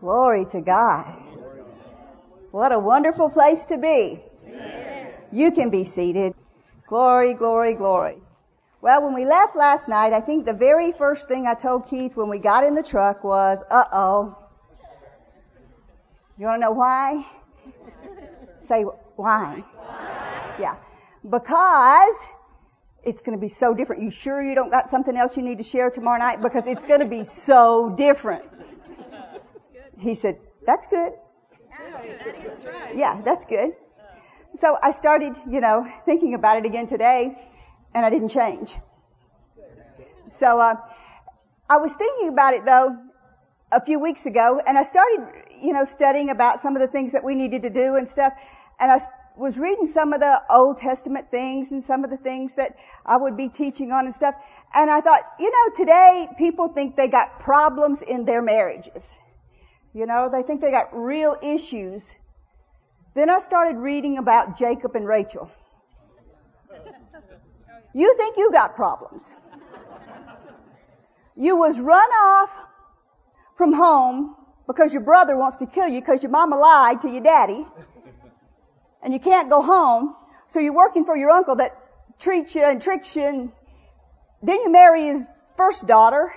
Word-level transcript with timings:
Glory 0.00 0.46
to 0.46 0.60
God. 0.60 1.16
What 2.50 2.72
a 2.72 2.78
wonderful 2.78 3.30
place 3.30 3.66
to 3.66 3.78
be. 3.78 4.20
You 5.32 5.50
can 5.50 5.70
be 5.70 5.84
seated. 5.84 6.34
Glory, 6.86 7.34
glory, 7.34 7.74
glory. 7.74 8.18
Well, 8.80 9.02
when 9.02 9.14
we 9.14 9.24
left 9.24 9.56
last 9.56 9.88
night, 9.88 10.12
I 10.12 10.20
think 10.20 10.44
the 10.46 10.54
very 10.54 10.92
first 10.92 11.26
thing 11.26 11.46
I 11.46 11.54
told 11.54 11.88
Keith 11.88 12.16
when 12.16 12.28
we 12.28 12.38
got 12.38 12.64
in 12.64 12.74
the 12.74 12.82
truck 12.82 13.24
was, 13.24 13.62
uh 13.70 13.84
oh. 13.92 14.38
You 16.38 16.46
want 16.46 16.56
to 16.56 16.60
know 16.60 16.72
why? 16.72 17.26
Say 18.60 18.82
why? 18.82 19.64
Yeah. 20.60 20.76
Because 21.28 22.28
it's 23.02 23.22
going 23.22 23.36
to 23.36 23.40
be 23.40 23.48
so 23.48 23.74
different. 23.74 24.02
You 24.02 24.10
sure 24.10 24.42
you 24.42 24.54
don't 24.54 24.70
got 24.70 24.90
something 24.90 25.16
else 25.16 25.36
you 25.36 25.42
need 25.42 25.58
to 25.58 25.64
share 25.64 25.90
tomorrow 25.90 26.18
night? 26.18 26.42
Because 26.42 26.66
it's 26.66 26.82
going 26.82 27.00
to 27.00 27.08
be 27.08 27.24
so 27.24 27.94
different. 27.96 28.44
He 30.04 30.14
said, 30.14 30.36
that's 30.66 30.86
good. 30.86 31.14
Yeah, 32.94 33.22
that's 33.24 33.46
good. 33.46 33.72
So 34.54 34.76
I 34.80 34.90
started, 34.90 35.34
you 35.48 35.60
know, 35.60 35.90
thinking 36.04 36.34
about 36.34 36.58
it 36.58 36.66
again 36.66 36.86
today, 36.86 37.36
and 37.94 38.04
I 38.04 38.10
didn't 38.10 38.28
change. 38.28 38.76
So, 40.26 40.60
uh, 40.60 40.76
I 41.70 41.78
was 41.78 41.94
thinking 41.94 42.28
about 42.28 42.52
it 42.52 42.66
though, 42.66 42.98
a 43.72 43.82
few 43.82 43.98
weeks 43.98 44.26
ago, 44.26 44.60
and 44.64 44.76
I 44.76 44.82
started, 44.82 45.26
you 45.62 45.72
know, 45.72 45.84
studying 45.84 46.28
about 46.28 46.60
some 46.60 46.76
of 46.76 46.82
the 46.82 46.88
things 46.88 47.12
that 47.12 47.24
we 47.24 47.34
needed 47.34 47.62
to 47.62 47.70
do 47.70 47.96
and 47.96 48.06
stuff, 48.06 48.34
and 48.78 48.92
I 48.92 49.00
was 49.36 49.58
reading 49.58 49.86
some 49.86 50.12
of 50.12 50.20
the 50.20 50.42
Old 50.50 50.76
Testament 50.76 51.30
things 51.30 51.72
and 51.72 51.82
some 51.82 52.04
of 52.04 52.10
the 52.10 52.18
things 52.18 52.54
that 52.54 52.76
I 53.06 53.16
would 53.16 53.38
be 53.38 53.48
teaching 53.48 53.90
on 53.90 54.04
and 54.04 54.14
stuff, 54.14 54.34
and 54.74 54.90
I 54.90 55.00
thought, 55.00 55.22
you 55.40 55.50
know, 55.50 55.74
today 55.74 56.28
people 56.36 56.68
think 56.68 56.94
they 56.94 57.08
got 57.08 57.40
problems 57.40 58.02
in 58.02 58.26
their 58.26 58.42
marriages. 58.42 59.18
You 59.94 60.06
know, 60.06 60.28
they 60.28 60.42
think 60.42 60.60
they 60.60 60.72
got 60.72 60.88
real 60.92 61.36
issues. 61.40 62.12
Then 63.14 63.30
I 63.30 63.38
started 63.38 63.78
reading 63.78 64.18
about 64.18 64.58
Jacob 64.58 64.96
and 64.96 65.06
Rachel. 65.06 65.48
You 67.94 68.16
think 68.16 68.36
you 68.36 68.50
got 68.50 68.74
problems. 68.74 69.36
You 71.36 71.56
was 71.56 71.78
run 71.78 72.10
off 72.10 72.56
from 73.56 73.72
home 73.72 74.34
because 74.66 74.92
your 74.92 75.04
brother 75.04 75.36
wants 75.36 75.58
to 75.58 75.66
kill 75.66 75.86
you 75.86 76.00
because 76.00 76.24
your 76.24 76.32
mama 76.32 76.56
lied 76.56 77.02
to 77.02 77.08
your 77.08 77.22
daddy. 77.22 77.64
And 79.00 79.12
you 79.12 79.20
can't 79.20 79.48
go 79.48 79.62
home. 79.62 80.16
So 80.48 80.58
you're 80.58 80.74
working 80.74 81.04
for 81.04 81.16
your 81.16 81.30
uncle 81.30 81.56
that 81.56 81.70
treats 82.18 82.56
you 82.56 82.64
and 82.64 82.82
tricks 82.82 83.14
you 83.14 83.22
and 83.22 83.52
then 84.42 84.60
you 84.60 84.70
marry 84.70 85.04
his 85.04 85.28
first 85.56 85.86
daughter 85.86 86.34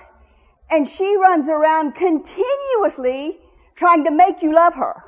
and 0.70 0.88
she 0.88 1.16
runs 1.16 1.48
around 1.48 1.94
continuously 1.94 3.38
trying 3.78 4.04
to 4.04 4.10
make 4.10 4.42
you 4.42 4.52
love 4.52 4.74
her. 4.74 5.04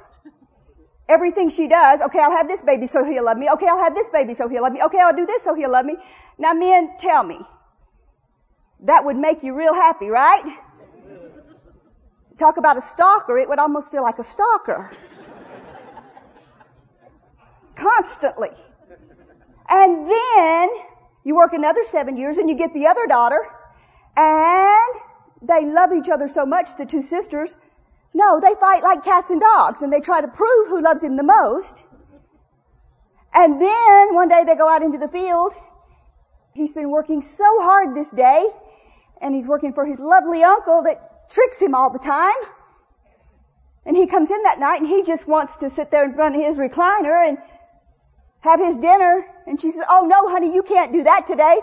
Everything 1.08 1.48
she 1.50 1.66
does, 1.66 2.00
okay, 2.02 2.20
I'll 2.20 2.36
have 2.36 2.46
this 2.46 2.62
baby 2.62 2.86
so 2.86 3.04
he'll 3.04 3.24
love 3.24 3.36
me. 3.36 3.48
Okay, 3.50 3.66
I'll 3.66 3.82
have 3.82 3.96
this 3.96 4.08
baby 4.10 4.34
so 4.34 4.48
he'll 4.48 4.62
love 4.62 4.72
me. 4.72 4.80
Okay, 4.80 5.00
I'll 5.00 5.16
do 5.16 5.26
this 5.26 5.42
so 5.42 5.54
he'll 5.54 5.72
love 5.72 5.84
me. 5.84 5.96
Now 6.38 6.52
men, 6.52 6.92
tell 6.98 7.24
me. 7.24 7.40
That 8.84 9.04
would 9.04 9.16
make 9.16 9.42
you 9.42 9.54
real 9.54 9.74
happy, 9.74 10.08
right? 10.08 10.56
Talk 12.38 12.58
about 12.58 12.76
a 12.76 12.80
stalker, 12.80 13.36
it 13.38 13.48
would 13.48 13.58
almost 13.58 13.90
feel 13.90 14.02
like 14.02 14.20
a 14.20 14.24
stalker. 14.24 14.96
Constantly. 17.74 18.50
And 19.68 20.08
then 20.08 20.68
you 21.24 21.34
work 21.34 21.54
another 21.54 21.82
seven 21.82 22.16
years 22.16 22.38
and 22.38 22.48
you 22.48 22.54
get 22.54 22.72
the 22.72 22.86
other 22.86 23.06
daughter 23.08 23.40
and 24.16 24.94
they 25.42 25.66
love 25.66 25.92
each 25.92 26.08
other 26.08 26.28
so 26.28 26.46
much, 26.46 26.76
the 26.76 26.86
two 26.86 27.02
sisters, 27.02 27.56
no, 28.12 28.40
they 28.40 28.54
fight 28.58 28.82
like 28.82 29.04
cats 29.04 29.30
and 29.30 29.40
dogs 29.40 29.82
and 29.82 29.92
they 29.92 30.00
try 30.00 30.20
to 30.20 30.28
prove 30.28 30.68
who 30.68 30.82
loves 30.82 31.02
him 31.02 31.16
the 31.16 31.22
most. 31.22 31.84
And 33.32 33.60
then 33.62 34.14
one 34.14 34.28
day 34.28 34.42
they 34.44 34.56
go 34.56 34.68
out 34.68 34.82
into 34.82 34.98
the 34.98 35.08
field. 35.08 35.52
He's 36.52 36.72
been 36.72 36.90
working 36.90 37.22
so 37.22 37.44
hard 37.62 37.94
this 37.94 38.10
day 38.10 38.48
and 39.20 39.34
he's 39.34 39.46
working 39.46 39.72
for 39.72 39.86
his 39.86 40.00
lovely 40.00 40.42
uncle 40.42 40.82
that 40.82 41.30
tricks 41.30 41.62
him 41.62 41.74
all 41.74 41.90
the 41.90 42.00
time. 42.00 42.34
And 43.86 43.96
he 43.96 44.06
comes 44.06 44.30
in 44.30 44.42
that 44.42 44.58
night 44.58 44.80
and 44.80 44.88
he 44.88 45.04
just 45.04 45.28
wants 45.28 45.58
to 45.58 45.70
sit 45.70 45.90
there 45.90 46.04
in 46.04 46.14
front 46.14 46.34
of 46.34 46.42
his 46.42 46.58
recliner 46.58 47.28
and 47.28 47.38
have 48.40 48.58
his 48.58 48.76
dinner. 48.76 49.24
And 49.46 49.60
she 49.60 49.70
says, 49.70 49.84
Oh 49.88 50.06
no, 50.06 50.28
honey, 50.28 50.52
you 50.52 50.64
can't 50.64 50.92
do 50.92 51.04
that 51.04 51.26
today. 51.26 51.60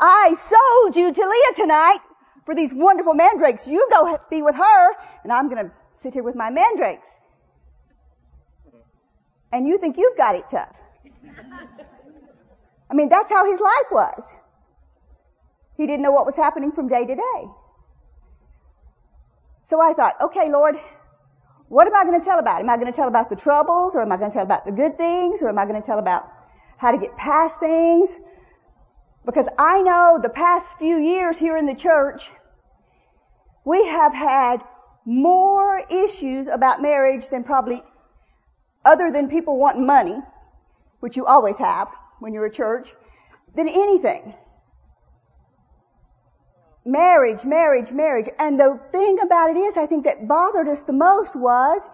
I 0.00 0.34
sold 0.34 0.96
you 0.96 1.12
to 1.12 1.20
Leah 1.20 1.54
tonight 1.56 1.98
for 2.44 2.54
these 2.54 2.72
wonderful 2.74 3.14
mandrakes. 3.14 3.68
You 3.68 3.86
go 3.90 4.18
be 4.30 4.42
with 4.42 4.56
her, 4.56 4.92
and 5.22 5.32
I'm 5.32 5.48
going 5.48 5.66
to 5.66 5.72
sit 5.94 6.14
here 6.14 6.22
with 6.22 6.34
my 6.34 6.50
mandrakes. 6.50 7.18
And 9.52 9.66
you 9.66 9.78
think 9.78 9.96
you've 9.98 10.16
got 10.16 10.34
it 10.34 10.44
tough. 10.50 10.76
I 12.90 12.94
mean, 12.94 13.08
that's 13.08 13.30
how 13.30 13.50
his 13.50 13.60
life 13.60 13.90
was. 13.90 14.32
He 15.76 15.86
didn't 15.86 16.02
know 16.02 16.10
what 16.10 16.26
was 16.26 16.36
happening 16.36 16.72
from 16.72 16.88
day 16.88 17.04
to 17.06 17.14
day. 17.14 17.48
So 19.64 19.80
I 19.80 19.92
thought, 19.94 20.14
okay, 20.20 20.50
Lord, 20.50 20.76
what 21.68 21.86
am 21.86 21.94
I 21.94 22.04
going 22.04 22.20
to 22.20 22.24
tell 22.24 22.38
about? 22.38 22.60
Am 22.60 22.68
I 22.68 22.76
going 22.76 22.92
to 22.92 22.92
tell 22.92 23.08
about 23.08 23.30
the 23.30 23.36
troubles, 23.36 23.94
or 23.94 24.02
am 24.02 24.12
I 24.12 24.16
going 24.16 24.30
to 24.30 24.34
tell 24.34 24.44
about 24.44 24.66
the 24.66 24.72
good 24.72 24.98
things, 24.98 25.42
or 25.42 25.48
am 25.48 25.58
I 25.58 25.64
going 25.64 25.80
to 25.80 25.86
tell 25.86 25.98
about 25.98 26.28
how 26.76 26.90
to 26.90 26.98
get 26.98 27.16
past 27.16 27.60
things, 27.60 28.14
because 29.24 29.48
I 29.58 29.82
know 29.82 30.18
the 30.22 30.28
past 30.28 30.78
few 30.78 30.98
years 30.98 31.38
here 31.38 31.56
in 31.56 31.66
the 31.66 31.74
church, 31.74 32.30
we 33.64 33.86
have 33.86 34.12
had 34.12 34.62
more 35.04 35.82
issues 35.90 36.48
about 36.48 36.82
marriage 36.82 37.28
than 37.28 37.44
probably 37.44 37.82
other 38.84 39.10
than 39.12 39.28
people 39.28 39.58
wanting 39.58 39.86
money, 39.86 40.18
which 41.00 41.16
you 41.16 41.26
always 41.26 41.58
have 41.58 41.88
when 42.18 42.32
you're 42.32 42.46
a 42.46 42.52
church, 42.52 42.92
than 43.54 43.68
anything. 43.68 44.34
Marriage, 46.84 47.44
marriage, 47.44 47.92
marriage. 47.92 48.28
And 48.38 48.58
the 48.58 48.80
thing 48.90 49.20
about 49.20 49.50
it 49.50 49.56
is, 49.56 49.76
I 49.76 49.86
think 49.86 50.04
that 50.04 50.26
bothered 50.26 50.66
us 50.66 50.82
the 50.82 50.92
most 50.92 51.36
was, 51.36 51.88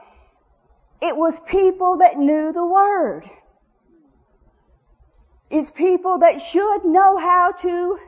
it 1.02 1.14
was 1.14 1.38
people 1.40 1.98
that 1.98 2.16
knew 2.16 2.52
the 2.52 2.66
Word 2.66 3.28
is 5.50 5.70
people 5.70 6.18
that 6.18 6.40
should 6.40 6.84
know 6.84 7.18
how 7.18 7.52
to 7.52 7.98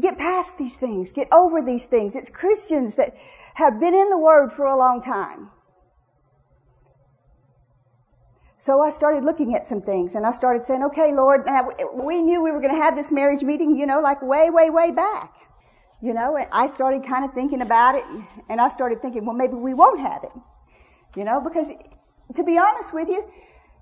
get 0.00 0.18
past 0.18 0.58
these 0.58 0.76
things, 0.76 1.12
get 1.12 1.28
over 1.32 1.62
these 1.62 1.86
things. 1.86 2.16
It's 2.16 2.30
Christians 2.30 2.96
that 2.96 3.16
have 3.54 3.80
been 3.80 3.94
in 3.94 4.10
the 4.10 4.18
Word 4.18 4.52
for 4.52 4.66
a 4.66 4.76
long 4.76 5.00
time. 5.00 5.50
So 8.58 8.80
I 8.80 8.90
started 8.90 9.22
looking 9.22 9.54
at 9.54 9.66
some 9.66 9.82
things 9.82 10.14
and 10.14 10.26
I 10.26 10.32
started 10.32 10.66
saying, 10.66 10.82
okay, 10.84 11.12
Lord, 11.12 11.46
now 11.46 11.70
we 11.94 12.22
knew 12.22 12.42
we 12.42 12.50
were 12.50 12.60
going 12.60 12.74
to 12.74 12.82
have 12.82 12.96
this 12.96 13.12
marriage 13.12 13.42
meeting, 13.42 13.76
you 13.76 13.86
know, 13.86 14.00
like 14.00 14.22
way, 14.22 14.50
way, 14.50 14.70
way 14.70 14.90
back. 14.90 15.34
You 16.02 16.14
know, 16.14 16.36
and 16.36 16.48
I 16.52 16.66
started 16.66 17.04
kind 17.04 17.24
of 17.24 17.32
thinking 17.32 17.62
about 17.62 17.94
it 17.94 18.04
and 18.48 18.60
I 18.60 18.68
started 18.68 19.00
thinking, 19.02 19.24
well, 19.24 19.36
maybe 19.36 19.54
we 19.54 19.72
won't 19.72 20.00
have 20.00 20.24
it. 20.24 20.32
You 21.16 21.24
know, 21.24 21.40
because 21.40 21.70
to 22.34 22.44
be 22.44 22.58
honest 22.58 22.92
with 22.92 23.08
you, 23.08 23.24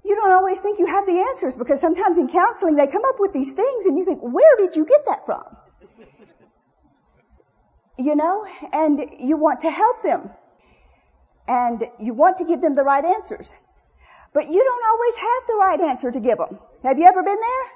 you 0.05 0.15
don't 0.17 0.33
always 0.33 0.61
think 0.61 0.79
you 0.79 0.87
have 0.87 1.07
the 1.07 1.19
answers 1.31 1.55
because 1.55 1.81
sometimes 1.81 2.19
in 2.19 2.29
counseling 2.29 2.77
they 2.77 2.87
come 2.87 3.05
up 3.07 3.17
with 3.19 3.33
these 3.33 3.53
things 3.53 3.87
and 3.87 3.97
you 3.97 4.05
think, 4.05 4.21
where 4.21 4.57
did 4.59 4.77
you 4.77 4.85
get 4.85 5.07
that 5.07 5.25
from? 5.25 5.45
You 7.99 8.15
know, 8.15 8.47
and 8.73 9.01
you 9.19 9.37
want 9.39 9.61
to 9.61 9.71
help 9.71 10.03
them. 10.03 10.31
And 11.47 11.85
you 12.01 12.13
want 12.13 12.39
to 12.39 12.45
give 12.45 12.61
them 12.61 12.75
the 12.75 12.83
right 12.83 13.05
answers. 13.05 13.55
But 14.33 14.49
you 14.49 14.65
don't 14.65 14.85
always 14.93 15.17
have 15.17 15.47
the 15.47 15.55
right 15.55 15.81
answer 15.91 16.11
to 16.11 16.21
give 16.21 16.39
them. 16.39 16.59
Have 16.83 16.99
you 16.99 17.07
ever 17.07 17.23
been 17.23 17.41
there? 17.41 17.67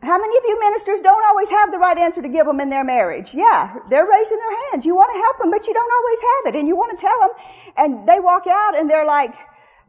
How 0.00 0.18
many 0.18 0.36
of 0.36 0.44
you 0.46 0.60
ministers 0.60 1.00
don't 1.00 1.24
always 1.24 1.50
have 1.50 1.72
the 1.72 1.78
right 1.78 1.98
answer 1.98 2.22
to 2.22 2.28
give 2.28 2.46
them 2.46 2.60
in 2.60 2.70
their 2.70 2.84
marriage? 2.84 3.34
Yeah, 3.34 3.78
they're 3.90 4.06
raising 4.06 4.38
their 4.38 4.70
hands. 4.70 4.86
You 4.86 4.94
want 4.94 5.10
to 5.12 5.18
help 5.18 5.38
them, 5.38 5.50
but 5.50 5.66
you 5.66 5.74
don't 5.74 5.92
always 5.92 6.20
have 6.20 6.54
it. 6.54 6.58
And 6.58 6.68
you 6.68 6.76
want 6.76 6.96
to 6.96 7.02
tell 7.04 7.18
them, 7.20 7.30
and 7.76 8.08
they 8.08 8.20
walk 8.20 8.46
out 8.46 8.78
and 8.78 8.88
they're 8.88 9.06
like, 9.06 9.34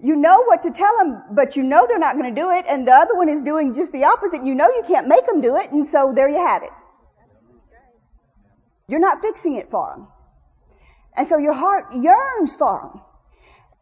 you 0.02 0.16
know 0.16 0.44
what 0.44 0.62
to 0.64 0.72
tell 0.72 0.98
them, 0.98 1.24
but 1.32 1.56
you 1.56 1.64
know 1.64 1.86
they're 1.88 2.00
not 2.00 2.18
going 2.18 2.34
to 2.34 2.42
do 2.42 2.50
it, 2.52 2.66
and 2.68 2.88
the 2.88 2.94
other 2.94 3.16
one 3.16 3.28
is 3.30 3.44
doing 3.44 3.74
just 3.74 3.92
the 3.92 4.06
opposite. 4.06 4.46
You 4.46 4.56
know 4.56 4.68
you 4.68 4.84
can't 4.88 5.08
make 5.08 5.26
them 5.26 5.42
do 5.42 5.58
it, 5.58 5.72
and 5.72 5.86
so 5.86 6.14
there 6.16 6.30
you 6.30 6.38
have 6.38 6.64
it. 6.64 6.72
You're 8.88 9.00
not 9.00 9.22
fixing 9.22 9.56
it 9.56 9.70
for 9.70 9.92
them. 9.92 10.08
And 11.16 11.28
so 11.28 11.38
your 11.38 11.54
heart 11.54 11.94
yearns 11.94 12.56
for 12.56 12.82
them. 12.82 13.02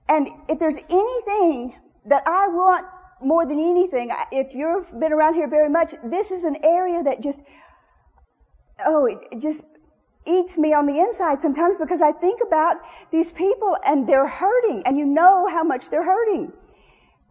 And 0.10 0.28
if 0.50 0.60
there's 0.60 0.78
anything 0.78 1.76
that 2.06 2.24
I 2.26 2.48
want 2.48 2.86
more 3.22 3.46
than 3.46 3.60
anything, 3.60 4.12
if 4.32 4.54
you've 4.54 4.90
been 5.00 5.14
around 5.14 5.36
here 5.36 5.48
very 5.48 5.70
much, 5.70 5.94
this 6.04 6.32
is 6.32 6.44
an 6.44 6.58
area 6.64 7.04
that 7.04 7.22
just, 7.22 7.40
oh, 8.86 9.06
it 9.06 9.42
just 9.42 9.64
eats 10.28 10.58
me 10.58 10.74
on 10.74 10.86
the 10.86 11.00
inside 11.00 11.42
sometimes 11.42 11.78
because 11.78 12.02
I 12.02 12.12
think 12.12 12.42
about 12.46 12.78
these 13.12 13.32
people 13.32 13.78
and 13.86 14.08
they're 14.08 14.28
hurting 14.28 14.84
and 14.86 14.98
you 14.98 15.06
know 15.06 15.48
how 15.48 15.64
much 15.64 15.90
they're 15.90 16.04
hurting 16.04 16.52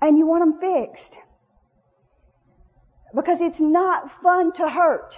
and 0.01 0.19
you 0.19 0.27
want 0.27 0.43
them 0.43 0.61
fixed. 0.61 1.19
Because 3.15 3.41
it's 3.41 3.61
not 3.61 4.11
fun 4.11 4.53
to 4.55 4.69
hurt. 4.69 5.17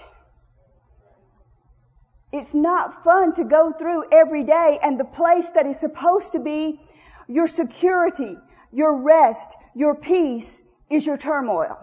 It's 2.33 2.55
not 2.55 3.03
fun 3.03 3.35
to 3.35 3.45
go 3.45 3.73
through 3.73 4.05
every 4.13 4.45
day 4.45 4.79
and 4.83 5.01
the 5.01 5.05
place 5.05 5.51
that 5.51 5.67
is 5.67 5.81
supposed 5.81 6.33
to 6.33 6.39
be 6.39 6.81
your 7.27 7.47
security, 7.47 8.37
your 8.73 9.03
rest, 9.03 9.57
your 9.75 9.95
peace 9.95 10.63
is 10.91 11.07
your 11.07 11.17
turmoil. 11.17 11.79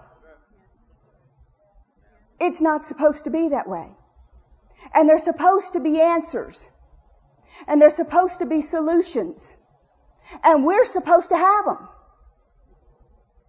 It's 2.39 2.62
not 2.62 2.86
supposed 2.86 3.24
to 3.24 3.31
be 3.31 3.50
that 3.50 3.68
way. 3.68 3.89
And 4.93 5.09
there's 5.09 5.23
supposed 5.23 5.73
to 5.73 5.79
be 5.79 5.99
answers. 6.01 6.69
And 7.67 7.81
there's 7.81 7.95
supposed 7.95 8.39
to 8.39 8.45
be 8.45 8.61
solutions. 8.61 9.55
And 10.43 10.63
we're 10.65 10.85
supposed 10.85 11.29
to 11.29 11.37
have 11.37 11.65
them. 11.65 11.87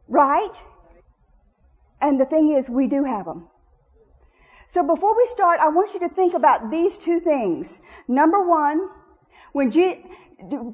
Right? 0.09 0.53
And 2.01 2.21
the 2.21 2.27
thing 2.27 2.51
is, 2.51 2.69
we 2.71 2.87
do 2.87 3.05
have 3.05 3.25
them. 3.25 3.49
So 4.69 4.83
before 4.87 5.17
we 5.17 5.27
start, 5.27 5.61
I 5.61 5.69
want 5.69 5.95
you 5.95 6.01
to 6.01 6.09
think 6.09 6.35
about 6.35 6.71
these 6.71 6.99
two 6.99 7.21
things. 7.21 7.81
Number 8.09 8.47
one, 8.47 8.89
when 9.53 9.71
G- 9.71 10.05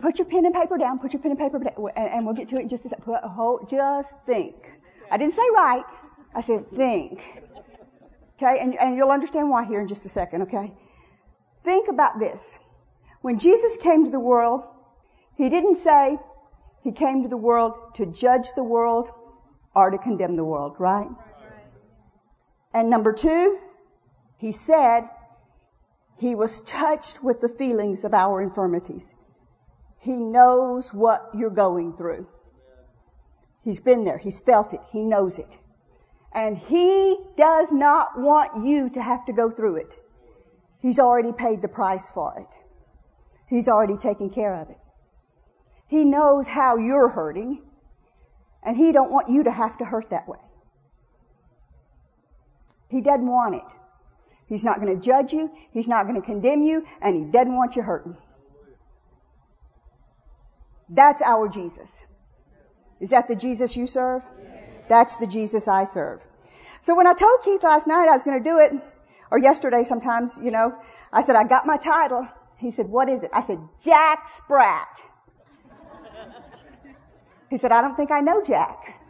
put 0.00 0.18
your 0.18 0.26
pen 0.26 0.46
and 0.46 0.54
paper 0.54 0.78
down, 0.78 0.98
put 0.98 1.12
your 1.12 1.22
pen 1.22 1.32
and 1.32 1.40
paper 1.40 1.58
down, 1.58 1.74
and 1.96 2.24
we'll 2.24 2.34
get 2.34 2.48
to 2.48 2.56
it 2.56 2.62
in 2.62 2.68
just 2.68 2.86
a 2.86 2.88
second. 2.88 3.04
Put, 3.04 3.22
hold, 3.22 3.68
just 3.68 4.16
think. 4.24 4.54
I 5.10 5.18
didn't 5.18 5.34
say 5.34 5.42
right. 5.54 5.84
I 6.34 6.40
said 6.40 6.70
think. 6.70 7.20
Okay, 8.36 8.60
and, 8.60 8.74
and 8.78 8.96
you'll 8.96 9.10
understand 9.10 9.50
why 9.50 9.64
here 9.64 9.80
in 9.80 9.88
just 9.88 10.06
a 10.06 10.08
second, 10.08 10.42
okay? 10.42 10.72
Think 11.62 11.88
about 11.88 12.18
this. 12.18 12.56
When 13.20 13.38
Jesus 13.38 13.76
came 13.76 14.04
to 14.04 14.10
the 14.10 14.20
world, 14.20 14.62
he 15.36 15.48
didn't 15.48 15.76
say 15.76 16.18
he 16.82 16.92
came 16.92 17.22
to 17.22 17.28
the 17.28 17.36
world 17.36 17.74
to 17.94 18.06
judge 18.06 18.48
the 18.54 18.64
world 18.64 19.08
or 19.74 19.90
to 19.90 19.98
condemn 19.98 20.36
the 20.36 20.44
world, 20.44 20.76
right? 20.78 21.08
And 22.74 22.90
number 22.90 23.12
two, 23.12 23.58
he 24.38 24.52
said 24.52 25.08
he 26.18 26.34
was 26.34 26.62
touched 26.62 27.22
with 27.22 27.40
the 27.40 27.48
feelings 27.48 28.04
of 28.04 28.14
our 28.14 28.42
infirmities. 28.42 29.14
He 30.00 30.12
knows 30.12 30.92
what 30.92 31.30
you're 31.34 31.50
going 31.50 31.96
through. 31.96 32.26
He's 33.62 33.80
been 33.80 34.04
there. 34.04 34.18
He's 34.18 34.40
felt 34.40 34.72
it. 34.72 34.80
He 34.90 35.02
knows 35.04 35.38
it. 35.38 35.48
And 36.34 36.56
he 36.56 37.18
does 37.36 37.72
not 37.72 38.18
want 38.18 38.66
you 38.66 38.90
to 38.90 39.02
have 39.02 39.26
to 39.26 39.32
go 39.32 39.50
through 39.50 39.76
it. 39.76 39.94
He's 40.80 40.98
already 40.98 41.32
paid 41.32 41.62
the 41.62 41.68
price 41.68 42.10
for 42.10 42.38
it. 42.38 42.58
He's 43.48 43.68
already 43.68 43.96
taken 43.96 44.30
care 44.30 44.54
of 44.54 44.70
it. 44.70 44.78
He 45.88 46.04
knows 46.04 46.46
how 46.46 46.78
you're 46.78 47.08
hurting, 47.08 47.60
and 48.62 48.76
he 48.76 48.92
don't 48.92 49.12
want 49.12 49.28
you 49.28 49.44
to 49.44 49.50
have 49.50 49.76
to 49.78 49.84
hurt 49.84 50.10
that 50.10 50.26
way. 50.26 50.38
He 52.88 53.00
doesn't 53.00 53.26
want 53.26 53.54
it. 53.54 53.64
He's 54.52 54.62
not 54.62 54.82
going 54.82 54.94
to 54.94 55.02
judge 55.02 55.32
you. 55.32 55.50
He's 55.70 55.88
not 55.88 56.06
going 56.06 56.20
to 56.20 56.26
condemn 56.26 56.62
you. 56.62 56.84
And 57.00 57.16
He 57.16 57.24
doesn't 57.24 57.54
want 57.54 57.74
you 57.74 57.82
hurting. 57.82 58.18
That's 60.90 61.22
our 61.22 61.48
Jesus. 61.48 62.04
Is 63.00 63.10
that 63.10 63.28
the 63.28 63.34
Jesus 63.34 63.78
you 63.78 63.86
serve? 63.86 64.22
Yes. 64.24 64.71
That's 64.92 65.16
the 65.16 65.26
Jesus 65.26 65.68
I 65.68 65.84
serve. 65.84 66.22
So 66.82 66.94
when 66.94 67.06
I 67.06 67.14
told 67.14 67.40
Keith 67.42 67.62
last 67.62 67.86
night 67.86 68.08
I 68.10 68.12
was 68.12 68.24
going 68.24 68.36
to 68.42 68.44
do 68.44 68.58
it, 68.58 68.72
or 69.30 69.38
yesterday 69.38 69.84
sometimes, 69.84 70.38
you 70.38 70.50
know, 70.50 70.74
I 71.10 71.22
said, 71.22 71.34
I 71.34 71.44
got 71.44 71.64
my 71.64 71.78
title. 71.78 72.28
He 72.58 72.70
said, 72.70 72.90
what 72.90 73.08
is 73.08 73.22
it? 73.22 73.30
I 73.32 73.40
said, 73.40 73.58
Jack 73.82 74.28
Sprat. 74.28 75.00
He 77.48 77.56
said, 77.56 77.72
I 77.72 77.80
don't 77.80 77.96
think 77.96 78.10
I 78.10 78.20
know 78.20 78.42
Jack. 78.42 79.00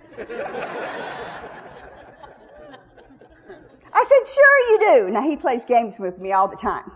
I 3.92 4.04
said, 4.10 4.24
sure 4.36 4.58
you 4.70 4.78
do. 4.78 5.10
Now 5.10 5.22
he 5.22 5.36
plays 5.36 5.64
games 5.64 5.98
with 5.98 6.20
me 6.20 6.30
all 6.30 6.46
the 6.46 6.56
time. 6.56 6.92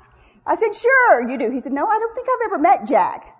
I 0.47 0.55
said, 0.55 0.77
sure 0.77 1.29
you 1.29 1.39
do. 1.39 1.51
He 1.51 1.59
said, 1.59 1.73
no, 1.73 1.89
I 1.89 1.99
don't 1.99 2.15
think 2.15 2.29
I've 2.33 2.53
ever 2.53 2.59
met 2.59 2.87
Jack. 2.87 3.37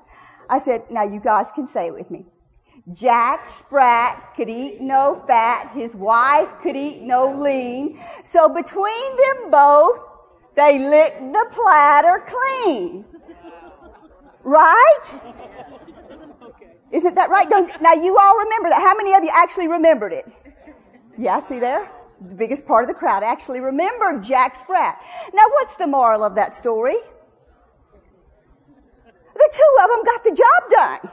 I 0.51 0.59
said, 0.59 0.91
now 0.91 1.05
you 1.05 1.21
guys 1.21 1.53
can 1.53 1.69
say 1.69 1.87
it 1.87 1.95
with 1.95 2.11
me. 2.11 2.27
Jack 2.93 3.49
Sprat 3.49 4.35
could 4.37 4.49
eat 4.49 4.81
no 4.81 5.23
fat. 5.27 5.73
His 5.75 5.95
wife 5.95 6.49
could 6.63 6.77
eat 6.77 7.03
no 7.03 7.37
lean. 7.37 7.99
So 8.25 8.49
between 8.55 9.17
them 9.17 9.51
both, 9.51 10.01
they 10.55 10.79
licked 10.79 11.21
the 11.21 11.47
platter 11.51 12.25
clean. 12.27 13.05
Right? 14.45 15.01
Isn't 16.93 17.17
that 17.17 17.31
right? 17.31 17.51
Don't, 17.51 17.83
now 17.83 17.95
you 17.95 18.17
all 18.17 18.37
remember 18.37 18.69
that. 18.69 18.81
How 18.81 18.97
many 18.97 19.15
of 19.15 19.25
you 19.25 19.31
actually 19.35 19.69
remembered 19.69 20.13
it? 20.13 20.27
Yeah, 21.19 21.41
see 21.41 21.59
there? 21.59 21.91
the 22.21 22.35
biggest 22.35 22.67
part 22.67 22.85
of 22.85 22.89
the 22.89 22.95
crowd 22.95 23.23
actually 23.23 23.61
remembered 23.61 24.25
Jack 24.25 24.57
Sprat. 24.57 24.99
Now 25.35 25.45
what's 25.51 25.77
the 25.77 25.87
moral 25.87 26.25
of 26.25 26.37
that 26.37 26.53
story? 26.53 26.97
The 29.35 29.51
two 29.53 29.77
of 29.83 29.91
them 29.91 30.05
got 30.05 30.25
the 30.25 30.31
job 30.31 30.71
done. 30.71 31.11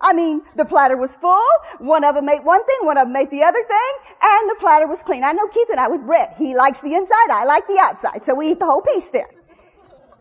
I 0.00 0.12
mean, 0.12 0.42
the 0.54 0.64
platter 0.64 0.96
was 0.96 1.16
full. 1.16 1.46
One 1.78 2.04
of 2.04 2.14
them 2.14 2.28
ate 2.28 2.44
one 2.44 2.64
thing, 2.64 2.78
one 2.82 2.98
of 2.98 3.08
them 3.08 3.16
ate 3.16 3.30
the 3.30 3.44
other 3.44 3.62
thing, 3.62 4.14
and 4.22 4.50
the 4.50 4.56
platter 4.60 4.86
was 4.86 5.02
clean. 5.02 5.24
I 5.24 5.32
know 5.32 5.48
Keith 5.48 5.68
and 5.70 5.80
I 5.80 5.88
with 5.88 6.04
bread. 6.04 6.34
He 6.36 6.54
likes 6.54 6.80
the 6.80 6.94
inside, 6.94 7.30
I 7.30 7.44
like 7.44 7.66
the 7.66 7.80
outside, 7.82 8.24
so 8.24 8.34
we 8.34 8.50
eat 8.50 8.58
the 8.58 8.66
whole 8.66 8.82
piece 8.82 9.10
then. 9.10 9.24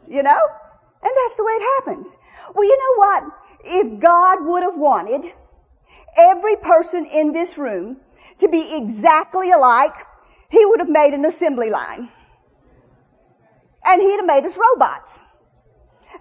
You 0.08 0.24
know? 0.24 0.40
And 1.04 1.12
that's 1.16 1.36
the 1.36 1.44
way 1.44 1.52
it 1.52 1.76
happens. 1.76 2.18
Well, 2.54 2.64
you 2.64 2.78
know 2.78 2.96
what? 2.96 3.24
If 3.66 4.00
God 4.00 4.46
would 4.46 4.64
have 4.64 4.78
wanted 4.78 5.32
every 6.18 6.56
person 6.56 7.06
in 7.06 7.32
this 7.32 7.58
room 7.58 7.98
to 8.40 8.48
be 8.48 8.78
exactly 8.78 9.52
alike, 9.52 9.96
he 10.50 10.66
would 10.66 10.80
have 10.80 10.90
made 10.90 11.14
an 11.14 11.26
assembly 11.26 11.70
line. 11.70 12.10
And 13.84 14.02
he'd 14.02 14.18
have 14.18 14.26
made 14.26 14.46
us 14.46 14.58
robots. 14.58 15.22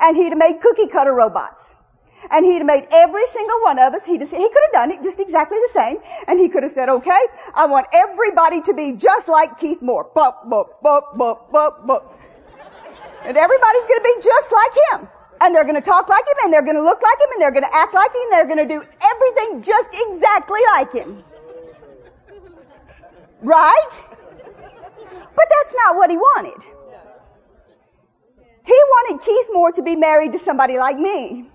And 0.00 0.16
he'd 0.16 0.30
have 0.30 0.38
made 0.38 0.60
cookie 0.60 0.88
cutter 0.88 1.14
robots. 1.14 1.74
And 2.30 2.44
he'd 2.44 2.64
made 2.64 2.88
every 2.90 3.26
single 3.26 3.60
one 3.60 3.78
of 3.78 3.94
us, 3.94 4.06
have, 4.06 4.20
he 4.20 4.48
could 4.48 4.62
have 4.66 4.72
done 4.72 4.90
it 4.92 5.02
just 5.02 5.20
exactly 5.20 5.58
the 5.60 5.70
same. 5.72 5.98
And 6.26 6.40
he 6.40 6.48
could 6.48 6.62
have 6.62 6.72
said, 6.72 6.88
okay, 6.88 7.20
I 7.54 7.66
want 7.66 7.86
everybody 7.92 8.62
to 8.62 8.74
be 8.74 8.92
just 8.92 9.28
like 9.28 9.58
Keith 9.58 9.82
Moore. 9.82 10.04
Bup, 10.04 10.48
bup, 10.48 10.82
bup, 10.82 11.16
bup, 11.16 11.52
bup, 11.52 11.86
bup. 11.86 12.18
And 13.24 13.36
everybody's 13.36 13.86
gonna 13.86 14.02
be 14.02 14.16
just 14.22 14.52
like 14.52 15.00
him. 15.00 15.08
And 15.40 15.54
they're 15.54 15.64
gonna 15.64 15.80
talk 15.80 16.08
like 16.08 16.24
him, 16.24 16.36
and 16.44 16.52
they're 16.52 16.62
gonna 16.62 16.80
look 16.80 17.02
like 17.02 17.18
him, 17.20 17.32
and 17.32 17.42
they're 17.42 17.52
gonna 17.52 17.72
act 17.72 17.94
like 17.94 18.10
him, 18.10 18.20
and 18.22 18.32
they're 18.32 18.48
gonna 18.48 18.68
do 18.68 18.82
everything 19.02 19.62
just 19.62 19.90
exactly 19.92 20.60
like 20.72 20.92
him. 20.92 21.24
Right? 23.42 24.02
But 25.36 25.46
that's 25.50 25.74
not 25.74 25.96
what 25.96 26.10
he 26.10 26.16
wanted. 26.16 26.62
He 28.64 28.72
wanted 28.72 29.24
Keith 29.24 29.48
Moore 29.52 29.72
to 29.72 29.82
be 29.82 29.96
married 29.96 30.32
to 30.32 30.38
somebody 30.38 30.78
like 30.78 30.96
me. 30.96 31.50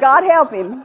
God 0.00 0.24
help 0.24 0.52
him. 0.52 0.84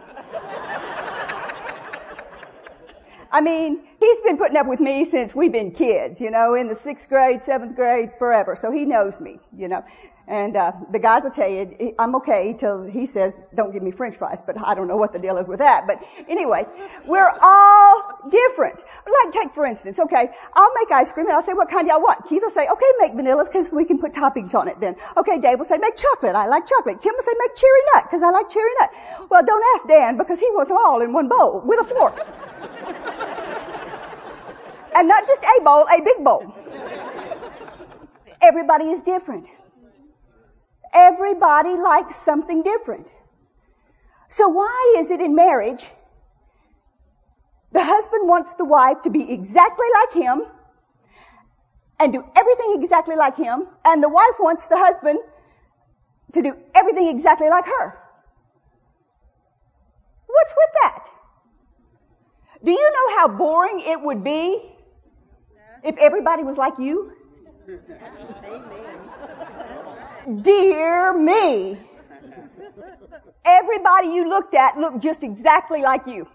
I 3.32 3.42
mean, 3.42 3.88
he's 4.02 4.22
been 4.22 4.38
putting 4.38 4.58
up 4.58 4.68
with 4.68 4.80
me 4.80 5.06
since 5.06 5.34
we've 5.36 5.52
been 5.52 5.72
kids, 5.72 6.20
you 6.20 6.32
know, 6.32 6.56
in 6.56 6.68
the 6.68 6.76
sixth 6.76 7.08
grade, 7.08 7.44
seventh 7.44 7.76
grade, 7.76 8.14
forever. 8.18 8.56
So 8.56 8.72
he 8.72 8.86
knows 8.86 9.22
me, 9.22 9.40
you 9.56 9.68
know. 9.68 9.86
And 10.28 10.56
uh, 10.56 10.72
the 10.90 11.00
guys 11.00 11.24
will 11.24 11.32
tell 11.32 11.50
you, 11.50 11.94
I'm 12.00 12.16
okay 12.18 12.54
till 12.58 12.84
he 12.84 13.06
says, 13.06 13.36
don't 13.54 13.74
give 13.74 13.84
me 13.84 13.92
french 13.92 14.16
fries, 14.16 14.42
but 14.42 14.56
I 14.64 14.76
don't 14.76 14.88
know 14.88 14.96
what 14.96 15.14
the 15.14 15.20
deal 15.20 15.38
is 15.38 15.50
with 15.50 15.60
that. 15.60 15.88
But 15.88 16.04
anyway, 16.30 16.66
we're 17.06 17.32
all 17.42 18.30
different. 18.30 18.82
Like 19.06 19.34
take 19.34 19.54
for 19.54 19.66
instance, 19.66 20.00
okay, 20.00 20.30
I'll 20.56 20.74
make 20.80 20.92
ice 20.92 21.12
cream 21.12 21.28
and 21.28 21.36
I'll 21.36 21.42
say, 21.42 21.54
what 21.54 21.70
kind 21.70 21.86
do 21.86 21.92
y'all 21.92 22.02
want? 22.02 22.28
Keith 22.28 22.42
will 22.42 22.50
say, 22.50 22.68
okay, 22.68 22.92
make 23.00 23.14
vanilla 23.14 23.46
because 23.46 23.72
we 23.72 23.86
can 23.86 24.00
put 24.00 24.14
toppings 24.14 24.56
on 24.56 24.68
it 24.68 24.80
then. 24.80 24.96
Okay, 25.18 25.40
Dave 25.40 25.58
will 25.60 25.66
say, 25.66 25.78
make 25.78 25.98
chocolate. 25.98 26.36
I 26.36 26.46
like 26.46 26.66
chocolate. 26.66 27.02
Kim 27.02 27.14
will 27.14 27.24
say, 27.24 27.34
make 27.38 27.56
cherry 27.56 27.82
nut 27.94 28.06
because 28.06 28.24
I 28.24 28.30
like 28.30 28.50
cherry 28.50 28.72
nut. 28.80 28.94
Well, 29.30 29.44
don't 29.44 29.64
ask 29.76 29.88
Dan 29.88 30.18
because 30.18 30.40
he 30.40 30.48
wants 30.52 30.70
them 30.70 30.78
all 30.78 31.02
in 31.02 31.14
one 31.14 31.28
bowl 31.28 31.62
with 31.66 31.80
a 31.82 31.84
fork. 31.84 33.38
and 34.96 35.08
not 35.08 35.28
just 35.28 35.44
a 35.44 35.62
bowl, 35.64 35.86
a 35.88 36.02
big 36.04 36.24
bowl. 36.24 36.54
Everybody 38.42 38.86
is 38.90 39.04
different. 39.04 39.48
Everybody 40.94 41.76
likes 41.76 42.16
something 42.16 42.64
different. 42.64 43.08
So 44.28 44.50
why 44.50 44.96
is 44.98 45.12
it 45.12 45.22
in 45.22 45.36
marriage 45.36 45.90
the 47.72 47.84
husband 47.84 48.28
wants 48.28 48.56
the 48.56 48.66
wife 48.66 49.02
to 49.04 49.10
be 49.10 49.32
exactly 49.32 49.88
like 49.94 50.24
him 50.24 50.44
and 52.00 52.12
do 52.12 52.24
everything 52.36 52.76
exactly 52.82 53.16
like 53.16 53.38
him, 53.38 53.68
and 53.86 54.04
the 54.04 54.10
wife 54.10 54.40
wants 54.40 54.68
the 54.68 54.78
husband 54.78 55.20
to 56.34 56.42
do 56.42 56.58
everything 56.74 57.08
exactly 57.08 57.50
like 57.50 57.66
her? 57.66 57.98
What's 60.26 60.54
with 60.58 60.70
that? 60.82 61.04
Do 62.64 62.72
you 62.72 62.92
know 62.92 63.18
how 63.18 63.28
boring 63.28 63.82
it 63.82 64.02
would 64.02 64.24
be 64.24 64.72
if 65.84 65.98
everybody 65.98 66.44
was 66.44 66.58
like 66.58 66.74
you? 66.80 67.12
Dear 70.42 71.14
me. 71.14 71.78
Everybody 73.44 74.08
you 74.08 74.30
looked 74.30 74.54
at 74.54 74.78
looked 74.78 75.02
just 75.02 75.24
exactly 75.24 75.82
like 75.82 76.08
you. 76.08 76.28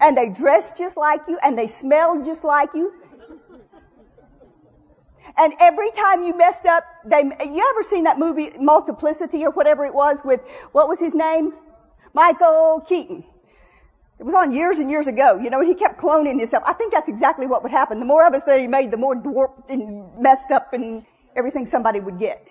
And 0.00 0.16
they 0.16 0.28
dressed 0.30 0.78
just 0.78 0.96
like 0.96 1.28
you 1.28 1.38
and 1.42 1.58
they 1.58 1.66
smelled 1.66 2.24
just 2.24 2.44
like 2.44 2.74
you. 2.74 2.92
And 5.36 5.52
every 5.58 5.90
time 5.90 6.22
you 6.22 6.36
messed 6.36 6.66
up, 6.66 6.84
they, 7.04 7.22
you 7.22 7.70
ever 7.70 7.82
seen 7.82 8.04
that 8.04 8.18
movie 8.18 8.50
Multiplicity 8.58 9.44
or 9.44 9.50
whatever 9.50 9.84
it 9.84 9.94
was 9.94 10.22
with, 10.24 10.40
what 10.72 10.88
was 10.88 11.00
his 11.00 11.14
name? 11.14 11.52
Michael 12.12 12.84
Keaton. 12.88 13.24
It 14.18 14.22
was 14.22 14.34
on 14.34 14.52
years 14.52 14.78
and 14.78 14.90
years 14.90 15.06
ago, 15.06 15.40
you 15.42 15.50
know, 15.50 15.58
and 15.60 15.68
he 15.68 15.74
kept 15.74 16.00
cloning 16.00 16.38
himself. 16.38 16.62
I 16.66 16.72
think 16.72 16.92
that's 16.92 17.08
exactly 17.08 17.46
what 17.46 17.62
would 17.62 17.72
happen. 17.72 17.98
The 17.98 18.06
more 18.06 18.26
of 18.26 18.32
us 18.32 18.44
that 18.44 18.60
he 18.60 18.68
made, 18.68 18.90
the 18.90 18.96
more 18.96 19.14
dwarfed 19.14 19.68
and 19.68 20.18
messed 20.18 20.52
up 20.52 20.72
and 20.72 21.04
everything 21.34 21.66
somebody 21.66 21.98
would 21.98 22.18
get. 22.18 22.48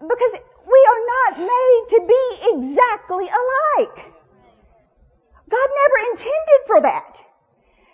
Because 0.00 0.40
we 0.66 0.86
are 0.90 1.02
not 1.14 1.38
made 1.38 1.84
to 1.90 2.00
be 2.06 2.24
exactly 2.54 3.24
alike. 3.24 4.12
God 5.48 5.68
never 5.82 6.10
intended 6.10 6.60
for 6.66 6.80
that. 6.82 7.22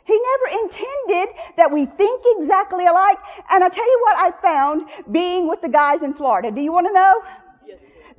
He 0.04 0.18
never 0.18 0.62
intended 0.64 1.28
that 1.56 1.70
we 1.70 1.86
think 1.86 2.22
exactly 2.36 2.86
alike. 2.86 3.18
And 3.50 3.62
I 3.62 3.68
tell 3.68 3.86
you 3.86 3.98
what 4.02 4.16
I 4.16 4.40
found 4.40 4.88
being 5.12 5.48
with 5.48 5.60
the 5.60 5.68
guys 5.68 6.02
in 6.02 6.14
Florida. 6.14 6.50
Do 6.50 6.60
you 6.60 6.72
want 6.72 6.86
to 6.88 6.92
know? 6.92 7.22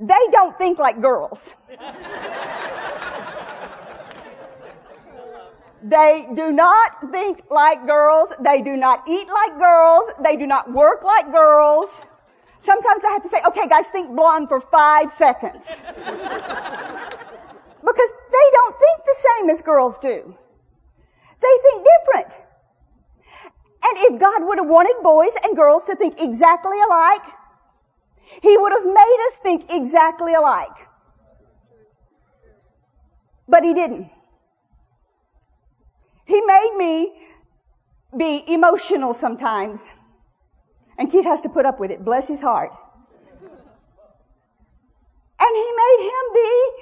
They 0.06 0.26
don't 0.32 0.58
think 0.58 0.78
like 0.78 1.00
girls. 1.00 1.54
They 5.82 6.26
do 6.34 6.52
not 6.52 7.10
think 7.10 7.50
like 7.50 7.86
girls. 7.86 8.34
They 8.38 8.60
do 8.60 8.76
not 8.76 9.08
eat 9.08 9.28
like 9.28 9.58
girls. 9.58 10.12
They 10.22 10.36
do 10.36 10.46
not 10.46 10.70
work 10.70 11.04
like 11.04 11.32
girls. 11.32 12.04
Sometimes 12.60 13.02
I 13.04 13.12
have 13.12 13.22
to 13.22 13.28
say, 13.30 13.38
okay 13.48 13.66
guys, 13.66 13.88
think 13.88 14.14
blonde 14.14 14.48
for 14.48 14.60
five 14.60 15.10
seconds. 15.10 15.66
because 17.88 18.10
they 18.36 18.46
don't 18.52 18.76
think 18.78 19.04
the 19.06 19.16
same 19.28 19.50
as 19.50 19.62
girls 19.62 19.98
do. 19.98 20.34
They 21.40 21.58
think 21.62 21.86
different. 21.92 22.40
And 23.86 23.98
if 24.12 24.20
God 24.20 24.44
would 24.44 24.58
have 24.58 24.68
wanted 24.68 25.02
boys 25.02 25.34
and 25.44 25.56
girls 25.56 25.84
to 25.84 25.96
think 25.96 26.20
exactly 26.20 26.78
alike, 26.80 27.24
He 28.42 28.56
would 28.56 28.72
have 28.72 28.84
made 28.84 29.26
us 29.26 29.38
think 29.40 29.70
exactly 29.70 30.34
alike. 30.34 30.76
But 33.48 33.64
He 33.64 33.74
didn't. 33.74 34.10
He 36.26 36.40
made 36.40 36.74
me 36.76 37.12
be 38.16 38.42
emotional 38.46 39.14
sometimes. 39.14 39.92
And 40.96 41.10
Keith 41.10 41.24
has 41.24 41.40
to 41.42 41.48
put 41.48 41.66
up 41.66 41.80
with 41.80 41.90
it. 41.90 42.04
Bless 42.04 42.28
his 42.28 42.40
heart. 42.40 42.70
And 45.40 45.56
he 45.56 45.72
made 45.76 46.10
him 46.10 46.22
be 46.34 46.72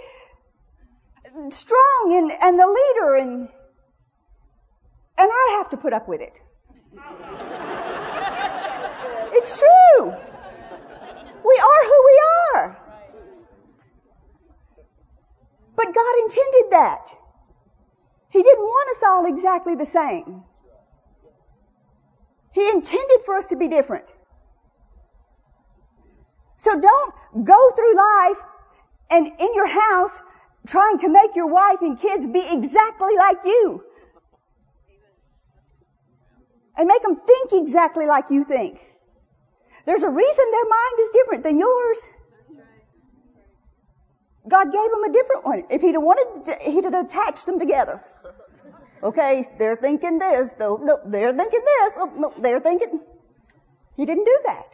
strong 1.50 2.12
and, 2.12 2.30
and 2.42 2.58
the 2.58 2.66
leader 2.66 3.16
and 3.16 3.49
and 5.18 5.30
I 5.30 5.56
have 5.58 5.68
to 5.70 5.76
put 5.76 5.92
up 5.92 6.08
with 6.08 6.20
it. 6.20 6.32
it's 9.37 9.61
true. 9.61 10.14
We 11.44 11.62
are 11.70 11.84
who 11.84 12.04
we 12.11 12.22
are. 12.54 12.76
But 15.76 15.94
God 15.94 16.14
intended 16.22 16.70
that. 16.70 17.08
He 18.30 18.42
didn't 18.42 18.64
want 18.64 18.90
us 18.90 19.02
all 19.02 19.26
exactly 19.26 19.75
the 19.75 19.87
same. 19.87 20.44
He 22.52 22.68
intended 22.68 23.22
for 23.25 23.37
us 23.37 23.49
to 23.49 23.56
be 23.56 23.68
different. 23.68 24.12
So 26.56 26.80
don't 26.80 27.44
go 27.44 27.70
through 27.70 27.96
life 27.96 28.38
and 29.11 29.26
in 29.26 29.54
your 29.54 29.66
house 29.66 30.22
trying 30.66 30.99
to 30.99 31.08
make 31.08 31.34
your 31.34 31.49
wife 31.49 31.78
and 31.80 31.99
kids 31.99 32.26
be 32.26 32.46
exactly 32.50 33.16
like 33.16 33.38
you. 33.44 33.84
And 36.76 36.87
make 36.87 37.02
them 37.02 37.16
think 37.16 37.52
exactly 37.52 38.06
like 38.06 38.30
you 38.30 38.44
think. 38.44 38.80
There's 39.84 40.02
a 40.02 40.08
reason 40.08 40.50
their 40.50 40.64
mind 40.64 41.00
is 41.00 41.08
different 41.10 41.42
than 41.42 41.58
yours. 41.58 42.00
God 44.48 44.72
gave 44.72 44.90
them 44.90 45.04
a 45.04 45.12
different 45.12 45.44
one. 45.44 45.62
If 45.70 45.82
he'd 45.82 45.94
have 45.94 46.02
wanted, 46.02 46.44
to, 46.46 46.70
he'd 46.70 46.84
have 46.84 46.94
attached 46.94 47.46
them 47.46 47.58
together. 47.58 48.02
Okay, 49.02 49.44
they're 49.58 49.76
thinking 49.76 50.18
this. 50.18 50.56
No, 50.58 50.76
no, 50.76 50.98
they're 51.04 51.32
thinking 51.32 51.60
this. 51.64 51.96
Oh, 51.98 52.12
no, 52.16 52.34
they're 52.38 52.60
thinking. 52.60 53.00
He 53.96 54.06
didn't 54.06 54.24
do 54.24 54.38
that. 54.46 54.66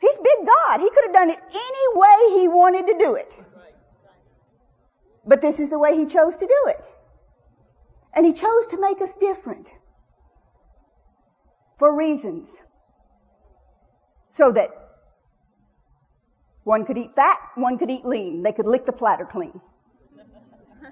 He's 0.00 0.16
big 0.16 0.46
God. 0.46 0.80
He 0.80 0.88
could 0.90 1.04
have 1.04 1.12
done 1.12 1.30
it 1.30 1.38
any 1.50 1.86
way 1.94 2.40
he 2.40 2.48
wanted 2.48 2.86
to 2.86 2.98
do 2.98 3.14
it. 3.16 3.36
But 5.26 5.40
this 5.42 5.60
is 5.60 5.70
the 5.70 5.78
way 5.78 5.96
he 5.96 6.06
chose 6.06 6.38
to 6.38 6.46
do 6.46 6.64
it. 6.68 6.84
And 8.14 8.24
he 8.24 8.32
chose 8.32 8.68
to 8.68 8.80
make 8.80 9.00
us 9.02 9.14
different. 9.16 9.70
For 11.78 11.94
reasons. 11.94 12.60
So 14.30 14.52
that 14.52 14.70
one 16.62 16.86
could 16.86 16.96
eat 16.96 17.16
fat, 17.16 17.36
one 17.56 17.78
could 17.78 17.90
eat 17.90 18.04
lean. 18.04 18.44
They 18.44 18.52
could 18.52 18.66
lick 18.66 18.86
the 18.86 18.92
platter 18.92 19.26
clean. 19.26 19.60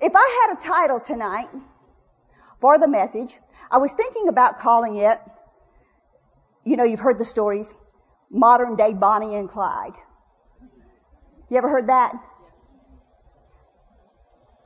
If 0.00 0.12
I 0.16 0.46
had 0.46 0.56
a 0.56 0.60
title 0.60 1.00
tonight 1.00 1.50
for 2.60 2.78
the 2.78 2.88
message, 2.88 3.36
I 3.70 3.78
was 3.78 3.92
thinking 3.92 4.28
about 4.28 4.60
calling 4.60 4.96
it, 4.96 5.18
you 6.64 6.76
know, 6.76 6.84
you've 6.84 7.00
heard 7.00 7.18
the 7.18 7.24
stories, 7.24 7.74
modern 8.30 8.76
day 8.76 8.94
Bonnie 8.94 9.34
and 9.34 9.48
Clyde. 9.48 9.92
You 11.50 11.58
ever 11.58 11.68
heard 11.68 11.88
that? 11.88 12.14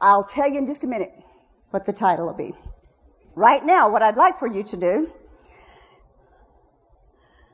I'll 0.00 0.25
tell 0.25 0.49
you 0.49 0.59
in 0.59 0.66
just 0.66 0.85
a 0.85 0.87
minute 0.87 1.12
what 1.71 1.87
the 1.87 1.94
title 1.94 2.26
will 2.26 2.35
be. 2.35 2.52
Right 3.35 3.64
now, 3.64 3.88
what 3.88 4.02
I'd 4.02 4.16
like 4.16 4.38
for 4.38 4.47
you 4.47 4.62
to 4.64 4.76
do 4.76 5.12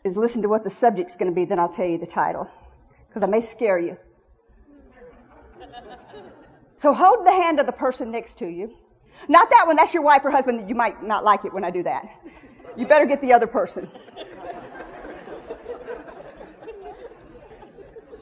is 0.04 0.16
listen 0.16 0.42
to 0.42 0.48
what 0.48 0.64
the 0.64 0.70
subject's 0.70 1.16
going 1.16 1.30
to 1.30 1.34
be, 1.34 1.44
then 1.44 1.58
I'll 1.58 1.72
tell 1.72 1.86
you 1.86 1.98
the 1.98 2.06
title. 2.06 2.48
Because 3.08 3.22
I 3.22 3.26
may 3.26 3.40
scare 3.40 3.78
you. 3.78 3.96
So 6.78 6.94
hold 6.94 7.26
the 7.26 7.32
hand 7.32 7.60
of 7.60 7.66
the 7.66 7.72
person 7.72 8.10
next 8.10 8.38
to 8.38 8.46
you. 8.46 8.74
Not 9.28 9.50
that 9.50 9.66
one, 9.66 9.76
that's 9.76 9.92
your 9.92 10.02
wife 10.02 10.22
or 10.24 10.30
husband. 10.30 10.68
You 10.68 10.74
might 10.74 11.02
not 11.02 11.24
like 11.24 11.44
it 11.44 11.52
when 11.52 11.64
I 11.64 11.70
do 11.70 11.82
that. 11.82 12.08
You 12.76 12.86
better 12.86 13.04
get 13.04 13.20
the 13.20 13.34
other 13.34 13.46
person. 13.46 13.90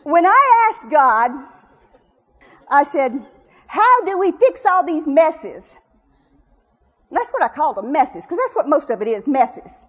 When 0.02 0.26
I 0.26 0.70
asked 0.70 0.90
God, 0.90 1.30
I 2.68 2.82
said, 2.82 3.12
how 3.66 4.04
do 4.04 4.18
we 4.18 4.32
fix 4.32 4.64
all 4.66 4.84
these 4.84 5.06
messes? 5.06 5.78
That's 7.10 7.30
what 7.30 7.42
I 7.42 7.48
call 7.48 7.74
them 7.74 7.92
messes, 7.92 8.24
because 8.24 8.38
that's 8.38 8.56
what 8.56 8.68
most 8.68 8.90
of 8.90 9.02
it 9.02 9.08
is, 9.08 9.28
messes. 9.28 9.86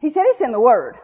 He 0.00 0.10
said 0.10 0.24
it's 0.26 0.40
in 0.40 0.52
the 0.52 0.60
Word. 0.60 0.96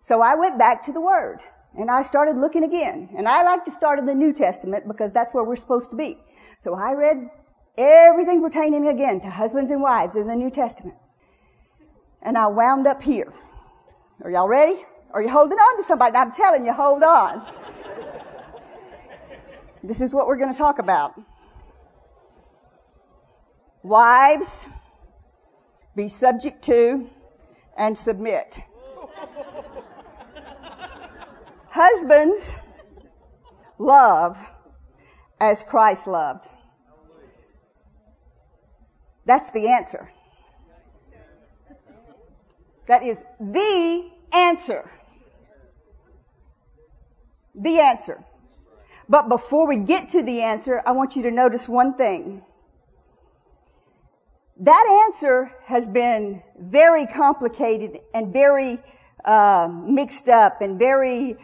So 0.00 0.20
I 0.20 0.34
went 0.34 0.58
back 0.58 0.84
to 0.84 0.92
the 0.92 1.00
Word. 1.00 1.40
And 1.74 1.90
I 1.90 2.02
started 2.02 2.36
looking 2.36 2.64
again. 2.64 3.10
And 3.16 3.26
I 3.26 3.42
like 3.44 3.64
to 3.64 3.72
start 3.72 3.98
in 3.98 4.06
the 4.06 4.14
New 4.14 4.32
Testament 4.32 4.86
because 4.86 5.12
that's 5.12 5.32
where 5.32 5.42
we're 5.42 5.56
supposed 5.56 5.90
to 5.90 5.96
be. 5.96 6.18
So 6.58 6.74
I 6.74 6.92
read 6.92 7.30
everything 7.78 8.42
pertaining 8.42 8.88
again 8.88 9.20
to 9.22 9.30
husbands 9.30 9.70
and 9.70 9.80
wives 9.80 10.16
in 10.16 10.26
the 10.26 10.36
New 10.36 10.50
Testament. 10.50 10.96
And 12.20 12.36
I 12.36 12.48
wound 12.48 12.86
up 12.86 13.02
here. 13.02 13.32
Are 14.22 14.30
y'all 14.30 14.48
ready? 14.48 14.76
Are 15.12 15.22
you 15.22 15.28
holding 15.28 15.58
on 15.58 15.76
to 15.78 15.82
somebody? 15.82 16.16
I'm 16.16 16.32
telling 16.32 16.66
you, 16.66 16.72
hold 16.72 17.02
on. 17.02 17.46
this 19.82 20.00
is 20.00 20.14
what 20.14 20.26
we're 20.26 20.36
going 20.36 20.52
to 20.52 20.58
talk 20.58 20.78
about. 20.78 21.20
Wives, 23.82 24.68
be 25.94 26.08
subject 26.08 26.62
to 26.64 27.08
and 27.76 27.96
submit. 27.96 28.58
Husbands, 31.68 32.56
love 33.78 34.38
as 35.40 35.62
Christ 35.62 36.06
loved. 36.06 36.48
That's 39.24 39.50
the 39.50 39.68
answer. 39.68 40.10
That 42.86 43.04
is 43.04 43.22
the 43.40 44.10
answer. 44.32 44.90
The 47.54 47.80
answer. 47.80 48.22
But 49.08 49.28
before 49.28 49.66
we 49.66 49.76
get 49.76 50.10
to 50.10 50.22
the 50.22 50.42
answer, 50.42 50.82
I 50.84 50.92
want 50.92 51.16
you 51.16 51.22
to 51.24 51.30
notice 51.30 51.68
one 51.68 51.94
thing. 51.94 52.42
That 54.62 55.04
answer 55.06 55.52
has 55.64 55.86
been 55.86 56.42
very 56.58 57.06
complicated 57.06 58.00
and 58.14 58.32
very 58.32 58.78
uh, 59.24 59.68
mixed 59.70 60.28
up 60.28 60.60
and 60.60 60.78
very 60.78 61.36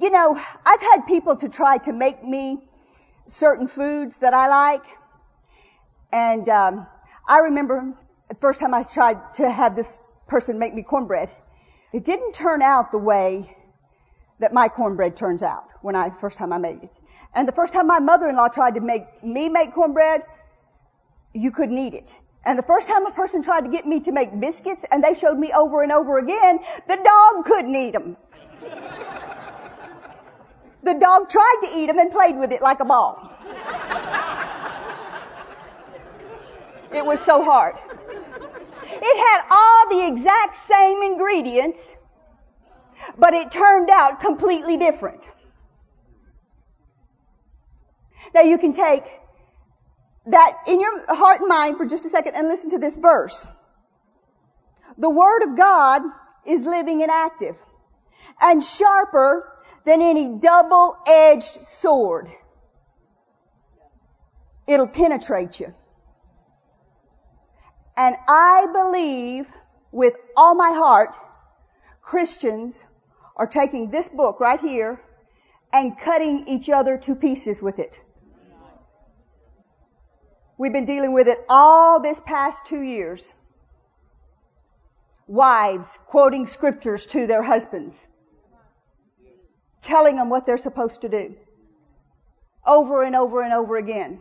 you 0.00 0.08
know, 0.08 0.34
I've 0.64 0.80
had 0.80 1.02
people 1.06 1.36
to 1.36 1.48
try 1.50 1.76
to 1.78 1.92
make 1.92 2.24
me 2.24 2.58
certain 3.26 3.68
foods 3.68 4.20
that 4.20 4.32
I 4.32 4.48
like. 4.48 4.84
And 6.10 6.48
um, 6.48 6.86
I 7.28 7.40
remember 7.40 7.92
the 8.30 8.34
first 8.36 8.60
time 8.60 8.72
I 8.72 8.82
tried 8.82 9.34
to 9.34 9.50
have 9.50 9.76
this 9.76 10.00
person 10.26 10.58
make 10.58 10.74
me 10.74 10.82
cornbread. 10.82 11.28
It 11.92 12.04
didn't 12.04 12.32
turn 12.32 12.62
out 12.62 12.92
the 12.92 12.98
way 12.98 13.54
that 14.38 14.54
my 14.54 14.68
cornbread 14.68 15.16
turns 15.16 15.42
out 15.42 15.64
when 15.82 15.96
I, 15.96 16.10
first 16.10 16.38
time 16.38 16.52
I 16.52 16.58
made 16.58 16.82
it. 16.82 16.90
And 17.34 17.46
the 17.46 17.52
first 17.52 17.74
time 17.74 17.86
my 17.86 18.00
mother-in-law 18.00 18.48
tried 18.48 18.76
to 18.76 18.80
make 18.80 19.22
me 19.22 19.50
make 19.50 19.74
cornbread, 19.74 20.22
you 21.34 21.50
couldn't 21.50 21.76
eat 21.76 21.92
it. 21.92 22.16
And 22.44 22.58
the 22.58 22.62
first 22.62 22.88
time 22.88 23.06
a 23.06 23.10
person 23.10 23.42
tried 23.42 23.62
to 23.62 23.68
get 23.70 23.86
me 23.86 24.00
to 24.00 24.12
make 24.12 24.38
biscuits 24.38 24.84
and 24.90 25.04
they 25.04 25.14
showed 25.14 25.38
me 25.38 25.52
over 25.52 25.82
and 25.82 25.92
over 25.92 26.18
again, 26.18 26.60
the 26.88 26.96
dog 26.96 27.44
couldn't 27.44 27.74
eat 27.74 27.92
them. 27.92 28.16
the 30.82 30.94
dog 30.98 31.28
tried 31.28 31.60
to 31.62 31.68
eat 31.78 31.86
them 31.86 31.98
and 31.98 32.10
played 32.10 32.36
with 32.36 32.52
it 32.52 32.62
like 32.62 32.80
a 32.80 32.84
ball. 32.86 33.30
it 36.94 37.04
was 37.04 37.20
so 37.20 37.44
hard. 37.44 37.76
It 38.92 39.16
had 39.28 39.42
all 39.50 39.88
the 39.90 40.06
exact 40.06 40.56
same 40.56 41.02
ingredients, 41.02 41.94
but 43.18 43.34
it 43.34 43.50
turned 43.50 43.90
out 43.90 44.20
completely 44.20 44.78
different. 44.78 45.28
Now 48.34 48.42
you 48.42 48.58
can 48.58 48.72
take 48.72 49.04
that 50.30 50.62
in 50.66 50.80
your 50.80 51.14
heart 51.14 51.40
and 51.40 51.48
mind 51.48 51.76
for 51.76 51.86
just 51.86 52.04
a 52.04 52.08
second 52.08 52.34
and 52.34 52.48
listen 52.48 52.70
to 52.70 52.78
this 52.78 52.96
verse. 52.96 53.48
The 54.98 55.10
Word 55.10 55.42
of 55.44 55.56
God 55.56 56.02
is 56.46 56.66
living 56.66 57.02
and 57.02 57.10
active 57.10 57.56
and 58.40 58.62
sharper 58.62 59.50
than 59.84 60.02
any 60.02 60.38
double-edged 60.38 61.62
sword. 61.62 62.28
It'll 64.66 64.88
penetrate 64.88 65.58
you. 65.58 65.74
And 67.96 68.16
I 68.28 68.66
believe 68.72 69.50
with 69.90 70.14
all 70.36 70.54
my 70.54 70.70
heart, 70.70 71.16
Christians 72.02 72.84
are 73.36 73.46
taking 73.46 73.90
this 73.90 74.08
book 74.08 74.40
right 74.40 74.60
here 74.60 75.00
and 75.72 75.98
cutting 75.98 76.46
each 76.48 76.68
other 76.70 76.98
to 76.98 77.14
pieces 77.14 77.62
with 77.62 77.78
it. 77.78 78.00
We've 80.60 80.74
been 80.74 80.84
dealing 80.84 81.14
with 81.14 81.26
it 81.26 81.38
all 81.48 82.02
this 82.02 82.20
past 82.20 82.66
two 82.66 82.82
years. 82.82 83.32
Wives 85.26 85.98
quoting 86.04 86.46
scriptures 86.46 87.06
to 87.06 87.26
their 87.26 87.42
husbands. 87.42 88.06
Telling 89.80 90.16
them 90.16 90.28
what 90.28 90.44
they're 90.44 90.58
supposed 90.58 91.00
to 91.00 91.08
do. 91.08 91.34
Over 92.66 93.04
and 93.04 93.16
over 93.16 93.40
and 93.40 93.54
over 93.54 93.78
again. 93.78 94.20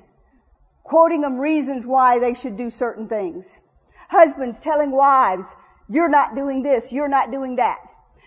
Quoting 0.83 1.19
them 1.19 1.39
reasons 1.39 1.85
why 1.85 2.19
they 2.19 2.35
should 2.35 2.55
do 2.55 2.69
certain 2.69 3.09
things. 3.09 3.59
Husbands 4.07 4.61
telling 4.61 4.91
wives, 4.91 5.53
you're 5.89 6.07
not 6.07 6.35
doing 6.35 6.61
this, 6.61 6.93
you're 6.93 7.09
not 7.09 7.31
doing 7.33 7.57
that. 7.57 7.79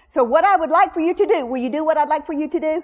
So 0.09 0.23
what 0.23 0.45
I 0.45 0.57
would 0.57 0.69
like 0.69 0.92
for 0.92 1.00
you 1.00 1.14
to 1.14 1.26
do, 1.26 1.47
will 1.47 1.62
you 1.62 1.71
do 1.71 1.83
what 1.83 1.97
I'd 1.97 2.11
like 2.11 2.26
for 2.26 2.35
you 2.35 2.49
to 2.50 2.61
do? 2.61 2.83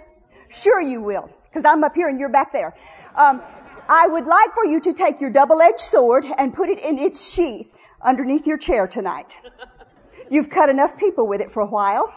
Sure 0.49 0.81
you 0.81 1.03
will, 1.03 1.29
because 1.51 1.67
I'm 1.67 1.85
up 1.85 1.95
here 1.95 2.09
and 2.09 2.19
you're 2.19 2.31
back 2.31 2.51
there. 2.51 2.75
Um, 3.15 3.43
I 3.89 4.07
would 4.07 4.27
like 4.27 4.55
for 4.55 4.67
you 4.67 4.81
to 4.81 4.93
take 4.93 5.21
your 5.21 5.31
double-edged 5.31 5.81
sword 5.81 6.27
and 6.27 6.53
put 6.53 6.69
it 6.69 6.79
in 6.79 6.99
its 6.99 7.33
sheath 7.33 7.75
underneath 8.03 8.47
your 8.47 8.59
chair 8.59 8.87
tonight. 8.87 9.37
You've 10.31 10.51
cut 10.51 10.69
enough 10.69 10.99
people 10.99 11.27
with 11.27 11.41
it 11.41 11.51
for 11.51 11.61
a 11.61 11.67
while. 11.67 12.15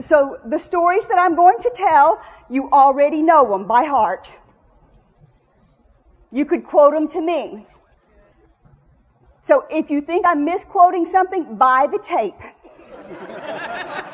So 0.00 0.38
the 0.44 0.58
stories 0.58 1.06
that 1.06 1.18
I'm 1.18 1.36
going 1.36 1.58
to 1.60 1.70
tell, 1.72 2.20
you 2.50 2.70
already 2.72 3.22
know 3.22 3.48
them 3.48 3.68
by 3.68 3.84
heart. 3.84 4.32
You 6.32 6.44
could 6.44 6.64
quote 6.64 6.94
them 6.94 7.06
to 7.08 7.20
me. 7.20 7.66
So 9.40 9.64
if 9.70 9.90
you 9.90 10.00
think 10.00 10.26
I'm 10.26 10.44
misquoting 10.44 11.06
something, 11.06 11.56
buy 11.56 11.86
the 11.90 11.98
tape. 11.98 12.34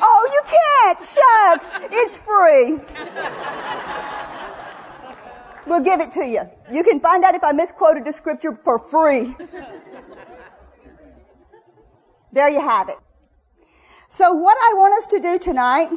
oh, 0.01 0.29
you 0.33 0.41
can't! 0.45 0.99
Shucks! 0.99 1.79
It's 1.91 2.19
free. 2.19 2.79
We'll 5.69 5.81
give 5.81 6.01
it 6.01 6.13
to 6.13 6.25
you. 6.25 6.49
You 6.71 6.83
can 6.83 6.99
find 6.99 7.23
out 7.23 7.35
if 7.35 7.43
I 7.43 7.51
misquoted 7.51 8.07
a 8.07 8.11
scripture 8.11 8.57
for 8.63 8.79
free. 8.79 9.35
There 12.31 12.47
you 12.47 12.61
have 12.61 12.89
it. 12.89 12.97
So 14.07 14.35
what 14.35 14.55
I 14.55 14.75
want 14.75 14.93
us 14.99 15.07
to 15.07 15.19
do 15.19 15.39
tonight 15.39 15.89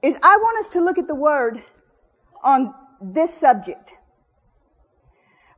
is 0.00 0.16
I 0.22 0.36
want 0.36 0.58
us 0.60 0.68
to 0.68 0.80
look 0.80 0.98
at 0.98 1.08
the 1.08 1.14
word 1.16 1.60
on 2.44 2.72
this 3.02 3.34
subject. 3.34 3.92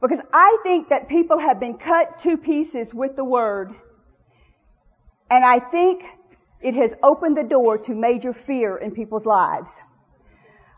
Because 0.01 0.21
I 0.33 0.57
think 0.63 0.89
that 0.89 1.11
people 1.11 1.39
have 1.39 1.61
been 1.61 1.77
cut 1.77 2.21
to 2.21 2.39
pieces 2.39 2.95
with 2.95 3.17
the 3.17 3.25
word. 3.25 3.75
And 5.31 5.45
I 5.45 5.59
think 5.59 6.03
it 6.63 6.73
has 6.75 6.95
opened 7.03 7.37
the 7.37 7.45
door 7.45 7.77
to 7.79 7.95
major 7.95 8.33
fear 8.33 8.79
in 8.79 8.93
people's 8.93 9.27
lives. 9.27 9.83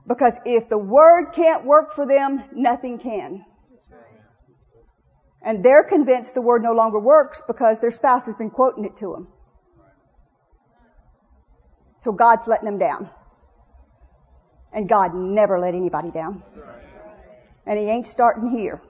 Because 0.07 0.37
if 0.45 0.69
the 0.69 0.79
word 0.79 1.33
can't 1.33 1.64
work 1.64 1.93
for 1.93 2.07
them, 2.07 2.43
nothing 2.53 2.99
can. 2.99 3.45
And 5.43 5.64
they're 5.64 5.85
convinced 5.85 6.35
the 6.35 6.43
word 6.43 6.62
no 6.62 6.73
longer 6.73 6.99
works 6.99 7.43
because 7.47 7.81
their 7.81 7.90
spouse 7.90 8.27
has 8.27 8.35
been 8.35 8.51
quoting 8.51 8.85
it 8.85 8.97
to 8.97 9.12
them. 9.12 9.29
So 11.99 12.12
God's 12.12 12.47
letting 12.49 12.67
them 12.67 12.79
down. 12.79 13.11
And 14.73 14.88
God 14.88 15.14
never 15.14 15.59
let 15.59 15.75
anybody 15.75 16.11
down. 16.11 16.43
And 17.67 17.79
He 17.79 17.87
ain't 17.87 18.07
starting 18.07 18.49
here. 18.49 18.81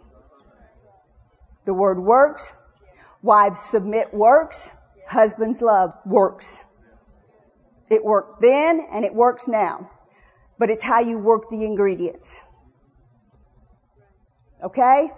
The 1.64 1.74
word 1.74 1.98
works. 1.98 2.52
Wives 3.22 3.60
submit 3.60 4.12
works. 4.12 4.74
Husbands 5.08 5.62
love 5.62 5.92
works. 6.04 6.62
It 7.90 8.04
worked 8.04 8.40
then 8.40 8.86
and 8.90 9.04
it 9.04 9.14
works 9.14 9.46
now 9.46 9.90
but 10.64 10.70
it's 10.70 10.82
how 10.82 11.00
you 11.00 11.18
work 11.18 11.50
the 11.50 11.62
ingredients. 11.62 12.42
Okay? 14.62 15.10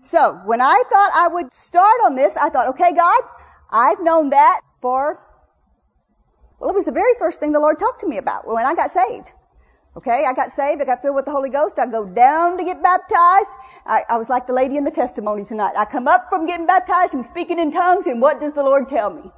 So, 0.00 0.34
when 0.46 0.60
I 0.60 0.82
thought 0.90 1.10
I 1.14 1.28
would 1.28 1.54
start 1.54 2.00
on 2.04 2.16
this, 2.16 2.36
I 2.36 2.48
thought, 2.48 2.70
okay, 2.70 2.92
God, 2.92 3.22
I've 3.70 4.02
known 4.02 4.30
that 4.30 4.62
for, 4.82 5.20
well, 6.58 6.70
it 6.70 6.74
was 6.74 6.86
the 6.86 6.90
very 6.90 7.14
first 7.20 7.38
thing 7.38 7.52
the 7.52 7.60
Lord 7.60 7.78
talked 7.78 8.00
to 8.00 8.08
me 8.08 8.18
about 8.18 8.48
when 8.48 8.66
I 8.66 8.74
got 8.74 8.90
saved. 8.90 9.30
Okay, 9.96 10.24
I 10.26 10.32
got 10.32 10.50
saved, 10.50 10.82
I 10.82 10.86
got 10.86 11.02
filled 11.02 11.14
with 11.14 11.26
the 11.26 11.30
Holy 11.30 11.50
Ghost, 11.50 11.78
I 11.78 11.86
go 11.86 12.04
down 12.04 12.58
to 12.58 12.64
get 12.64 12.82
baptized. 12.82 13.50
I, 13.86 14.02
I 14.08 14.16
was 14.16 14.28
like 14.28 14.48
the 14.48 14.54
lady 14.54 14.76
in 14.76 14.82
the 14.82 14.90
testimony 14.90 15.44
tonight. 15.44 15.74
I 15.78 15.84
come 15.84 16.08
up 16.08 16.30
from 16.30 16.48
getting 16.48 16.66
baptized 16.66 17.14
and 17.14 17.24
speaking 17.24 17.60
in 17.60 17.70
tongues, 17.70 18.08
and 18.08 18.20
what 18.20 18.40
does 18.40 18.54
the 18.54 18.64
Lord 18.64 18.88
tell 18.88 19.10
me? 19.10 19.30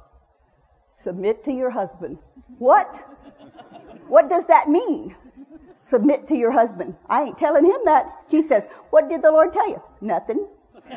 Submit 0.95 1.43
to 1.43 1.53
your 1.53 1.69
husband. 1.69 2.17
What? 2.57 3.05
What 4.07 4.29
does 4.29 4.45
that 4.47 4.69
mean? 4.69 5.15
Submit 5.79 6.27
to 6.27 6.35
your 6.35 6.51
husband. 6.51 6.95
I 7.09 7.23
ain't 7.23 7.37
telling 7.37 7.65
him 7.65 7.79
that. 7.85 8.27
Keith 8.29 8.45
says, 8.45 8.65
what 8.89 9.09
did 9.09 9.21
the 9.21 9.31
Lord 9.31 9.53
tell 9.53 9.69
you? 9.69 9.81
Nothing. 10.01 10.47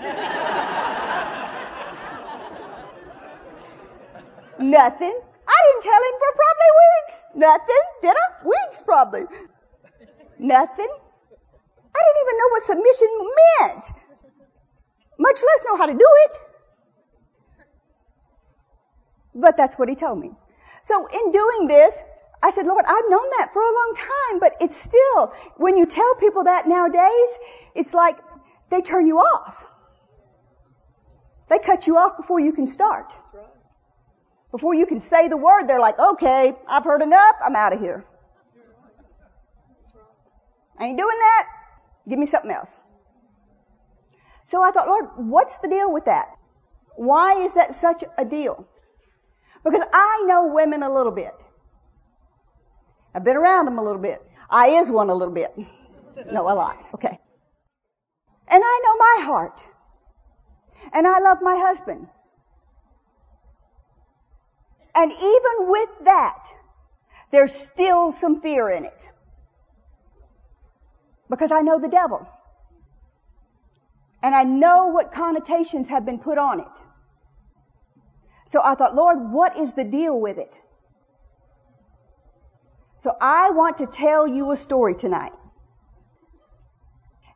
Nothing. 4.59 5.21
I 5.49 5.59
didn't 5.67 5.83
tell 5.83 6.03
him 6.09 6.15
for 6.19 6.33
probably 6.37 6.71
weeks. 6.83 7.25
Nothing. 7.35 7.83
Did 8.03 8.17
I? 8.17 8.47
Weeks 8.47 8.83
probably. 8.83 9.23
Nothing. 10.39 10.89
I 11.95 12.01
didn't 12.05 12.21
even 12.23 12.39
know 12.39 12.49
what 12.51 12.63
submission 12.63 13.09
meant. 13.61 13.93
Much 15.19 15.43
less 15.43 15.65
know 15.67 15.77
how 15.77 15.87
to 15.87 15.93
do 15.93 15.99
it. 15.99 16.37
But 19.35 19.57
that's 19.57 19.77
what 19.79 19.89
he 19.89 19.95
told 19.95 20.19
me. 20.19 20.33
So 20.83 21.07
in 21.07 21.31
doing 21.31 21.67
this, 21.67 22.03
I 22.43 22.51
said, 22.53 22.67
Lord, 22.67 22.85
I've 22.89 23.09
known 23.09 23.29
that 23.39 23.51
for 23.53 23.61
a 23.61 23.75
long 23.75 23.95
time, 23.97 24.39
but 24.41 24.57
it's 24.61 24.77
still, 24.77 25.33
when 25.57 25.77
you 25.77 25.87
tell 25.87 26.15
people 26.15 26.45
that 26.45 26.67
nowadays, 26.67 27.39
it's 27.75 27.93
like 27.93 28.17
they 28.71 28.81
turn 28.81 29.07
you 29.07 29.19
off. 29.19 29.65
They 31.49 31.59
cut 31.59 31.87
you 31.87 31.99
off 31.99 32.17
before 32.17 32.41
you 32.41 32.53
can 32.53 32.67
start. 32.67 33.13
Before 34.53 34.75
you 34.75 34.87
can 34.87 35.01
say 35.01 35.29
the 35.29 35.37
word, 35.37 35.65
they're 35.67 35.81
like, 35.81 35.99
okay, 35.99 36.53
I've 36.69 36.85
heard 36.85 37.03
enough, 37.03 37.37
I'm 37.45 37.57
out 37.57 37.73
of 37.73 37.81
here. 37.81 38.05
I 40.79 40.87
ain't 40.87 40.99
doing 40.99 41.19
that. 41.19 41.47
Give 42.09 42.19
me 42.19 42.27
something 42.27 42.51
else. 42.51 42.79
So 44.47 44.63
I 44.63 44.71
thought, 44.71 44.87
Lord, 44.87 45.05
what's 45.17 45.59
the 45.59 45.69
deal 45.69 45.93
with 45.93 46.07
that? 46.07 46.27
Why 46.97 47.45
is 47.45 47.55
that 47.55 47.75
such 47.75 48.03
a 48.17 48.25
deal? 48.25 48.67
Because 49.63 49.83
I 49.93 50.25
know 50.27 50.53
women 50.55 50.83
a 50.83 50.93
little 50.93 51.13
bit. 51.13 51.35
I've 53.15 53.25
been 53.25 53.37
around 53.37 53.67
them 53.67 53.79
a 53.79 53.83
little 53.83 54.01
bit. 54.01 54.21
I 54.49 54.69
is 54.69 54.91
one 54.91 55.11
a 55.11 55.15
little 55.15 55.35
bit. 55.35 55.51
No, 56.31 56.43
a 56.43 56.55
lot. 56.55 56.77
Okay. 56.95 57.19
And 58.49 58.63
I 58.65 58.81
know 58.85 58.97
my 58.97 59.25
heart. 59.27 59.67
And 60.93 61.07
I 61.07 61.19
love 61.21 61.39
my 61.41 61.57
husband. 61.57 62.09
And 64.95 65.13
even 65.13 65.71
with 65.71 65.89
that, 66.05 66.45
there's 67.31 67.53
still 67.53 68.13
some 68.13 68.41
fear 68.41 68.69
in 68.71 68.85
it. 68.85 69.09
Because 71.29 71.53
I 71.53 71.61
know 71.61 71.79
the 71.79 71.89
devil. 71.89 72.29
And 74.23 74.35
I 74.35 74.43
know 74.43 74.89
what 74.89 75.13
connotations 75.13 75.89
have 75.89 76.05
been 76.05 76.19
put 76.19 76.39
on 76.39 76.61
it. 76.61 76.67
So 78.47 78.61
I 78.63 78.75
thought, 78.75 78.95
Lord, 78.95 79.31
what 79.31 79.57
is 79.57 79.75
the 79.75 79.85
deal 79.85 80.21
with 80.21 80.39
it? 80.39 80.57
So 83.01 83.17
I 83.21 83.51
want 83.51 83.79
to 83.79 83.87
tell 83.87 84.27
you 84.27 84.53
a 84.53 84.57
story 84.57 84.95
tonight. 84.95 85.33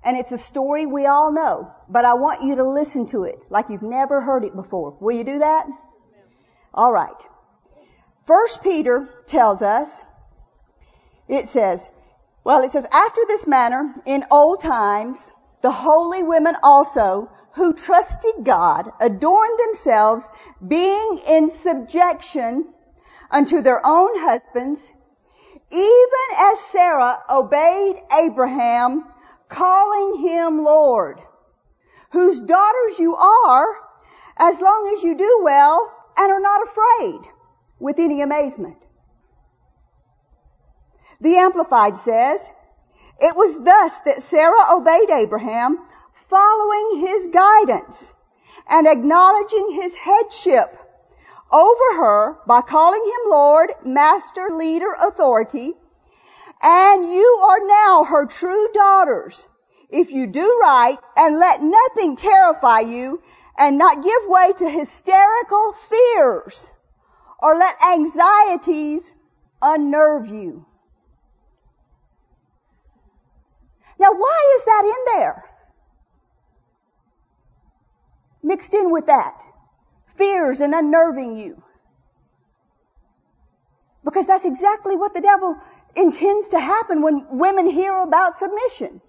And 0.05 0.19
it's 0.19 0.33
a 0.33 0.39
story 0.39 0.85
we 0.85 1.07
all 1.07 1.33
know, 1.33 1.73
but 1.89 2.05
I 2.05 2.15
want 2.15 2.43
you 2.43 2.57
to 2.57 2.69
listen 2.69 3.07
to 3.07 3.25
it 3.25 3.43
like 3.49 3.71
you've 3.71 3.83
never 3.83 4.21
heard 4.21 4.45
it 4.45 4.55
before. 4.55 4.97
Will 5.01 5.17
you 5.17 5.25
do 5.25 5.39
that? 5.39 5.67
All 6.75 6.93
right. 6.93 7.29
First 8.25 8.63
Peter 8.63 9.09
tells 9.27 9.63
us, 9.63 10.03
it 11.29 11.49
says, 11.49 11.89
well, 12.43 12.63
it 12.63 12.71
says, 12.71 12.87
after 12.93 13.23
this 13.27 13.47
manner, 13.47 13.95
in 14.05 14.25
old 14.31 14.61
times, 14.61 15.33
the 15.63 15.71
holy 15.71 16.23
women 16.23 16.55
also, 16.63 17.31
who 17.53 17.73
trusted 17.73 18.45
God, 18.45 18.91
adorned 19.01 19.59
themselves, 19.59 20.31
being 20.67 21.21
in 21.27 21.49
subjection 21.49 22.67
unto 23.31 23.63
their 23.63 23.81
own 23.85 24.19
husbands, 24.19 24.91
even 25.75 26.37
as 26.39 26.61
Sarah 26.61 27.19
obeyed 27.29 27.97
Abraham, 28.13 29.05
calling 29.49 30.21
him 30.21 30.63
Lord, 30.63 31.21
whose 32.13 32.41
daughters 32.41 32.99
you 32.99 33.17
are, 33.17 33.67
as 34.37 34.61
long 34.61 34.93
as 34.95 35.03
you 35.03 35.17
do 35.17 35.41
well 35.43 35.93
and 36.17 36.31
are 36.31 36.41
not 36.41 36.63
afraid 36.63 37.21
with 37.81 37.99
any 37.99 38.23
amazement. 38.23 38.77
The 41.21 41.37
Amplified 41.37 41.99
says, 41.99 42.49
it 43.21 43.37
was 43.37 43.63
thus 43.63 44.01
that 44.01 44.23
Sarah 44.23 44.75
obeyed 44.77 45.11
Abraham, 45.11 45.79
following 46.13 47.07
his 47.07 47.29
guidance 47.29 48.15
and 48.69 48.87
acknowledging 48.87 49.71
his 49.73 49.95
headship 49.95 50.69
over 51.51 51.97
her 51.97 52.39
by 52.47 52.61
calling 52.61 53.05
him 53.05 53.31
Lord, 53.31 53.71
Master, 53.85 54.49
Leader, 54.51 54.93
Authority. 55.07 55.73
And 56.63 57.07
you 57.07 57.47
are 57.49 57.67
now 57.67 58.05
her 58.05 58.27
true 58.27 58.69
daughters 58.73 59.47
if 59.91 60.11
you 60.11 60.27
do 60.27 60.59
right 60.63 60.97
and 61.17 61.39
let 61.39 61.63
nothing 61.63 62.17
terrify 62.17 62.81
you 62.81 63.23
and 63.59 63.79
not 63.79 64.03
give 64.03 64.23
way 64.27 64.53
to 64.57 64.69
hysterical 64.69 65.73
fears 65.73 66.73
or 67.39 67.57
let 67.57 67.77
anxieties 67.85 69.13
unnerve 69.63 70.27
you. 70.27 70.67
Now 73.99 74.13
why 74.13 74.55
is 74.57 74.65
that 74.65 74.85
in 74.85 75.19
there? 75.19 75.45
Mixed 78.43 78.75
in 78.75 78.91
with 78.91 79.07
that. 79.07 79.41
Fears 80.15 80.61
and 80.61 80.75
unnerving 80.75 81.37
you. 81.37 81.63
Because 84.05 84.27
that's 84.27 84.45
exactly 84.45 84.97
what 84.97 85.15
the 85.15 85.21
devil 85.21 85.57
intends 85.97 86.51
to 86.51 86.61
happen 86.61 87.03
when 87.03 87.39
women 87.39 87.67
hear 87.67 87.97
about 88.03 88.37
submission. 88.37 89.01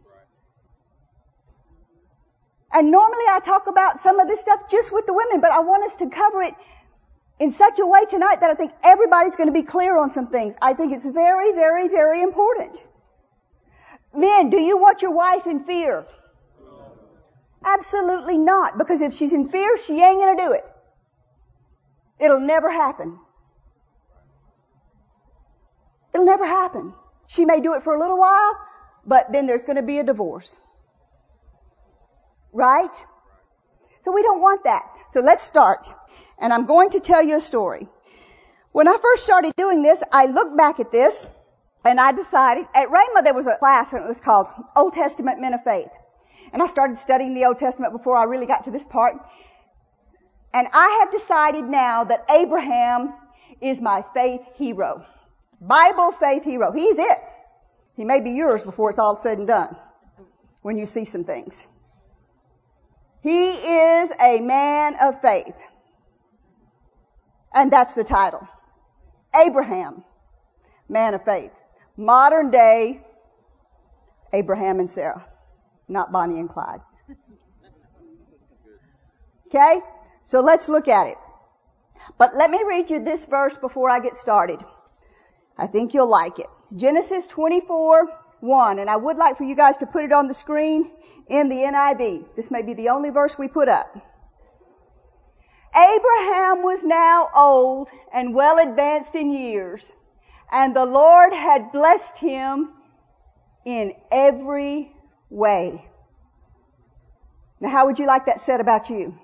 And 2.72 2.92
normally 2.92 3.26
I 3.30 3.40
talk 3.40 3.68
about 3.68 4.02
some 4.02 4.20
of 4.20 4.28
this 4.28 4.42
stuff 4.42 4.70
just 4.70 4.92
with 4.92 5.06
the 5.06 5.14
women, 5.14 5.42
but 5.42 5.52
I 5.52 5.62
want 5.62 5.86
us 5.86 5.96
to 5.98 6.10
cover 6.10 6.44
it 6.44 6.54
in 7.40 7.52
such 7.52 7.80
a 7.80 7.86
way 7.86 8.06
tonight 8.06 8.42
that 8.42 8.50
I 8.50 8.56
think 8.56 8.72
everybody's 8.84 9.36
going 9.36 9.48
to 9.48 9.54
be 9.54 9.64
clear 9.64 9.98
on 9.98 10.12
some 10.12 10.28
things. 10.28 10.56
I 10.62 10.74
think 10.74 10.94
it's 10.94 11.06
very, 11.06 11.54
very, 11.54 11.88
very 11.88 12.22
important. 12.22 12.84
Men, 14.14 14.50
do 14.50 14.60
you 14.60 14.78
want 14.78 15.02
your 15.02 15.12
wife 15.12 15.46
in 15.46 15.60
fear? 15.60 16.06
Absolutely 17.64 18.38
not, 18.38 18.78
because 18.78 19.02
if 19.02 19.14
she's 19.14 19.34
in 19.34 19.50
fear, 19.50 19.78
she 19.78 20.02
ain't 20.02 20.20
gonna 20.20 20.38
do 20.38 20.54
it. 20.54 20.64
It'll 22.20 22.40
never 22.40 22.72
happen. 22.72 23.20
It'll 26.14 26.26
never 26.26 26.46
happen. 26.46 26.94
She 27.28 27.46
may 27.46 27.60
do 27.60 27.74
it 27.74 27.84
for 27.84 27.94
a 27.94 28.00
little 28.00 28.18
while, 28.18 28.58
but 29.06 29.32
then 29.34 29.48
there's 29.48 29.66
gonna 29.66 29.84
be 29.84 30.00
a 30.00 30.04
divorce. 30.04 30.58
Right? 32.54 32.96
So 34.02 34.12
we 34.12 34.22
don't 34.22 34.40
want 34.40 34.64
that. 34.66 34.84
So 35.10 35.20
let's 35.20 35.44
start. 35.44 35.88
And 36.40 36.54
I'm 36.54 36.66
going 36.68 36.92
to 36.92 37.00
tell 37.00 37.24
you 37.24 37.38
a 37.38 37.40
story. 37.42 37.88
When 38.72 38.88
I 38.88 38.98
first 39.02 39.24
started 39.24 39.56
doing 39.56 39.82
this, 39.82 40.04
I 40.12 40.28
looked 40.28 40.56
back 40.56 40.80
at 40.80 40.92
this 40.92 41.26
and 41.84 42.00
I 42.00 42.12
decided, 42.12 42.68
at 42.76 42.90
Rhema 42.90 43.24
there 43.24 43.34
was 43.34 43.48
a 43.48 43.56
class 43.58 43.94
and 43.94 44.04
it 44.04 44.08
was 44.08 44.22
called 44.22 44.48
Old 44.76 44.94
Testament 44.94 45.42
Men 45.42 45.54
of 45.54 45.64
Faith. 45.64 45.90
And 46.54 46.62
I 46.62 46.68
started 46.68 47.00
studying 47.00 47.34
the 47.34 47.46
Old 47.46 47.58
Testament 47.58 47.94
before 47.94 48.18
I 48.18 48.26
really 48.26 48.46
got 48.46 48.66
to 48.66 48.72
this 48.72 48.84
part. 48.86 49.16
And 50.56 50.70
I 50.74 51.00
have 51.02 51.12
decided 51.12 51.66
now 51.66 52.06
that 52.06 52.32
Abraham 52.32 53.14
is 53.60 53.82
my 53.82 54.06
faith 54.14 54.40
hero. 54.56 55.06
Bible 55.60 56.14
faith 56.14 56.46
hero. 56.46 56.72
He's 56.72 56.98
it. 56.98 57.18
He 57.98 58.06
may 58.06 58.22
be 58.22 58.32
yours 58.32 58.64
before 58.64 58.90
it's 58.90 58.98
all 58.98 59.18
said 59.18 59.38
and 59.38 59.48
done. 59.48 59.76
When 60.62 60.78
you 60.78 60.86
see 60.86 61.04
some 61.04 61.26
things. 61.26 61.68
He 63.22 63.50
is 63.50 64.14
a 64.18 64.40
man 64.40 64.96
of 65.02 65.20
faith. 65.20 65.58
And 67.54 67.70
that's 67.70 67.94
the 67.94 68.06
title. 68.06 68.48
Abraham, 69.46 70.06
man 70.88 71.16
of 71.16 71.26
faith. 71.26 71.52
Modern 71.98 72.50
day 72.52 73.02
Abraham 74.32 74.80
and 74.80 74.90
Sarah, 74.90 75.26
not 75.90 76.14
Bonnie 76.14 76.40
and 76.40 76.50
Clyde. 76.50 76.80
Okay? 79.48 79.82
So 80.26 80.42
let's 80.42 80.68
look 80.68 80.90
at 80.90 81.08
it. 81.08 81.18
But 82.18 82.36
let 82.36 82.52
me 82.52 82.62
read 82.68 82.90
you 82.90 83.04
this 83.04 83.26
verse 83.26 83.56
before 83.56 83.90
I 83.90 84.00
get 84.00 84.16
started. 84.16 84.60
I 85.58 85.68
think 85.68 85.94
you'll 85.94 86.10
like 86.10 86.40
it. 86.40 86.48
Genesis 86.76 87.28
24, 87.28 88.10
1. 88.42 88.80
And 88.80 88.90
I 88.90 88.98
would 88.98 89.16
like 89.16 89.38
for 89.38 89.46
you 89.46 89.56
guys 89.56 89.78
to 89.78 89.86
put 89.86 90.04
it 90.04 90.12
on 90.12 90.28
the 90.28 90.34
screen 90.34 90.92
in 91.28 91.48
the 91.48 91.56
NIV. 91.56 92.36
This 92.36 92.52
may 92.52 92.62
be 92.64 92.74
the 92.74 92.90
only 92.90 93.12
verse 93.12 93.38
we 93.38 93.48
put 93.48 93.70
up. 93.70 93.96
Abraham 95.74 96.64
was 96.64 96.84
now 96.84 97.30
old 97.34 97.88
and 98.14 98.36
well 98.36 98.60
advanced 98.60 99.16
in 99.16 99.32
years 99.32 99.94
and 100.52 100.76
the 100.76 100.86
Lord 100.86 101.34
had 101.34 101.72
blessed 101.72 102.18
him 102.20 102.72
in 103.66 103.94
every 104.12 104.92
way. 105.30 105.86
Now 107.60 107.70
how 107.70 107.86
would 107.88 108.00
you 108.00 108.06
like 108.06 108.28
that 108.28 108.40
said 108.40 108.60
about 108.60 108.90
you? 108.90 109.18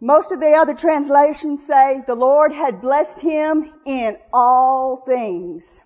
Most 0.00 0.30
of 0.32 0.40
the 0.40 0.52
other 0.52 0.74
translations 0.74 1.66
say 1.66 2.02
the 2.06 2.14
Lord 2.14 2.52
had 2.52 2.82
blessed 2.82 3.20
him 3.20 3.72
in 3.86 4.18
all 4.32 4.98
things. 4.98 5.80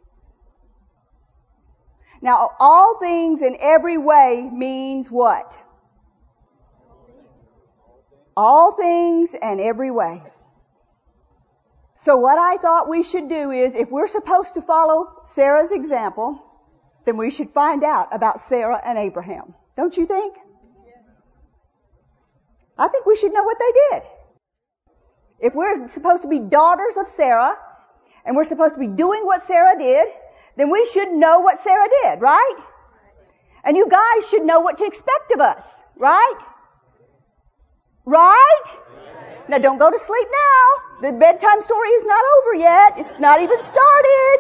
Now, 2.21 2.51
all 2.59 2.99
things 2.99 3.41
in 3.41 3.57
every 3.61 3.99
way 3.99 4.49
means 4.53 5.11
what? 5.11 5.63
All 8.37 8.73
things 8.73 9.35
and 9.41 9.61
every 9.61 9.91
way. 9.91 10.23
So 11.95 12.17
what 12.17 12.39
I 12.39 12.57
thought 12.57 12.89
we 12.89 13.03
should 13.03 13.29
do 13.29 13.51
is, 13.51 13.75
if 13.75 13.91
we're 13.91 14.07
supposed 14.07 14.55
to 14.55 14.63
follow 14.63 15.21
Sarah's 15.23 15.71
example, 15.71 16.43
then 17.05 17.17
we 17.17 17.31
should 17.31 17.51
find 17.51 17.85
out 17.85 18.15
about 18.15 18.41
Sarah 18.41 18.81
and 18.85 18.99
Abraham. 18.99 19.55
Don't 19.77 19.97
you 19.97 20.07
think? 20.07 20.37
I 22.81 22.89
think 22.89 23.05
we 23.05 23.15
should 23.15 23.33
know 23.33 23.45
what 23.45 23.59
they 23.59 23.73
did. 23.73 24.03
If 25.41 25.55
we're 25.55 25.89
supposed 25.89 26.23
to 26.23 26.29
be 26.29 26.39
daughters 26.39 26.97
of 26.97 27.07
Sarah, 27.07 27.55
and 28.25 28.37
we're 28.37 28.45
supposed 28.45 28.75
to 28.75 28.81
be 28.81 28.87
doing 28.87 29.25
what 29.25 29.43
Sarah 29.43 29.79
did, 29.79 30.09
then 30.57 30.71
we 30.71 30.87
should 30.87 31.13
know 31.13 31.41
what 31.41 31.59
Sarah 31.59 31.89
did, 32.03 32.21
right? 32.21 32.55
And 33.65 33.77
you 33.77 33.89
guys 33.89 34.29
should 34.29 34.45
know 34.45 34.61
what 34.61 34.79
to 34.79 34.85
expect 34.85 35.33
of 35.33 35.41
us, 35.41 35.81
right? 35.97 36.39
Right? 38.07 38.65
Now 39.49 39.59
don't 39.59 39.79
go 39.79 39.91
to 39.91 39.99
sleep 39.99 40.29
now. 40.31 41.11
The 41.11 41.17
bedtime 41.19 41.61
story 41.61 41.89
is 41.89 42.05
not 42.05 42.25
over 42.39 42.55
yet. 42.55 42.99
It's 42.99 43.19
not 43.19 43.43
even 43.43 43.61
started. 43.61 44.39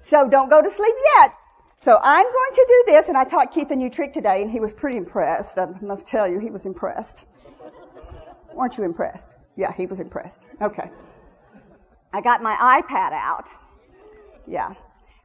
So 0.00 0.28
don't 0.28 0.48
go 0.48 0.62
to 0.62 0.70
sleep 0.70 0.94
yet. 1.16 1.34
So 1.78 1.98
I'm 2.02 2.24
going 2.24 2.52
to 2.54 2.64
do 2.68 2.84
this, 2.92 3.08
and 3.08 3.18
I 3.18 3.24
taught 3.24 3.52
Keith 3.52 3.70
a 3.70 3.76
new 3.76 3.90
trick 3.90 4.14
today, 4.14 4.40
and 4.40 4.50
he 4.50 4.60
was 4.60 4.72
pretty 4.72 4.96
impressed. 4.96 5.58
I 5.58 5.66
must 5.82 6.06
tell 6.06 6.26
you, 6.26 6.38
he 6.38 6.50
was 6.50 6.64
impressed. 6.64 7.24
Weren't 8.54 8.78
you 8.78 8.84
impressed? 8.84 9.30
Yeah, 9.56 9.72
he 9.72 9.86
was 9.86 10.00
impressed. 10.00 10.44
Okay. 10.60 10.90
I 12.12 12.22
got 12.22 12.42
my 12.42 12.54
iPad 12.80 13.12
out. 13.12 13.48
Yeah. 14.46 14.74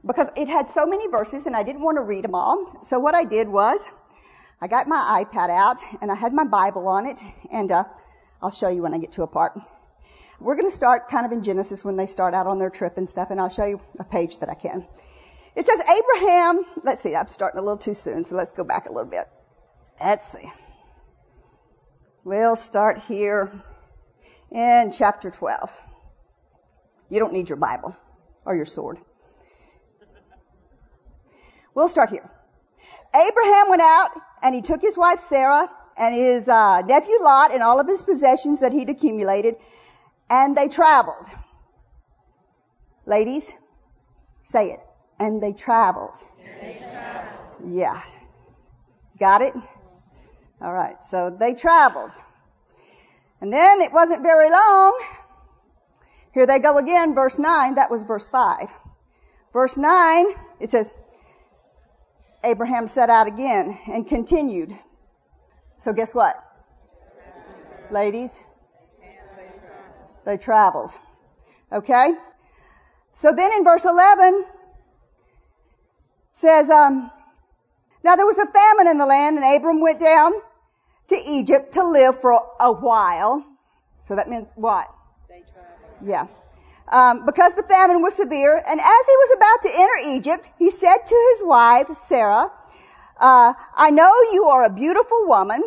Because 0.05 0.27
it 0.35 0.49
had 0.49 0.69
so 0.69 0.85
many 0.85 1.07
verses, 1.07 1.45
and 1.47 1.55
I 1.55 1.63
didn't 1.63 1.81
want 1.81 1.97
to 1.97 2.01
read 2.01 2.25
them 2.25 2.35
all. 2.35 2.79
So 2.83 2.99
what 2.99 3.15
I 3.15 3.23
did 3.23 3.47
was, 3.47 3.87
I 4.59 4.67
got 4.67 4.87
my 4.87 5.23
iPad 5.23 5.49
out, 5.49 5.79
and 6.01 6.11
I 6.11 6.15
had 6.15 6.33
my 6.33 6.43
Bible 6.43 6.89
on 6.89 7.05
it, 7.05 7.21
and 7.49 7.71
uh, 7.71 7.85
I'll 8.41 8.51
show 8.51 8.67
you 8.67 8.81
when 8.81 8.93
I 8.93 8.97
get 8.97 9.13
to 9.13 9.23
a 9.23 9.27
part. 9.27 9.57
We're 10.39 10.55
going 10.55 10.67
to 10.67 10.75
start 10.75 11.07
kind 11.07 11.25
of 11.25 11.31
in 11.31 11.43
Genesis 11.43 11.85
when 11.85 11.95
they 11.95 12.07
start 12.07 12.33
out 12.33 12.47
on 12.47 12.59
their 12.59 12.69
trip 12.69 12.97
and 12.97 13.09
stuff, 13.09 13.29
and 13.31 13.39
I'll 13.39 13.49
show 13.49 13.65
you 13.65 13.79
a 13.99 14.03
page 14.03 14.39
that 14.39 14.49
I 14.49 14.55
can. 14.55 14.85
It 15.55 15.65
says 15.65 15.81
Abraham, 15.81 16.65
let's 16.83 17.01
see, 17.01 17.15
I'm 17.15 17.27
starting 17.27 17.59
a 17.59 17.61
little 17.61 17.77
too 17.77 17.93
soon, 17.93 18.23
so 18.23 18.35
let's 18.35 18.53
go 18.53 18.63
back 18.63 18.87
a 18.87 18.91
little 18.91 19.09
bit. 19.09 19.25
Let's 19.99 20.31
see. 20.31 20.49
We'll 22.23 22.55
start 22.55 22.99
here 22.99 23.51
in 24.51 24.91
chapter 24.91 25.29
12. 25.29 25.81
You 27.09 27.19
don't 27.19 27.33
need 27.33 27.49
your 27.49 27.57
Bible 27.57 27.95
or 28.45 28.55
your 28.55 28.65
sword. 28.65 28.97
We'll 31.73 31.87
start 31.87 32.09
here. 32.09 32.29
Abraham 33.13 33.69
went 33.69 33.81
out 33.81 34.09
and 34.41 34.55
he 34.55 34.61
took 34.61 34.81
his 34.81 34.97
wife 34.97 35.19
Sarah 35.19 35.69
and 35.97 36.15
his 36.15 36.47
uh, 36.47 36.81
nephew 36.81 37.17
Lot 37.21 37.53
and 37.53 37.61
all 37.61 37.79
of 37.79 37.87
his 37.87 38.01
possessions 38.01 38.61
that 38.61 38.71
he'd 38.71 38.89
accumulated 38.89 39.55
and 40.29 40.55
they 40.55 40.69
traveled. 40.69 41.27
Ladies, 43.05 43.51
say 44.43 44.71
it. 44.71 44.79
And 45.21 45.41
they 45.41 45.53
traveled. 45.53 46.17
They 46.59 46.77
traveled. 46.79 47.71
Yeah. 47.71 48.01
Got 49.19 49.41
it? 49.41 49.53
All 50.59 50.73
right. 50.73 51.03
So 51.05 51.29
they 51.29 51.53
traveled. 51.53 52.11
And 53.39 53.53
then 53.53 53.81
it 53.81 53.93
wasn't 53.93 54.23
very 54.23 54.49
long. 54.49 54.99
Here 56.33 56.45
they 56.47 56.59
go 56.59 56.77
again, 56.77 57.13
verse 57.13 57.37
9. 57.37 57.75
That 57.75 57.91
was 57.91 58.03
verse 58.03 58.27
5. 58.27 58.71
Verse 59.53 59.77
9, 59.77 60.25
it 60.59 60.71
says, 60.71 60.91
Abraham 62.43 62.87
set 62.87 63.09
out 63.09 63.27
again 63.27 63.77
and 63.87 64.07
continued. 64.07 64.73
So 65.77 65.93
guess 65.93 66.15
what? 66.15 66.35
Ladies? 67.91 68.41
They 70.25 70.37
traveled. 70.37 70.91
Okay? 71.71 72.13
So 73.13 73.33
then 73.35 73.51
in 73.57 73.63
verse 73.63 73.85
11, 73.85 74.45
says, 76.31 76.69
um, 76.69 77.11
now 78.03 78.15
there 78.15 78.25
was 78.25 78.37
a 78.37 78.45
famine 78.45 78.87
in 78.87 78.97
the 78.97 79.05
land 79.05 79.37
and 79.37 79.55
Abram 79.55 79.81
went 79.81 79.99
down 79.99 80.33
to 81.07 81.15
Egypt 81.15 81.73
to 81.73 81.83
live 81.83 82.19
for 82.21 82.41
a 82.59 82.71
while. 82.71 83.45
So 83.99 84.15
that 84.15 84.29
means 84.29 84.47
what? 84.55 84.89
Yeah. 86.03 86.27
Um, 86.91 87.25
because 87.25 87.53
the 87.53 87.63
famine 87.63 88.01
was 88.01 88.15
severe, 88.15 88.55
and 88.55 88.79
as 88.79 89.05
he 89.05 89.15
was 89.23 89.37
about 89.37 89.61
to 89.61 89.69
enter 89.73 90.17
Egypt, 90.17 90.49
he 90.59 90.69
said 90.69 90.97
to 90.97 91.15
his 91.31 91.43
wife 91.45 91.87
Sarah, 91.95 92.51
uh, 93.17 93.53
"I 93.75 93.91
know 93.91 94.11
you 94.33 94.45
are 94.45 94.63
a 94.65 94.69
beautiful 94.69 95.25
woman. 95.27 95.63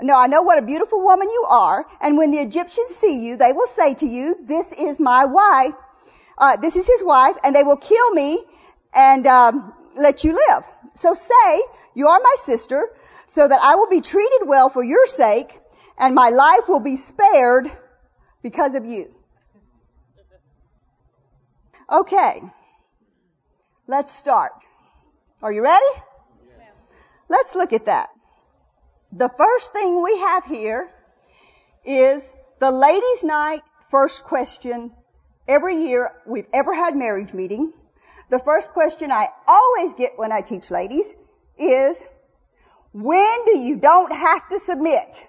No, 0.00 0.16
I 0.16 0.26
know 0.26 0.42
what 0.42 0.58
a 0.58 0.62
beautiful 0.62 1.02
woman 1.02 1.30
you 1.30 1.46
are. 1.48 1.86
And 2.00 2.18
when 2.18 2.32
the 2.32 2.38
Egyptians 2.38 2.96
see 2.96 3.18
you, 3.24 3.36
they 3.36 3.52
will 3.52 3.68
say 3.68 3.94
to 3.94 4.06
you, 4.06 4.36
"This 4.40 4.72
is 4.72 4.98
my 4.98 5.26
wife. 5.26 5.74
Uh, 6.36 6.56
this 6.56 6.74
is 6.76 6.86
his 6.88 7.04
wife," 7.04 7.36
and 7.44 7.54
they 7.54 7.62
will 7.62 7.76
kill 7.76 8.10
me 8.12 8.42
and 8.94 9.26
um, 9.26 9.74
let 9.96 10.24
you 10.24 10.32
live. 10.32 10.64
So 10.94 11.14
say, 11.14 11.62
"You 11.94 12.08
are 12.08 12.20
my 12.20 12.36
sister." 12.38 12.88
so 13.26 13.46
that 13.46 13.60
I 13.62 13.74
will 13.76 13.88
be 13.88 14.00
treated 14.00 14.46
well 14.46 14.68
for 14.68 14.82
your 14.82 15.06
sake, 15.06 15.58
and 15.98 16.14
my 16.14 16.28
life 16.28 16.68
will 16.68 16.80
be 16.80 16.96
spared 16.96 17.70
because 18.42 18.74
of 18.74 18.84
you. 18.84 19.14
Okay. 21.90 22.42
Let's 23.86 24.10
start. 24.10 24.52
Are 25.42 25.52
you 25.52 25.62
ready? 25.62 25.84
Let's 27.28 27.54
look 27.54 27.72
at 27.72 27.86
that. 27.86 28.10
The 29.12 29.28
first 29.28 29.72
thing 29.72 30.02
we 30.02 30.18
have 30.18 30.44
here 30.44 30.90
is 31.84 32.32
the 32.60 32.70
ladies' 32.70 33.24
night 33.24 33.62
first 33.90 34.24
question 34.24 34.92
every 35.46 35.76
year 35.76 36.10
we've 36.26 36.48
ever 36.52 36.74
had 36.74 36.96
marriage 36.96 37.32
meeting. 37.34 37.72
The 38.34 38.40
first 38.40 38.72
question 38.72 39.12
I 39.12 39.28
always 39.46 39.94
get 39.94 40.14
when 40.16 40.32
I 40.32 40.40
teach 40.40 40.68
ladies 40.68 41.14
is, 41.56 42.04
when 42.92 43.44
do 43.44 43.56
you 43.56 43.76
don't 43.76 44.12
have 44.12 44.48
to 44.48 44.58
submit? 44.58 45.24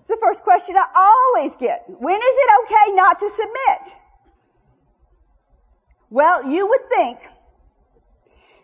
It's 0.00 0.08
the 0.08 0.18
first 0.20 0.42
question 0.42 0.74
I 0.76 0.86
always 0.96 1.54
get. 1.54 1.84
When 1.86 2.16
is 2.16 2.36
it 2.44 2.50
okay 2.64 2.96
not 2.96 3.20
to 3.20 3.30
submit? 3.30 3.96
Well, 6.10 6.50
you 6.50 6.66
would 6.66 6.90
think 6.90 7.20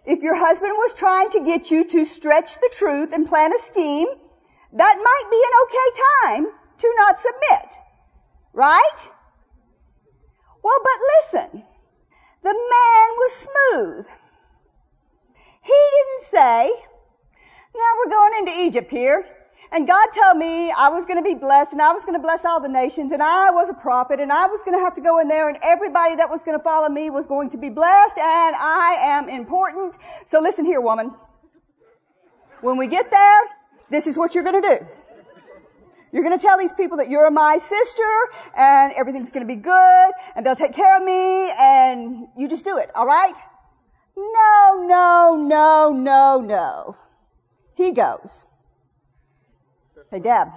if 0.07 0.25
your 0.25 0.35
husband 0.35 0.73
was 0.77 0.95
trying 0.95 1.31
to 1.31 1.45
get 1.45 1.71
you 1.71 1.85
to 1.85 2.05
stretch 2.05 2.57
the 2.57 2.71
truth 2.73 3.13
and 3.13 3.29
plan 3.29 3.55
a 3.55 3.61
scheme, 3.61 4.09
that 4.73 4.97
might 5.11 5.31
be 5.31 5.41
an 5.47 5.55
okay 5.63 6.01
time 6.25 6.47
to 6.79 6.95
not 6.97 7.21
submit. 7.21 7.75
Right? 8.53 9.09
Well, 10.69 10.81
but 10.85 11.01
listen. 11.17 11.65
The 12.43 12.53
man 12.53 13.09
was 13.17 13.33
smooth. 13.33 14.07
He 15.63 15.81
didn't 15.97 16.21
say, 16.21 16.71
now 17.75 17.93
we're 17.99 18.11
going 18.11 18.33
into 18.41 18.53
Egypt 18.67 18.91
here. 18.91 19.27
And 19.73 19.87
God 19.87 20.09
told 20.15 20.37
me 20.37 20.71
I 20.71 20.91
was 20.91 21.07
going 21.07 21.17
to 21.17 21.23
be 21.23 21.35
blessed 21.35 21.73
and 21.73 21.81
I 21.81 21.93
was 21.93 22.05
going 22.05 22.17
to 22.17 22.23
bless 22.23 22.45
all 22.45 22.61
the 22.61 22.69
nations 22.69 23.13
and 23.13 23.23
I 23.23 23.51
was 23.51 23.71
a 23.71 23.75
prophet 23.75 24.21
and 24.21 24.31
I 24.31 24.47
was 24.47 24.63
going 24.63 24.77
to 24.79 24.85
have 24.85 24.95
to 24.97 25.01
go 25.01 25.19
in 25.21 25.29
there 25.29 25.49
and 25.49 25.59
everybody 25.63 26.17
that 26.17 26.29
was 26.29 26.45
going 26.45 26.59
to 26.59 26.63
follow 26.63 26.89
me 26.89 27.09
was 27.09 27.27
going 27.27 27.51
to 27.51 27.59
be 27.59 27.71
blessed 27.71 28.19
and 28.19 28.57
I 28.57 28.97
am 29.01 29.29
important. 29.31 29.97
So 30.27 30.41
listen 30.41 30.67
here, 30.67 30.81
woman. 30.83 31.15
When 32.61 32.77
we 32.77 32.89
get 32.89 33.11
there, 33.11 33.41
this 33.91 34.07
is 34.07 34.19
what 34.19 34.35
you're 34.35 34.45
going 34.45 34.63
to 34.63 34.69
do. 34.69 34.87
You're 36.13 36.23
going 36.23 36.39
to 36.39 36.43
tell 36.43 36.59
these 36.59 36.73
people 36.73 36.99
that 36.99 37.11
you're 37.11 37.31
my 37.31 37.59
sister 37.59 38.03
and 38.57 38.93
everything's 38.97 39.31
going 39.31 39.47
to 39.47 39.55
be 39.55 39.61
good 39.61 40.13
and 40.35 40.45
they'll 40.45 40.57
take 40.57 40.75
care 40.75 40.97
of 40.97 41.05
me 41.05 41.51
and 41.51 42.29
you 42.37 42.49
just 42.49 42.65
do 42.65 42.79
it, 42.79 42.91
alright? 42.97 43.35
No, 44.17 44.85
no, 44.87 45.37
no, 45.37 45.93
no, 45.93 46.41
no. 46.41 46.97
He 47.75 47.93
goes. 47.93 48.45
Hey, 50.11 50.21
Deb, 50.21 50.49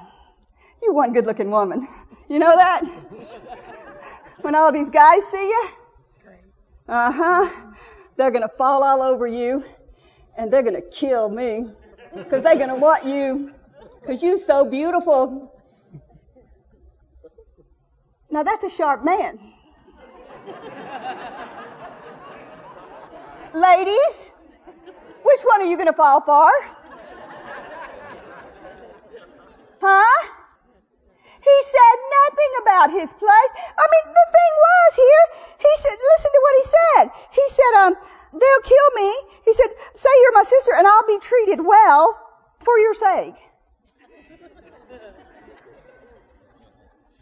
you 0.81 0.93
one 0.93 1.13
good 1.13 1.25
looking 1.25 1.51
woman. 1.51 1.87
You 2.29 2.39
know 2.39 2.55
that? 2.55 2.85
When 4.39 4.55
all 4.55 4.71
these 4.71 4.89
guys 4.89 5.25
see 5.25 5.47
you, 5.47 5.69
uh 6.87 7.11
huh, 7.11 7.49
they're 8.15 8.31
gonna 8.31 8.47
fall 8.47 8.83
all 8.83 9.01
over 9.01 9.27
you 9.27 9.63
and 10.37 10.51
they're 10.51 10.63
gonna 10.63 10.81
kill 10.81 11.29
me 11.29 11.67
because 12.15 12.43
they're 12.43 12.57
gonna 12.57 12.77
want 12.77 13.05
you 13.05 13.53
because 14.01 14.23
you're 14.23 14.37
so 14.37 14.69
beautiful. 14.69 15.53
Now 18.29 18.43
that's 18.43 18.63
a 18.63 18.69
sharp 18.69 19.03
man. 19.03 19.39
Ladies, 23.53 24.31
which 25.23 25.41
one 25.41 25.61
are 25.61 25.65
you 25.65 25.75
going 25.75 25.87
to 25.87 25.93
fall 25.93 26.21
for? 26.21 26.49
Huh? 29.81 30.27
He 31.43 31.57
said 31.63 31.97
nothing 32.21 32.51
about 32.61 32.91
his 32.91 33.11
place. 33.11 33.51
I 33.77 33.87
mean, 33.91 34.13
the 34.13 34.27
thing 34.31 34.53
was 34.61 34.95
here, 34.95 35.25
he 35.59 35.73
said, 35.77 35.97
listen 35.97 36.31
to 36.31 36.41
what 36.41 36.55
he 36.55 36.63
said. 36.63 37.11
He 37.33 37.45
said, 37.49 37.73
um, 37.81 37.93
they'll 38.31 38.63
kill 38.63 38.89
me. 38.95 39.13
He 39.45 39.53
said, 39.53 39.67
say 39.95 40.09
you're 40.21 40.33
my 40.33 40.43
sister 40.43 40.71
and 40.77 40.87
I'll 40.87 41.07
be 41.07 41.19
treated 41.19 41.65
well 41.65 42.17
for 42.59 42.77
your 42.77 42.93
sake. 42.93 43.35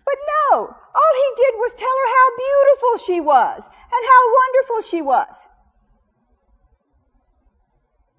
But 0.10 0.17
no, 0.36 0.58
all 0.60 1.13
he 1.24 1.30
did 1.43 1.54
was 1.58 1.74
tell 1.74 1.98
her 2.02 2.10
how 2.17 2.28
beautiful 2.45 3.06
she 3.06 3.22
was 3.22 3.67
and 3.67 4.04
how 4.12 4.22
wonderful 4.41 4.82
she 4.82 5.02
was. 5.04 5.48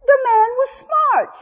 The 0.07 0.18
man 0.24 0.48
was 0.61 0.70
smart. 0.70 1.37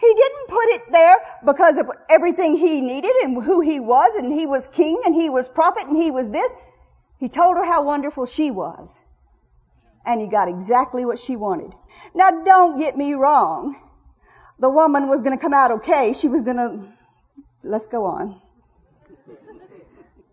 He 0.00 0.14
didn't 0.14 0.48
put 0.48 0.68
it 0.70 0.90
there 0.90 1.16
because 1.44 1.78
of 1.78 1.88
everything 2.10 2.56
he 2.56 2.80
needed 2.80 3.14
and 3.22 3.40
who 3.40 3.60
he 3.60 3.78
was 3.78 4.16
and 4.16 4.32
he 4.32 4.46
was 4.46 4.66
king 4.66 5.00
and 5.04 5.14
he 5.14 5.30
was 5.30 5.48
prophet 5.48 5.86
and 5.86 5.96
he 5.96 6.10
was 6.10 6.28
this. 6.28 6.52
He 7.18 7.28
told 7.28 7.56
her 7.56 7.64
how 7.64 7.84
wonderful 7.84 8.26
she 8.26 8.50
was. 8.50 8.98
And 10.04 10.20
he 10.20 10.26
got 10.26 10.48
exactly 10.48 11.04
what 11.04 11.20
she 11.20 11.36
wanted. 11.36 11.72
Now 12.12 12.42
don't 12.42 12.76
get 12.78 12.96
me 12.96 13.14
wrong. 13.14 13.76
The 14.58 14.68
woman 14.68 15.06
was 15.06 15.22
gonna 15.22 15.38
come 15.38 15.54
out 15.54 15.70
okay. 15.70 16.12
She 16.14 16.26
was 16.26 16.42
gonna, 16.42 16.92
let's 17.62 17.86
go 17.86 18.04
on. 18.04 18.40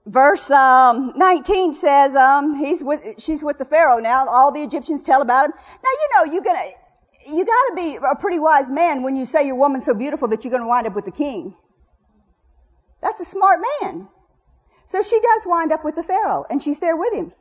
Verse 0.05 0.49
um, 0.49 1.13
19 1.15 1.73
says 1.73 2.15
um, 2.15 2.55
he's 2.55 2.83
with, 2.83 3.21
she's 3.21 3.43
with 3.43 3.57
the 3.57 3.65
Pharaoh 3.65 3.99
now. 3.99 4.25
All 4.27 4.51
the 4.51 4.63
Egyptians 4.63 5.03
tell 5.03 5.21
about 5.21 5.45
him. 5.45 5.51
Now 5.55 5.89
you 5.91 6.09
know 6.15 6.33
you 6.33 6.41
gonna 6.41 6.69
you 7.27 7.45
got 7.45 7.69
to 7.69 7.73
be 7.75 7.97
a 7.97 8.15
pretty 8.15 8.39
wise 8.39 8.71
man 8.71 9.03
when 9.03 9.15
you 9.15 9.25
say 9.25 9.45
your 9.45 9.55
woman's 9.55 9.85
so 9.85 9.93
beautiful 9.93 10.29
that 10.29 10.43
you're 10.43 10.51
going 10.51 10.63
to 10.63 10.67
wind 10.67 10.87
up 10.87 10.95
with 10.95 11.05
the 11.05 11.11
king. 11.11 11.55
That's 13.01 13.21
a 13.21 13.25
smart 13.25 13.59
man. 13.81 14.07
So 14.87 15.01
she 15.01 15.19
does 15.19 15.43
wind 15.45 15.71
up 15.71 15.85
with 15.85 15.95
the 15.95 16.03
Pharaoh, 16.03 16.45
and 16.49 16.61
she's 16.61 16.79
there 16.79 16.97
with 16.97 17.13
him. 17.13 17.31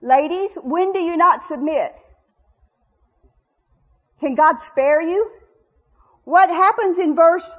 Ladies, 0.00 0.58
when 0.60 0.92
do 0.92 0.98
you 0.98 1.16
not 1.16 1.42
submit? 1.42 1.94
Can 4.18 4.34
God 4.34 4.60
spare 4.60 5.00
you? 5.00 5.30
What 6.24 6.48
happens 6.48 6.98
in 6.98 7.14
verse 7.14 7.54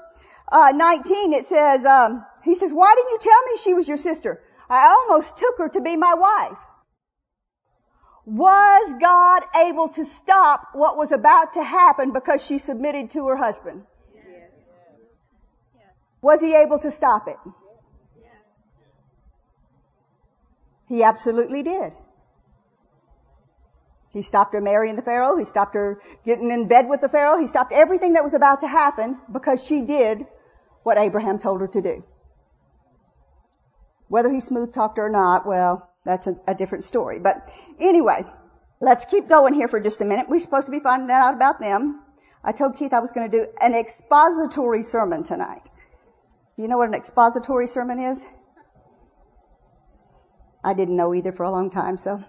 uh, 0.51 0.71
19? 0.75 1.33
It 1.33 1.45
says, 1.45 1.85
um, 1.85 2.25
he 2.43 2.55
says, 2.55 2.71
why 2.73 2.93
didn't 2.95 3.11
you 3.11 3.19
tell 3.19 3.43
me 3.43 3.57
she 3.57 3.73
was 3.73 3.87
your 3.87 3.97
sister? 3.97 4.41
I 4.69 4.87
almost 4.87 5.37
took 5.37 5.57
her 5.57 5.69
to 5.69 5.81
be 5.81 5.97
my 5.97 6.13
wife. 6.13 6.57
Was 8.25 8.93
God 9.01 9.43
able 9.57 9.89
to 9.89 10.05
stop 10.05 10.69
what 10.73 10.95
was 10.95 11.11
about 11.11 11.53
to 11.53 11.63
happen 11.63 12.11
because 12.13 12.45
she 12.45 12.59
submitted 12.59 13.11
to 13.11 13.27
her 13.27 13.35
husband? 13.35 13.83
Yes. 14.15 14.49
Was 16.21 16.41
he 16.41 16.55
able 16.55 16.79
to 16.79 16.91
stop 16.91 17.27
it? 17.27 17.37
He 20.87 21.03
absolutely 21.03 21.63
did. 21.63 21.93
He 24.13 24.21
stopped 24.21 24.53
her 24.53 24.61
marrying 24.61 24.97
the 24.97 25.01
Pharaoh. 25.01 25.37
He 25.37 25.45
stopped 25.45 25.73
her 25.73 26.01
getting 26.25 26.51
in 26.51 26.67
bed 26.67 26.89
with 26.89 26.99
the 26.99 27.07
Pharaoh. 27.07 27.39
He 27.39 27.47
stopped 27.47 27.71
everything 27.71 28.13
that 28.13 28.25
was 28.25 28.33
about 28.33 28.59
to 28.59 28.67
happen 28.67 29.17
because 29.31 29.65
she 29.65 29.81
did 29.83 30.27
what 30.83 30.97
Abraham 30.97 31.39
told 31.39 31.61
her 31.61 31.67
to 31.67 31.81
do. 31.81 32.03
Whether 34.07 34.31
he 34.31 34.39
smooth 34.39 34.73
talked 34.73 34.97
her 34.97 35.05
or 35.05 35.09
not, 35.09 35.45
well, 35.45 35.89
that's 36.03 36.27
a, 36.27 36.35
a 36.47 36.55
different 36.55 36.83
story. 36.83 37.19
But 37.19 37.49
anyway, 37.79 38.25
let's 38.79 39.05
keep 39.05 39.29
going 39.29 39.53
here 39.53 39.67
for 39.67 39.79
just 39.79 40.01
a 40.01 40.05
minute. 40.05 40.27
We're 40.29 40.39
supposed 40.39 40.67
to 40.67 40.71
be 40.71 40.79
finding 40.79 41.09
out 41.11 41.33
about 41.33 41.59
them. 41.59 42.01
I 42.43 42.51
told 42.51 42.77
Keith 42.77 42.93
I 42.93 42.99
was 42.99 43.11
going 43.11 43.29
to 43.29 43.37
do 43.37 43.47
an 43.61 43.75
expository 43.75 44.83
sermon 44.83 45.23
tonight. 45.23 45.69
Do 46.57 46.63
you 46.63 46.67
know 46.67 46.77
what 46.77 46.89
an 46.89 46.95
expository 46.95 47.67
sermon 47.67 47.99
is? 47.99 48.25
I 50.63 50.73
didn't 50.73 50.97
know 50.97 51.13
either 51.13 51.31
for 51.31 51.43
a 51.43 51.51
long 51.51 51.69
time, 51.69 51.97
so. 51.97 52.23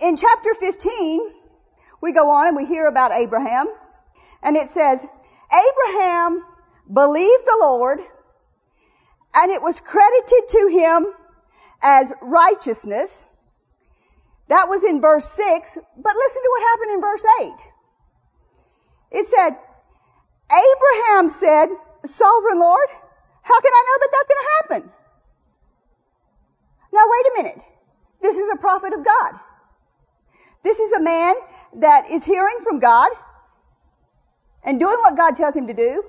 In 0.00 0.16
chapter 0.16 0.54
15, 0.54 1.20
we 2.00 2.12
go 2.12 2.30
on 2.30 2.48
and 2.48 2.56
we 2.56 2.66
hear 2.66 2.86
about 2.86 3.12
Abraham, 3.12 3.66
and 4.42 4.56
it 4.56 4.70
says, 4.70 5.04
Abraham 5.52 6.44
believed 6.92 7.44
the 7.46 7.58
Lord, 7.60 8.00
and 9.34 9.52
it 9.52 9.62
was 9.62 9.80
credited 9.80 10.48
to 10.48 10.68
him 10.68 11.06
as 11.82 12.12
righteousness. 12.20 13.26
That 14.48 14.66
was 14.68 14.82
in 14.82 15.00
verse 15.00 15.28
6, 15.28 15.78
but 15.96 16.14
listen 16.16 16.42
to 16.42 16.50
what 16.50 16.70
happened 16.70 16.94
in 16.94 17.00
verse 17.00 17.24
8. 17.40 19.18
It 19.20 19.26
said, 19.26 19.56
Abraham 20.50 21.28
said, 21.28 21.68
Sovereign 22.04 22.58
Lord, 22.58 22.88
how 23.42 23.60
can 23.60 23.72
I 23.72 23.84
know 23.86 23.98
that 24.00 24.10
that's 24.12 24.28
going 24.28 24.40
to 24.40 24.52
happen? 24.58 24.92
Now 26.92 27.04
wait 27.06 27.26
a 27.26 27.42
minute. 27.42 27.62
This 28.20 28.38
is 28.38 28.48
a 28.52 28.56
prophet 28.56 28.92
of 28.92 29.04
God. 29.04 29.32
This 30.62 30.80
is 30.80 30.92
a 30.92 31.00
man 31.00 31.34
that 31.76 32.10
is 32.10 32.24
hearing 32.24 32.58
from 32.62 32.80
God 32.80 33.10
and 34.64 34.78
doing 34.78 34.96
what 35.00 35.16
God 35.16 35.36
tells 35.36 35.56
him 35.56 35.68
to 35.68 35.74
do, 35.74 36.04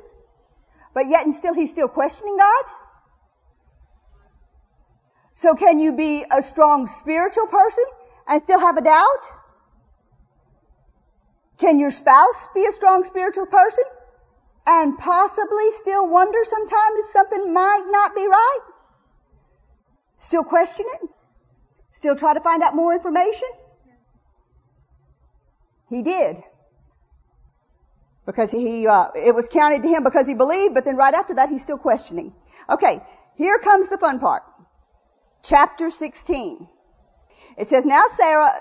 but 0.93 1.08
yet 1.08 1.25
and 1.25 1.36
still 1.36 1.54
he's 1.54 1.69
still 1.69 1.88
questioning 1.88 2.38
God. 2.38 2.63
So 5.34 5.56
can 5.56 5.80
you 5.80 5.93
be 5.93 6.25
a 6.30 6.41
strong 6.41 6.88
spiritual 6.88 7.47
person 7.47 7.84
and 8.27 8.41
still 8.41 8.60
have 8.60 8.77
a 8.77 8.82
doubt? 8.82 9.23
Can 11.58 11.80
your 11.80 11.91
spouse 11.91 12.47
be 12.54 12.65
a 12.65 12.71
strong 12.71 13.04
spiritual 13.04 13.45
person 13.45 13.84
and 14.65 14.97
possibly 14.97 15.71
still 15.71 16.08
wonder 16.08 16.39
sometimes 16.43 16.99
if 16.99 17.06
something 17.08 17.54
might 17.54 17.84
not 17.88 18.15
be 18.15 18.25
right? 18.27 18.60
Still 20.17 20.43
question 20.43 20.86
it? 20.88 21.10
Still 21.91 22.15
try 22.15 22.34
to 22.34 22.39
find 22.39 22.63
out 22.63 22.75
more 22.75 22.93
information? 22.93 23.47
He 25.89 26.04
did. 26.04 26.43
Because 28.25 28.51
he, 28.51 28.88
uh, 28.88 29.07
it 29.15 29.34
was 29.34 29.49
counted 29.49 29.81
to 29.84 29.89
him 29.89 30.03
because 30.03 30.27
he 30.27 30.36
believed, 30.36 30.73
but 30.73 30.86
then 30.86 30.95
right 30.95 31.13
after 31.13 31.36
that 31.36 31.49
he's 31.49 31.62
still 31.62 31.77
questioning. 31.77 32.34
Okay, 32.69 33.01
here 33.36 33.57
comes 33.57 33.89
the 33.89 33.97
fun 33.97 34.19
part. 34.19 34.43
Chapter 35.43 35.89
16. 35.89 36.67
It 37.57 37.67
says, 37.67 37.86
now 37.86 38.05
Sarah, 38.15 38.51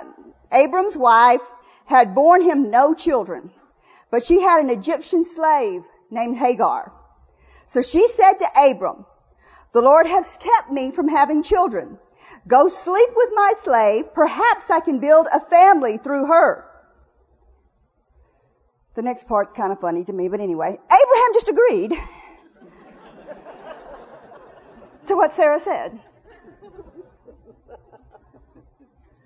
Abram's 0.51 0.97
wife, 0.97 1.43
had 1.85 2.15
borne 2.15 2.43
him 2.43 2.71
no 2.71 2.95
children, 2.95 3.51
but 4.11 4.23
she 4.23 4.41
had 4.41 4.61
an 4.65 4.71
Egyptian 4.71 5.25
slave 5.25 5.85
named 6.11 6.39
Hagar. 6.39 6.93
So 7.67 7.83
she 7.83 8.09
said 8.09 8.35
to 8.35 8.47
Abram, 8.71 9.05
the 9.73 9.83
Lord 9.83 10.07
has 10.07 10.39
kept 10.39 10.71
me 10.71 10.91
from 10.91 11.09
having 11.09 11.43
children. 11.43 11.99
Go 12.47 12.69
sleep 12.69 13.11
with 13.15 13.31
my 13.35 13.53
slave. 13.59 14.15
Perhaps 14.15 14.71
I 14.71 14.81
can 14.81 14.99
build 14.99 15.29
a 15.33 15.41
family 15.41 15.99
through 15.99 16.27
her. 16.27 16.65
The 19.01 19.05
next 19.05 19.29
part's 19.29 19.55
kind 19.55 19.73
of 19.73 19.81
funny 19.81 20.05
to 20.05 20.13
me, 20.13 20.29
but 20.29 20.41
anyway, 20.41 20.69
Abraham 20.69 21.33
just 21.33 21.49
agreed 21.49 21.93
to 25.07 25.15
what 25.17 25.33
Sarah 25.33 25.59
said. 25.59 25.99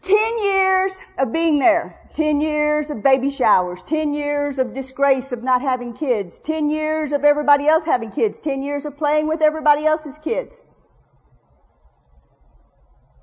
Ten 0.01 0.39
years 0.39 0.97
of 1.19 1.33
being 1.33 1.59
there. 1.59 1.99
Ten 2.13 2.41
years 2.41 2.91
of 2.91 3.03
baby 3.03 3.31
showers. 3.31 3.83
Ten 3.83 4.15
years 4.15 4.61
of 4.61 4.75
disgrace 4.75 5.33
of 5.33 5.43
not 5.43 5.61
having 5.61 5.95
kids. 5.95 6.39
Ten 6.39 6.71
years 6.71 7.13
of 7.13 7.25
everybody 7.25 7.67
else 7.67 7.85
having 7.85 8.13
kids. 8.13 8.39
Ten 8.39 8.63
years 8.63 8.87
of 8.87 8.97
playing 8.97 9.27
with 9.27 9.43
everybody 9.43 9.87
else's 9.87 10.19
kids. 10.19 10.63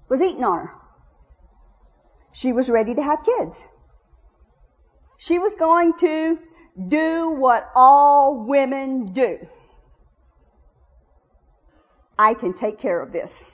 Was 0.09 0.21
eating 0.21 0.43
on 0.43 0.67
her. 0.67 0.73
She 2.33 2.51
was 2.51 2.69
ready 2.69 2.93
to 2.95 3.01
have 3.01 3.23
kids. 3.23 3.65
She 5.21 5.37
was 5.37 5.53
going 5.53 5.93
to 5.97 6.39
do 6.87 7.29
what 7.37 7.69
all 7.75 8.43
women 8.47 9.13
do. 9.13 9.47
I 12.17 12.33
can 12.33 12.55
take 12.55 12.79
care 12.79 12.99
of 12.99 13.11
this. 13.11 13.45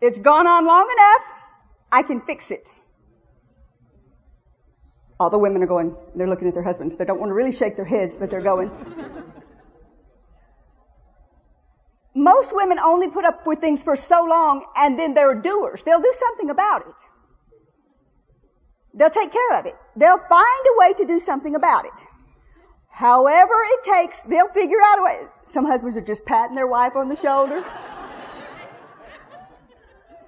It's 0.00 0.18
gone 0.18 0.46
on 0.46 0.64
long 0.64 0.88
enough. 0.96 1.22
I 1.92 2.02
can 2.04 2.22
fix 2.22 2.50
it. 2.50 2.70
All 5.20 5.28
the 5.28 5.38
women 5.38 5.62
are 5.62 5.66
going, 5.66 5.94
they're 6.14 6.26
looking 6.26 6.48
at 6.48 6.54
their 6.54 6.62
husbands. 6.62 6.96
They 6.96 7.04
don't 7.04 7.20
want 7.20 7.28
to 7.28 7.34
really 7.34 7.52
shake 7.52 7.76
their 7.76 7.84
heads, 7.84 8.16
but 8.16 8.30
they're 8.30 8.40
going. 8.40 8.70
Most 12.14 12.56
women 12.56 12.78
only 12.78 13.10
put 13.10 13.26
up 13.26 13.46
with 13.46 13.58
things 13.58 13.82
for 13.82 13.94
so 13.94 14.24
long 14.24 14.64
and 14.74 14.98
then 14.98 15.12
they're 15.12 15.34
doers. 15.34 15.82
They'll 15.82 16.00
do 16.00 16.14
something 16.14 16.48
about 16.48 16.86
it. 16.86 16.94
They'll 18.98 19.10
take 19.10 19.30
care 19.32 19.58
of 19.60 19.66
it. 19.66 19.76
They'll 19.94 20.18
find 20.18 20.64
a 20.66 20.78
way 20.80 20.92
to 20.94 21.06
do 21.06 21.20
something 21.20 21.54
about 21.54 21.84
it. 21.84 21.92
However 22.90 23.54
it 23.74 23.84
takes, 23.84 24.22
they'll 24.22 24.48
figure 24.48 24.78
out 24.84 24.98
a 24.98 25.02
way. 25.04 25.18
Some 25.46 25.64
husbands 25.64 25.96
are 25.96 26.02
just 26.02 26.26
patting 26.26 26.56
their 26.56 26.66
wife 26.66 26.96
on 26.96 27.08
the 27.08 27.14
shoulder. 27.14 27.64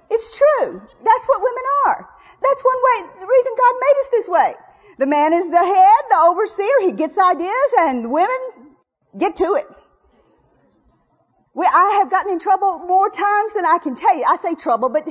It's 0.09 0.37
true. 0.37 0.81
That's 1.03 1.25
what 1.25 1.41
women 1.41 1.63
are. 1.85 2.09
That's 2.41 2.63
one 2.63 2.77
way, 2.87 3.19
the 3.19 3.27
reason 3.27 3.51
God 3.57 3.75
made 3.79 3.99
us 3.99 4.07
this 4.09 4.29
way. 4.29 4.53
The 4.99 5.05
man 5.05 5.33
is 5.33 5.49
the 5.49 5.57
head, 5.57 6.01
the 6.09 6.25
overseer, 6.29 6.81
he 6.81 6.93
gets 6.93 7.17
ideas, 7.17 7.73
and 7.79 8.05
the 8.05 8.09
women 8.09 8.37
get 9.17 9.35
to 9.37 9.55
it. 9.55 9.65
We, 11.53 11.65
I 11.65 11.99
have 11.99 12.09
gotten 12.09 12.31
in 12.31 12.39
trouble 12.39 12.79
more 12.79 13.09
times 13.09 13.53
than 13.53 13.65
I 13.65 13.79
can 13.83 13.95
tell 13.95 14.15
you. 14.15 14.23
I 14.25 14.37
say 14.37 14.55
trouble, 14.55 14.89
but 14.89 15.07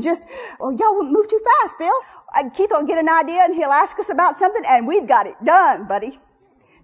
just, 0.00 0.24
oh, 0.58 0.70
y'all 0.70 1.02
move 1.02 1.28
too 1.28 1.40
fast, 1.60 1.78
Bill. 1.78 2.00
Keith 2.54 2.70
will 2.70 2.86
get 2.86 2.98
an 2.98 3.08
idea 3.08 3.42
and 3.44 3.54
he'll 3.54 3.70
ask 3.70 3.98
us 3.98 4.10
about 4.10 4.38
something 4.38 4.62
and 4.66 4.86
we've 4.86 5.06
got 5.06 5.26
it 5.26 5.34
done, 5.44 5.86
buddy. 5.86 6.18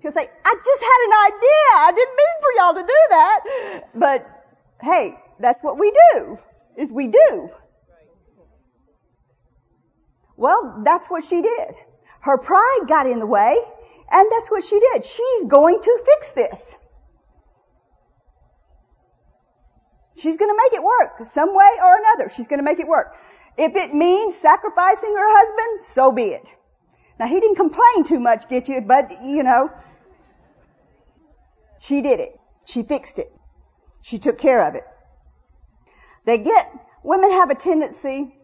He'll 0.01 0.13
say, 0.13 0.29
I 0.45 0.55
just 0.65 0.83
had 0.83 1.01
an 1.07 1.35
idea. 1.35 1.67
I 1.77 1.93
didn't 1.95 2.17
mean 2.17 2.37
for 2.41 2.53
y'all 2.57 2.75
to 2.75 2.87
do 2.87 3.01
that. 3.11 3.91
But 3.95 4.27
hey, 4.81 5.19
that's 5.39 5.61
what 5.63 5.79
we 5.79 5.93
do, 6.13 6.39
is 6.77 6.91
we 6.91 7.09
do. 7.09 7.51
Well, 10.37 10.83
that's 10.85 11.09
what 11.09 11.25
she 11.25 11.43
did. 11.43 11.75
Her 12.21 12.39
pride 12.39 12.81
got 12.89 13.07
in 13.07 13.19
the 13.19 13.27
way 13.27 13.57
and 14.11 14.33
that's 14.33 14.51
what 14.51 14.65
she 14.65 14.79
did. 14.79 15.05
She's 15.05 15.45
going 15.47 15.81
to 15.81 16.05
fix 16.05 16.33
this. 16.33 16.77
She's 20.17 20.37
going 20.37 20.51
to 20.51 20.57
make 20.57 20.73
it 20.75 20.83
work 20.83 21.27
some 21.27 21.55
way 21.55 21.71
or 21.83 21.99
another. 21.99 22.29
She's 22.29 22.47
going 22.47 22.59
to 22.59 22.65
make 22.65 22.79
it 22.79 22.89
work. 22.89 23.15
If 23.63 23.77
it 23.77 23.93
means 23.93 24.35
sacrificing 24.37 25.15
her 25.15 25.39
husband, 25.39 25.85
so 25.85 26.13
be 26.13 26.29
it. 26.29 26.51
Now 27.19 27.27
he 27.27 27.39
didn't 27.41 27.57
complain 27.57 28.05
too 28.05 28.19
much, 28.19 28.49
get 28.49 28.71
you, 28.71 28.81
but 28.81 29.11
you 29.23 29.43
know, 29.43 29.71
she 31.79 32.01
did 32.01 32.21
it. 32.21 32.41
She 32.65 32.83
fixed 32.85 33.19
it. 33.19 33.31
She 34.01 34.19
took 34.19 34.39
care 34.39 34.67
of 34.67 34.77
it. 34.77 34.85
They 36.25 36.39
get, 36.39 36.73
women 37.03 37.33
have 37.33 37.51
a 37.51 37.55
tendency 37.55 38.35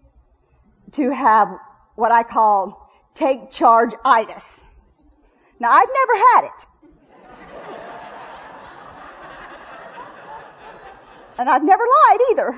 to 0.93 1.11
have 1.11 1.49
what 1.95 2.13
I 2.13 2.23
call 2.23 2.87
take 3.15 3.51
charge 3.51 3.95
itis. 4.05 4.63
Now 5.59 5.71
I've 5.71 5.89
never 5.95 6.19
had 6.35 6.45
it. 6.45 6.67
And 11.39 11.49
I've 11.49 11.65
never 11.65 11.85
lied 11.85 12.21
either. 12.33 12.57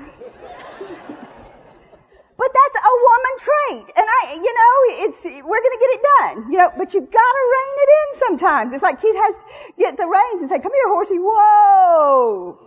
But 2.39 2.49
that's 2.55 2.77
a 2.79 2.93
woman 3.09 3.35
trait. 3.37 3.85
And 3.97 4.07
I, 4.07 4.33
you 4.35 4.53
know, 4.55 5.05
it's, 5.05 5.25
we're 5.25 5.63
gonna 5.65 5.81
get 5.83 5.91
it 5.91 6.01
done. 6.19 6.51
You 6.51 6.57
know, 6.59 6.71
but 6.77 6.93
you 6.93 7.01
gotta 7.01 7.43
rein 7.55 7.75
it 7.83 7.89
in 7.99 8.19
sometimes. 8.19 8.73
It's 8.73 8.83
like 8.83 9.01
Keith 9.01 9.15
has 9.15 9.37
to 9.37 9.43
get 9.77 9.97
the 9.97 10.07
reins 10.07 10.41
and 10.41 10.49
say, 10.49 10.59
come 10.59 10.71
here, 10.73 10.87
horsey, 10.87 11.19
whoa. 11.19 12.59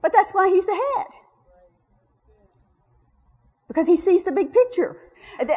But 0.00 0.12
that's 0.14 0.32
why 0.32 0.48
he's 0.48 0.66
the 0.66 0.74
head. 0.74 1.06
because 3.72 3.86
he 3.86 3.96
sees 3.96 4.24
the 4.24 4.32
big 4.32 4.52
picture. 4.52 4.96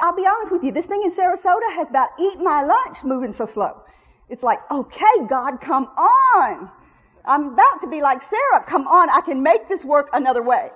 I'll 0.02 0.16
be 0.16 0.26
honest 0.26 0.50
with 0.52 0.64
you, 0.64 0.72
this 0.72 0.86
thing 0.86 1.02
in 1.04 1.12
Sarasota 1.12 1.74
has 1.74 1.90
about 1.90 2.10
eaten 2.18 2.46
my 2.46 2.64
lunch 2.64 3.04
moving 3.04 3.34
so 3.34 3.46
slow. 3.46 3.82
It's 4.30 4.42
like, 4.42 4.60
okay, 4.72 5.28
God, 5.28 5.60
come 5.60 5.84
on. 5.86 6.72
I'm 7.26 7.48
about 7.54 7.82
to 7.82 7.88
be 7.90 8.02
like 8.02 8.22
Sarah. 8.22 8.64
Come 8.66 8.88
on, 8.88 9.10
I 9.10 9.20
can 9.20 9.44
make 9.44 9.68
this 9.68 9.84
work 9.84 10.10
another 10.14 10.42
way. 10.42 10.70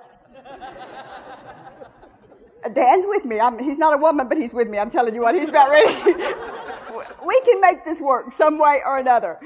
Dan's 2.68 3.06
with 3.06 3.24
me. 3.24 3.40
I'm, 3.40 3.58
he's 3.58 3.78
not 3.78 3.94
a 3.94 3.98
woman, 3.98 4.28
but 4.28 4.38
he's 4.38 4.52
with 4.52 4.68
me. 4.68 4.78
I'm 4.78 4.90
telling 4.90 5.14
you 5.14 5.22
what, 5.22 5.34
he's 5.34 5.48
about 5.48 5.70
ready. 5.70 5.94
we 7.26 7.40
can 7.44 7.60
make 7.60 7.84
this 7.84 8.00
work 8.00 8.32
some 8.32 8.58
way 8.58 8.80
or 8.84 8.98
another. 8.98 9.38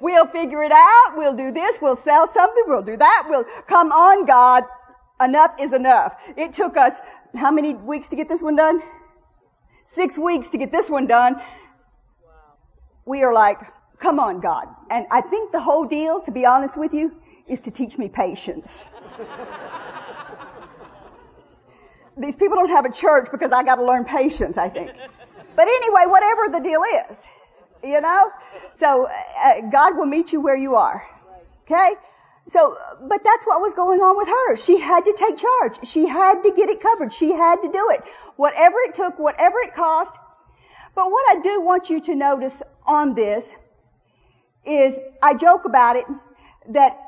We'll 0.00 0.26
figure 0.26 0.62
it 0.62 0.72
out. 0.72 1.16
We'll 1.16 1.36
do 1.36 1.52
this. 1.52 1.78
We'll 1.80 1.96
sell 1.96 2.28
something. 2.28 2.64
We'll 2.66 2.82
do 2.82 2.96
that. 2.96 3.26
We'll 3.28 3.44
come 3.66 3.92
on, 3.92 4.26
God. 4.26 4.64
Enough 5.20 5.52
is 5.60 5.72
enough. 5.72 6.14
It 6.36 6.52
took 6.52 6.76
us 6.76 6.98
how 7.34 7.50
many 7.50 7.74
weeks 7.74 8.08
to 8.08 8.16
get 8.16 8.28
this 8.28 8.42
one 8.42 8.56
done? 8.56 8.82
Six 9.84 10.18
weeks 10.18 10.50
to 10.50 10.58
get 10.58 10.72
this 10.72 10.90
one 10.90 11.06
done. 11.06 11.40
We 13.04 13.22
are 13.22 13.32
like, 13.32 13.60
come 14.00 14.18
on, 14.18 14.40
God. 14.40 14.66
And 14.90 15.06
I 15.10 15.20
think 15.20 15.52
the 15.52 15.60
whole 15.60 15.86
deal, 15.86 16.20
to 16.22 16.32
be 16.32 16.44
honest 16.44 16.76
with 16.76 16.92
you, 16.92 17.14
is 17.46 17.60
to 17.60 17.70
teach 17.70 17.96
me 17.96 18.08
patience. 18.08 18.88
These 22.16 22.36
people 22.36 22.56
don't 22.56 22.70
have 22.70 22.84
a 22.86 22.92
church 22.92 23.28
because 23.30 23.52
I 23.52 23.62
gotta 23.62 23.84
learn 23.84 24.04
patience, 24.04 24.56
I 24.56 24.68
think. 24.68 24.90
But 25.54 25.68
anyway, 25.68 26.04
whatever 26.06 26.48
the 26.48 26.60
deal 26.60 26.82
is, 27.10 27.26
you 27.82 28.00
know? 28.00 28.30
So, 28.76 29.06
uh, 29.06 29.60
God 29.70 29.96
will 29.96 30.06
meet 30.06 30.32
you 30.32 30.40
where 30.40 30.56
you 30.56 30.76
are. 30.76 31.06
Okay? 31.62 31.94
So, 32.48 32.76
but 33.00 33.24
that's 33.24 33.46
what 33.46 33.60
was 33.60 33.74
going 33.74 34.00
on 34.00 34.16
with 34.16 34.28
her. 34.28 34.56
She 34.56 34.78
had 34.78 35.04
to 35.04 35.14
take 35.16 35.36
charge. 35.36 35.86
She 35.88 36.06
had 36.06 36.42
to 36.42 36.52
get 36.52 36.68
it 36.68 36.80
covered. 36.80 37.12
She 37.12 37.32
had 37.32 37.56
to 37.62 37.72
do 37.72 37.90
it. 37.90 38.02
Whatever 38.36 38.76
it 38.86 38.94
took, 38.94 39.18
whatever 39.18 39.58
it 39.58 39.74
cost. 39.74 40.14
But 40.94 41.10
what 41.10 41.36
I 41.36 41.40
do 41.40 41.60
want 41.60 41.90
you 41.90 42.00
to 42.02 42.14
notice 42.14 42.62
on 42.86 43.14
this 43.14 43.52
is, 44.64 44.98
I 45.22 45.34
joke 45.34 45.64
about 45.64 45.96
it, 45.96 46.06
that 46.70 46.98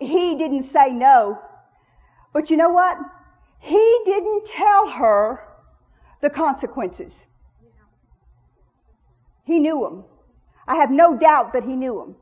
he 0.00 0.34
didn't 0.36 0.62
say 0.62 0.90
no. 0.90 1.38
But 2.32 2.50
you 2.50 2.56
know 2.56 2.70
what? 2.70 2.98
He 3.60 4.00
didn't 4.04 4.46
tell 4.46 4.88
her 4.88 5.40
the 6.20 6.30
consequences. 6.30 7.26
He 9.44 9.58
knew 9.58 9.80
them. 9.80 10.04
I 10.66 10.76
have 10.76 10.90
no 10.90 11.16
doubt 11.16 11.52
that 11.54 11.64
he 11.64 11.76
knew 11.76 11.98
them. 11.98 12.16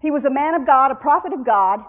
He 0.00 0.10
was 0.10 0.24
a 0.24 0.30
man 0.30 0.54
of 0.54 0.66
God, 0.66 0.90
a 0.90 0.94
prophet 0.94 1.32
of 1.32 1.44
God. 1.44 1.84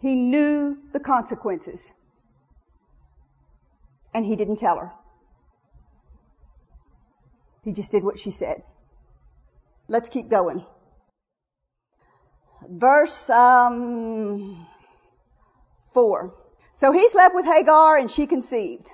He 0.00 0.14
knew 0.14 0.78
the 0.92 1.00
consequences. 1.00 1.90
And 4.14 4.24
he 4.24 4.36
didn't 4.36 4.56
tell 4.56 4.78
her. 4.78 4.92
He 7.64 7.72
just 7.72 7.90
did 7.90 8.04
what 8.04 8.18
she 8.18 8.30
said. 8.30 8.62
Let's 9.88 10.08
keep 10.08 10.28
going. 10.28 10.64
Verse 12.68 13.28
um, 13.28 14.66
4. 15.96 16.34
So 16.74 16.92
he 16.92 17.08
slept 17.08 17.34
with 17.34 17.46
Hagar 17.46 17.96
and 17.96 18.10
she 18.10 18.26
conceived. 18.26 18.90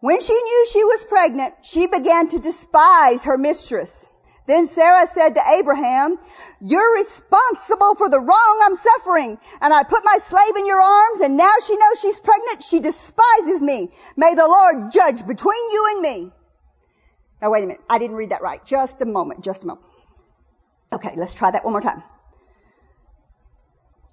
When 0.00 0.20
she 0.20 0.34
knew 0.34 0.66
she 0.66 0.82
was 0.82 1.04
pregnant, 1.04 1.54
she 1.62 1.86
began 1.86 2.26
to 2.28 2.40
despise 2.40 3.22
her 3.24 3.38
mistress. 3.38 4.10
Then 4.48 4.66
Sarah 4.66 5.06
said 5.06 5.36
to 5.36 5.48
Abraham, 5.58 6.18
you're 6.60 6.96
responsible 6.96 7.94
for 7.94 8.10
the 8.10 8.18
wrong 8.18 8.60
I'm 8.64 8.74
suffering. 8.74 9.38
And 9.60 9.72
I 9.72 9.84
put 9.84 10.04
my 10.04 10.16
slave 10.16 10.56
in 10.56 10.66
your 10.66 10.82
arms 10.82 11.20
and 11.20 11.36
now 11.36 11.54
she 11.64 11.76
knows 11.76 12.00
she's 12.00 12.18
pregnant. 12.18 12.64
She 12.64 12.80
despises 12.80 13.62
me. 13.62 13.92
May 14.16 14.34
the 14.34 14.48
Lord 14.48 14.90
judge 14.90 15.24
between 15.24 15.70
you 15.70 15.86
and 15.92 16.02
me. 16.02 16.32
Now 17.40 17.52
wait 17.52 17.62
a 17.62 17.66
minute. 17.68 17.84
I 17.88 17.98
didn't 17.98 18.16
read 18.16 18.30
that 18.30 18.42
right. 18.42 18.66
Just 18.66 19.00
a 19.02 19.06
moment. 19.06 19.44
Just 19.44 19.62
a 19.62 19.66
moment. 19.68 19.86
Okay, 20.92 21.14
let's 21.14 21.34
try 21.34 21.52
that 21.52 21.64
one 21.64 21.72
more 21.72 21.80
time. 21.80 22.02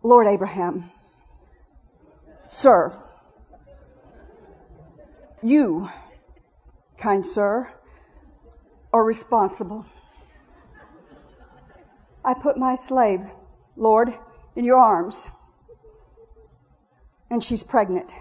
Lord 0.03 0.27
Abraham, 0.27 0.91
Sir, 2.53 2.93
you, 5.41 5.89
kind 6.97 7.25
sir, 7.25 7.71
are 8.91 9.03
responsible 9.03 9.85
I 12.23 12.33
put 12.33 12.57
my 12.57 12.75
slave, 12.75 13.21
Lord, 13.75 14.13
in 14.55 14.65
your 14.65 14.77
arms. 14.77 15.27
And 17.29 17.43
she's 17.43 17.63
pregnant. 17.63 18.11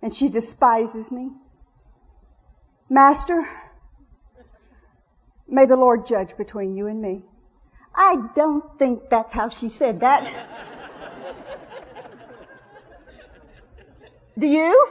And 0.00 0.14
she 0.14 0.28
despises 0.28 1.10
me. 1.10 1.30
Master, 2.88 3.46
may 5.46 5.66
the 5.66 5.76
Lord 5.76 6.06
judge 6.06 6.36
between 6.36 6.76
you 6.76 6.86
and 6.86 7.02
me. 7.02 7.24
I 7.94 8.16
don't 8.34 8.78
think 8.78 9.10
that's 9.10 9.32
how 9.32 9.48
she 9.48 9.68
said 9.68 10.00
that. 10.00 10.32
Do 14.38 14.46
you? 14.46 14.88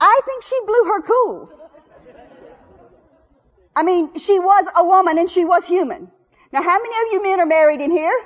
I 0.00 0.20
think 0.24 0.42
she 0.42 0.56
blew 0.66 0.84
her 0.84 1.02
cool. 1.02 1.52
I 3.74 3.82
mean, 3.82 4.16
she 4.18 4.38
was 4.38 4.66
a 4.76 4.84
woman 4.84 5.18
and 5.18 5.30
she 5.30 5.44
was 5.44 5.66
human. 5.66 6.10
Now, 6.52 6.62
how 6.62 6.78
many 6.78 7.06
of 7.06 7.12
you 7.12 7.22
men 7.22 7.40
are 7.40 7.46
married 7.46 7.80
in 7.80 7.90
here? 7.90 8.20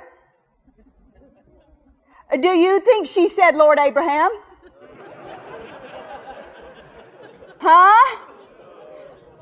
Do 2.39 2.47
you 2.47 2.79
think 2.79 3.07
she 3.07 3.27
said, 3.29 3.55
Lord 3.55 3.77
Abraham? 3.79 4.31
Huh? 7.59 8.17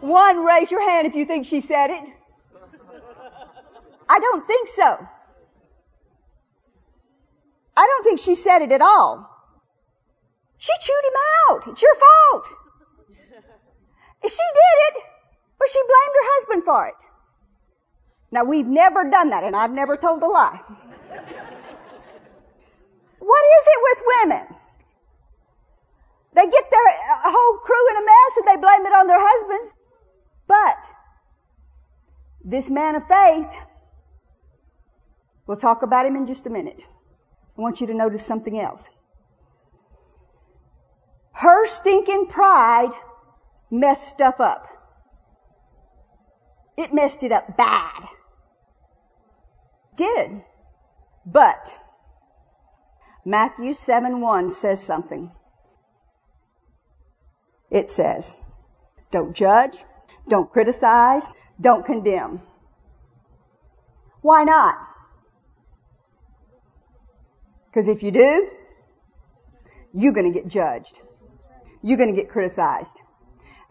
One, 0.02 0.44
raise 0.44 0.70
your 0.70 0.88
hand 0.90 1.08
if 1.08 1.16
you 1.16 1.26
think 1.26 1.46
she 1.48 1.62
said 1.62 1.92
it. 1.92 2.04
I 4.10 4.20
don't 4.20 4.46
think 4.46 4.68
so. 4.68 5.08
I 7.78 7.88
don't 7.88 8.04
think 8.04 8.20
she 8.20 8.36
said 8.36 8.62
it 8.64 8.72
at 8.72 8.82
all. 8.82 9.31
She 10.62 10.74
chewed 10.80 11.06
him 11.10 11.18
out. 11.50 11.68
It's 11.70 11.82
your 11.82 11.96
fault. 11.96 12.46
She 14.24 14.48
did 14.54 14.78
it, 14.88 15.04
but 15.58 15.70
she 15.70 15.80
blamed 15.80 16.16
her 16.20 16.28
husband 16.34 16.64
for 16.66 16.86
it. 16.86 17.00
Now 18.30 18.44
we've 18.44 18.68
never 18.68 19.10
done 19.10 19.32
that 19.32 19.44
and 19.44 19.56
I've 19.56 19.72
never 19.72 19.98
told 19.98 20.22
a 20.22 20.28
lie. 20.28 20.62
what 23.20 23.44
is 23.58 23.68
it 23.74 23.80
with 23.88 24.04
women? 24.14 24.46
They 26.36 26.46
get 26.46 26.70
their 26.70 26.88
uh, 26.88 27.32
whole 27.36 27.58
crew 27.58 27.90
in 27.90 27.98
a 27.98 28.06
mess 28.06 28.38
and 28.38 28.48
they 28.48 28.58
blame 28.58 28.86
it 28.86 28.94
on 28.94 29.08
their 29.08 29.20
husbands. 29.20 29.74
But 30.46 30.78
this 32.46 32.70
man 32.70 32.96
of 32.96 33.08
faith, 33.08 33.52
we'll 35.48 35.58
talk 35.58 35.82
about 35.82 36.06
him 36.06 36.16
in 36.16 36.28
just 36.28 36.46
a 36.46 36.52
minute. 36.52 36.84
I 37.58 37.62
want 37.62 37.82
you 37.82 37.88
to 37.88 37.96
notice 37.96 38.24
something 38.24 38.60
else. 38.60 38.88
Her 41.32 41.66
stinking 41.66 42.28
pride 42.28 42.92
messed 43.70 44.08
stuff 44.08 44.40
up. 44.40 44.68
It 46.78 46.94
messed 46.94 47.24
it 47.24 47.32
up 47.32 47.58
bad 47.58 48.08
did. 50.02 50.44
But 51.26 51.78
Matthew 53.24 53.74
7 53.74 54.20
1 54.20 54.50
says 54.50 54.84
something. 54.84 55.32
It 57.70 57.90
says, 57.90 58.36
don't 59.12 59.36
judge, 59.36 59.78
don't 60.28 60.52
criticize, 60.52 61.30
don't 61.60 61.86
condemn. 61.86 62.42
Why 64.22 64.44
not? 64.44 64.76
Because 67.68 67.88
if 67.88 68.04
you 68.04 68.12
do, 68.12 68.50
you're 69.94 70.14
going 70.14 70.32
to 70.34 70.38
get 70.38 70.50
judged. 70.50 71.00
You're 71.82 71.98
going 71.98 72.14
to 72.14 72.20
get 72.20 72.30
criticized. 72.30 73.00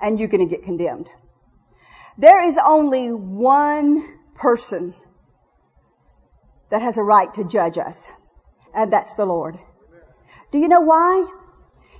And 0.01 0.19
you're 0.19 0.29
going 0.29 0.49
to 0.49 0.55
get 0.55 0.65
condemned. 0.65 1.09
There 2.17 2.45
is 2.47 2.59
only 2.63 3.09
one 3.13 4.03
person 4.35 4.95
that 6.71 6.83
has 6.83 6.97
a 6.97 7.03
right 7.03 7.33
to 7.35 7.45
judge 7.45 7.79
us. 7.79 8.11
And 8.75 8.93
that's 8.93 9.15
the 9.15 9.27
Lord. 9.27 9.59
Do 10.53 10.59
you 10.59 10.69
know 10.69 10.81
why? 10.81 11.27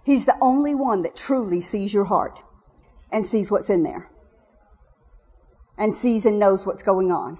He's 0.05 0.27
the 0.27 0.37
only 0.41 0.75
one 0.75 1.03
that 1.03 1.17
truly 1.17 1.61
sees 1.61 1.93
your 1.93 2.05
heart 2.05 2.39
and 3.13 3.27
sees 3.27 3.51
what's 3.51 3.71
in 3.71 3.83
there. 3.83 4.11
And 5.77 5.95
sees 5.95 6.27
and 6.27 6.39
knows 6.39 6.65
what's 6.65 6.83
going 6.83 7.11
on. 7.13 7.39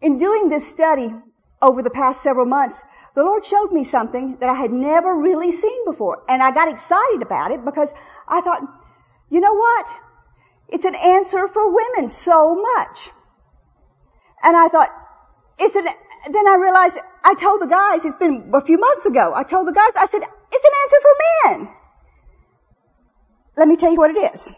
In 0.00 0.18
doing 0.18 0.48
this 0.48 0.68
study 0.68 1.12
over 1.60 1.82
the 1.82 1.90
past 1.90 2.22
several 2.22 2.46
months, 2.46 2.82
the 3.14 3.22
Lord 3.22 3.44
showed 3.44 3.72
me 3.72 3.84
something 3.84 4.36
that 4.38 4.48
I 4.48 4.54
had 4.54 4.72
never 4.72 5.14
really 5.14 5.52
seen 5.52 5.84
before. 5.84 6.22
And 6.28 6.42
I 6.42 6.50
got 6.50 6.68
excited 6.68 7.22
about 7.22 7.50
it 7.50 7.64
because 7.64 7.92
I 8.26 8.40
thought, 8.40 8.62
you 9.28 9.40
know 9.40 9.54
what? 9.54 9.86
It's 10.68 10.84
an 10.84 10.94
answer 10.94 11.46
for 11.48 11.70
women 11.70 12.08
so 12.08 12.54
much. 12.54 13.10
And 14.42 14.56
I 14.56 14.68
thought, 14.68 14.88
it's 15.58 15.76
it, 15.76 15.84
then 16.30 16.48
I 16.48 16.56
realized 16.56 16.98
I 17.24 17.34
told 17.34 17.60
the 17.60 17.66
guys, 17.66 18.04
it's 18.04 18.16
been 18.16 18.50
a 18.54 18.60
few 18.60 18.78
months 18.78 19.06
ago, 19.06 19.32
I 19.34 19.42
told 19.42 19.68
the 19.68 19.72
guys, 19.72 19.92
I 19.96 20.06
said, 20.06 20.22
it's 20.22 20.64
an 20.64 20.72
answer 20.82 20.96
for 21.02 21.14
men. 21.66 21.74
Let 23.56 23.68
me 23.68 23.76
tell 23.76 23.92
you 23.92 23.98
what 23.98 24.10
it 24.10 24.34
is. 24.34 24.52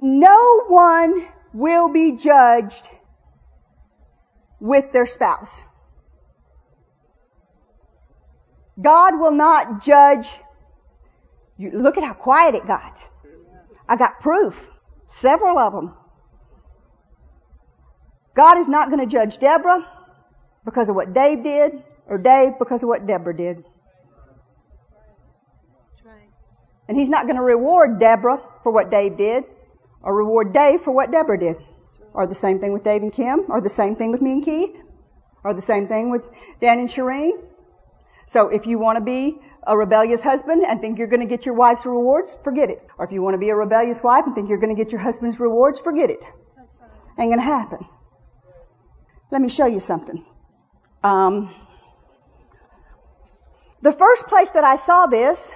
No 0.00 0.64
one 0.66 1.26
will 1.52 1.88
be 1.90 2.12
judged 2.12 2.90
with 4.60 4.92
their 4.92 5.06
spouse. 5.06 5.64
God 8.80 9.18
will 9.18 9.32
not 9.32 9.82
judge. 9.82 10.28
You 11.58 11.70
look 11.72 11.98
at 11.98 12.04
how 12.04 12.14
quiet 12.14 12.54
it 12.54 12.66
got. 12.66 12.98
I 13.88 13.96
got 13.96 14.20
proof. 14.20 14.68
Several 15.08 15.58
of 15.58 15.72
them. 15.72 15.94
God 18.34 18.58
is 18.58 18.68
not 18.68 18.90
going 18.90 19.00
to 19.00 19.06
judge 19.06 19.38
Deborah 19.38 19.86
because 20.64 20.88
of 20.88 20.94
what 20.94 21.12
Dave 21.12 21.42
did 21.42 21.82
or 22.06 22.18
Dave 22.18 22.58
because 22.58 22.82
of 22.82 22.88
what 22.88 23.06
Deborah 23.06 23.36
did. 23.36 23.64
And 26.88 26.98
he's 26.98 27.08
not 27.08 27.26
going 27.26 27.36
to 27.36 27.42
reward 27.42 28.00
Deborah 28.00 28.40
for 28.62 28.72
what 28.72 28.90
Dave 28.90 29.16
did 29.16 29.44
or 30.02 30.14
reward 30.14 30.52
Dave 30.52 30.80
for 30.80 30.90
what 30.90 31.10
Deborah 31.12 31.38
did. 31.38 31.56
Or 32.12 32.26
the 32.26 32.34
same 32.34 32.58
thing 32.58 32.72
with 32.72 32.84
Dave 32.84 33.02
and 33.02 33.12
Kim, 33.12 33.44
or 33.48 33.60
the 33.60 33.68
same 33.68 33.96
thing 33.96 34.10
with 34.12 34.20
me 34.20 34.32
and 34.32 34.44
Keith, 34.44 34.76
or 35.44 35.54
the 35.54 35.62
same 35.62 35.86
thing 35.86 36.10
with 36.10 36.28
Dan 36.60 36.78
and 36.78 36.88
Shireen. 36.88 37.32
So 38.26 38.48
if 38.48 38.66
you 38.66 38.78
want 38.78 38.96
to 38.96 39.04
be 39.04 39.38
a 39.66 39.76
rebellious 39.76 40.22
husband 40.22 40.64
and 40.66 40.80
think 40.80 40.98
you're 40.98 41.08
going 41.08 41.20
to 41.20 41.26
get 41.26 41.46
your 41.46 41.54
wife's 41.54 41.86
rewards, 41.86 42.36
forget 42.42 42.70
it. 42.70 42.86
Or 42.98 43.04
if 43.04 43.12
you 43.12 43.22
want 43.22 43.34
to 43.34 43.38
be 43.38 43.50
a 43.50 43.54
rebellious 43.54 44.02
wife 44.02 44.26
and 44.26 44.34
think 44.34 44.48
you're 44.48 44.58
going 44.58 44.74
to 44.74 44.82
get 44.82 44.92
your 44.92 45.00
husband's 45.00 45.38
rewards, 45.38 45.80
forget 45.80 46.10
it. 46.10 46.22
Ain't 47.18 47.30
going 47.30 47.38
to 47.38 47.44
happen. 47.44 47.86
Let 49.30 49.40
me 49.40 49.48
show 49.48 49.66
you 49.66 49.80
something. 49.80 50.24
Um, 51.04 51.54
the 53.82 53.92
first 53.92 54.26
place 54.26 54.50
that 54.50 54.64
I 54.64 54.76
saw 54.76 55.06
this 55.06 55.54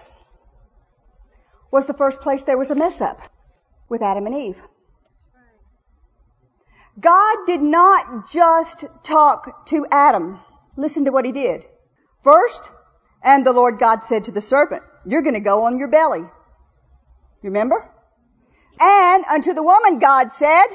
was 1.71 1.87
the 1.87 1.95
first 1.95 2.21
place 2.21 2.45
there 2.45 2.57
was 2.57 2.71
a 2.71 2.75
mess 2.75 3.01
up 3.01 3.21
with 3.89 4.03
Adam 4.03 4.27
and 4.27 4.35
Eve. 4.35 4.63
God 6.99 7.39
did 7.47 7.61
not 7.61 8.31
just 8.31 8.85
talk 9.03 9.67
to 9.67 9.87
Adam. 9.91 10.41
Listen 10.77 11.07
to 11.07 11.11
what 11.11 11.25
he 11.25 11.33
did. 11.33 11.65
First, 12.23 12.69
and 13.23 13.45
the 13.45 13.53
Lord 13.53 13.79
God 13.79 14.05
said 14.05 14.27
to 14.27 14.33
the 14.33 14.41
serpent, 14.41 14.83
you're 15.05 15.23
going 15.23 15.35
to 15.35 15.41
go 15.41 15.65
on 15.65 15.79
your 15.79 15.89
belly. 15.89 16.25
Remember? 17.43 17.91
And 18.81 19.25
unto 19.25 19.55
the 19.55 19.63
woman 19.63 19.99
God 19.99 20.33
said, 20.33 20.67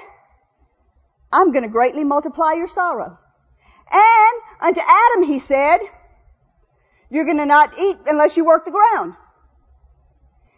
I'm 1.32 1.52
going 1.52 1.64
to 1.64 1.70
greatly 1.70 2.04
multiply 2.04 2.54
your 2.54 2.68
sorrow. 2.68 3.18
And 3.92 4.42
unto 4.62 4.82
Adam 4.82 5.24
he 5.24 5.40
said, 5.40 5.80
you're 7.10 7.26
going 7.26 7.38
to 7.38 7.46
not 7.46 7.78
eat 7.80 7.98
unless 8.06 8.38
you 8.38 8.46
work 8.46 8.66
the 8.66 8.72
ground. 8.72 9.16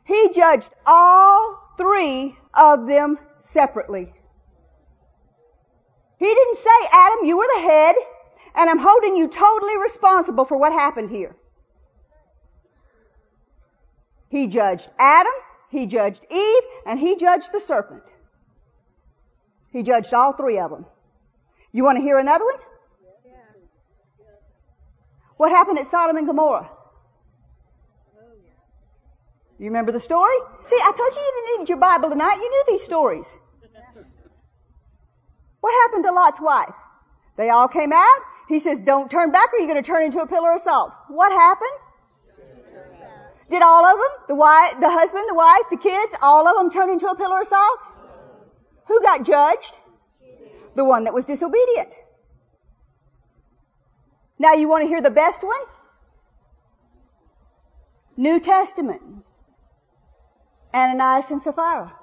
He 0.06 0.30
judged 0.34 0.70
all 0.86 1.58
three 1.78 2.36
of 2.54 2.88
them 2.88 3.18
separately. 3.40 4.14
He 6.22 6.28
didn't 6.28 6.58
say, 6.58 6.70
Adam, 6.94 7.26
you 7.26 7.36
were 7.36 7.48
the 7.56 7.62
head, 7.62 7.96
and 8.54 8.70
I'm 8.70 8.78
holding 8.78 9.16
you 9.16 9.28
totally 9.28 9.76
responsible 9.80 10.46
for 10.46 10.56
what 10.56 10.72
happened 10.72 11.10
here. 11.10 11.36
He 14.30 14.46
judged 14.46 14.88
Adam, 15.00 15.34
he 15.72 15.88
judged 15.88 16.24
Eve, 16.30 16.64
and 16.86 17.00
he 17.00 17.16
judged 17.16 17.52
the 17.52 17.60
serpent. 17.60 18.04
He 19.74 19.82
judged 19.82 20.14
all 20.14 20.34
three 20.34 20.60
of 20.60 20.70
them. 20.70 20.86
You 21.72 21.84
want 21.86 21.98
to 21.98 22.04
hear 22.04 22.20
another 22.20 22.46
one? 22.46 22.62
What 25.38 25.50
happened 25.50 25.80
at 25.80 25.88
Sodom 25.88 26.18
and 26.18 26.28
Gomorrah? 26.28 26.70
You 29.58 29.66
remember 29.66 29.92
the 29.92 30.00
story? 30.00 30.38
See, 30.66 30.76
I 30.80 30.92
told 30.96 31.16
you 31.16 31.20
you 31.20 31.34
didn't 31.48 31.62
need 31.62 31.70
your 31.70 31.80
Bible 31.80 32.10
tonight. 32.10 32.36
You 32.36 32.48
knew 32.52 32.64
these 32.68 32.84
stories. 32.84 33.36
What 35.62 35.74
happened 35.84 36.04
to 36.06 36.12
Lot's 36.12 36.42
wife? 36.42 36.76
They 37.38 37.50
all 37.50 37.68
came 37.68 37.94
out. 37.94 38.20
He 38.50 38.60
says, 38.60 38.82
don't 38.82 39.10
turn 39.10 39.32
back 39.32 39.54
or 39.54 39.60
you're 39.60 39.68
going 39.68 39.82
to 39.82 39.88
turn 39.88 40.04
into 40.04 40.20
a 40.20 40.28
pillar 40.28 40.54
of 40.54 40.60
salt. 40.60 40.92
What 41.08 41.32
happened? 41.32 41.72
Did 43.50 43.62
all 43.62 43.86
of 43.86 43.98
them, 43.98 44.26
the 44.30 44.36
wife, 44.36 44.80
the 44.80 44.90
husband, 44.90 45.26
the 45.28 45.36
wife, 45.36 45.64
the 45.70 45.78
kids, 45.78 46.16
all 46.22 46.48
of 46.48 46.56
them 46.58 46.70
turn 46.70 46.90
into 46.90 47.08
a 47.08 47.16
pillar 47.16 47.42
of 47.42 47.48
salt? 47.48 47.80
Who 48.88 49.02
got 49.02 49.26
judged? 49.26 49.78
The 50.76 50.86
one 50.86 51.04
that 51.04 51.14
was 51.14 51.26
disobedient. 51.26 51.94
Now 54.40 54.54
you 54.54 54.68
want 54.68 54.84
to 54.84 54.88
hear 54.88 55.02
the 55.02 55.12
best 55.12 55.44
one? 55.44 55.62
New 58.18 58.40
Testament. 58.40 59.02
Ananias 60.74 61.30
and 61.32 61.44
Sapphira. 61.44 61.94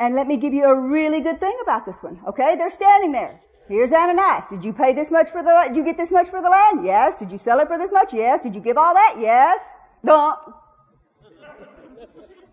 And 0.00 0.14
let 0.14 0.26
me 0.26 0.36
give 0.36 0.54
you 0.54 0.64
a 0.64 0.74
really 0.74 1.20
good 1.20 1.40
thing 1.40 1.56
about 1.62 1.84
this 1.84 2.02
one. 2.02 2.20
Okay, 2.28 2.56
they're 2.56 2.70
standing 2.70 3.12
there. 3.12 3.40
Here's 3.68 3.92
Ananias. 3.92 4.46
Did 4.46 4.64
you 4.64 4.72
pay 4.72 4.94
this 4.94 5.10
much 5.10 5.30
for 5.30 5.42
the, 5.42 5.64
did 5.66 5.76
you 5.76 5.84
get 5.84 5.96
this 5.96 6.10
much 6.10 6.28
for 6.28 6.40
the 6.40 6.48
land? 6.48 6.84
Yes. 6.84 7.16
Did 7.16 7.32
you 7.32 7.38
sell 7.38 7.58
it 7.60 7.68
for 7.68 7.76
this 7.76 7.92
much? 7.92 8.14
Yes. 8.14 8.40
Did 8.40 8.54
you 8.54 8.60
give 8.60 8.78
all 8.78 8.94
that? 8.94 9.16
Yes. 9.18 9.60
Don't. 10.04 10.38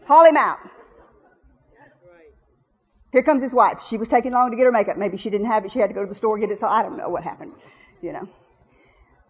Haul 0.05 0.25
him 0.25 0.37
out. 0.37 0.59
Here 3.11 3.23
comes 3.23 3.41
his 3.41 3.53
wife. 3.53 3.81
She 3.87 3.97
was 3.97 4.09
taking 4.09 4.33
long 4.33 4.51
to 4.51 4.57
get 4.57 4.65
her 4.65 4.73
makeup. 4.73 4.97
Maybe 4.97 5.15
she 5.15 5.29
didn't 5.29 5.47
have 5.47 5.63
it. 5.63 5.71
She 5.71 5.79
had 5.79 5.87
to 5.87 5.93
go 5.93 6.01
to 6.01 6.07
the 6.07 6.15
store 6.15 6.37
get 6.37 6.51
it. 6.51 6.57
So 6.57 6.67
I 6.67 6.83
don't 6.83 6.97
know 6.97 7.07
what 7.09 7.23
happened. 7.23 7.53
You 8.01 8.11
know. 8.11 8.27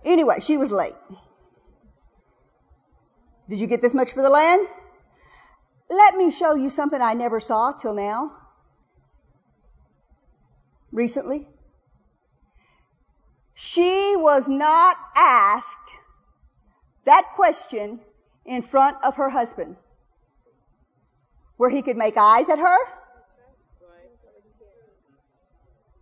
Anyway, 0.03 0.39
she 0.39 0.57
was 0.57 0.71
late. 0.71 0.95
Did 3.47 3.59
you 3.59 3.67
get 3.67 3.81
this 3.81 3.93
much 3.93 4.11
for 4.11 4.23
the 4.23 4.29
land? 4.29 4.67
Let 5.89 6.15
me 6.15 6.31
show 6.31 6.55
you 6.55 6.69
something 6.69 7.01
I 7.01 7.13
never 7.13 7.39
saw 7.39 7.71
till 7.71 7.93
now. 7.93 8.31
Recently. 10.91 11.47
She 13.53 14.15
was 14.15 14.47
not 14.47 14.97
asked 15.15 15.91
that 17.05 17.33
question 17.35 17.99
in 18.45 18.61
front 18.61 18.97
of 19.03 19.17
her 19.17 19.29
husband. 19.29 19.77
Where 21.57 21.69
he 21.69 21.81
could 21.81 21.97
make 21.97 22.17
eyes 22.17 22.49
at 22.49 22.59
her. 22.59 22.77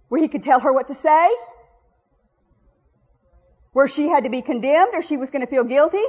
Where 0.07 0.21
he 0.21 0.27
could 0.27 0.43
tell 0.43 0.59
her 0.59 0.73
what 0.73 0.87
to 0.87 0.93
say. 0.93 1.29
Where 3.73 3.87
she 3.87 4.07
had 4.07 4.23
to 4.23 4.29
be 4.29 4.41
condemned 4.41 4.93
or 4.93 5.01
she 5.01 5.17
was 5.17 5.29
going 5.29 5.41
to 5.41 5.47
feel 5.47 5.63
guilty 5.63 6.03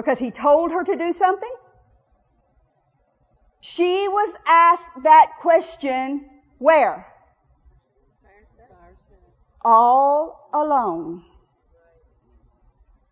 because 0.00 0.18
he 0.18 0.30
told 0.30 0.70
her 0.72 0.82
to 0.82 0.96
do 0.96 1.12
something? 1.12 1.52
She 3.60 4.08
was 4.08 4.32
asked 4.46 4.88
that 5.02 5.32
question 5.40 6.24
where? 6.58 7.06
All 9.62 10.48
alone. 10.54 11.22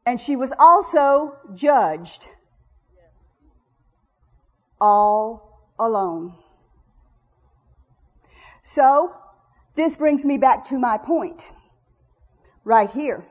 And 0.07 0.18
she 0.18 0.36
was 0.36 0.55
also 0.59 1.36
judged. 1.55 2.26
All 4.80 5.61
alone. 5.78 6.32
So, 8.62 9.14
this 9.74 9.99
brings 9.99 10.24
me 10.24 10.39
back 10.39 10.66
to 10.66 10.78
my 10.78 10.97
point. 10.97 11.53
Right 12.64 12.91
here. 12.91 13.26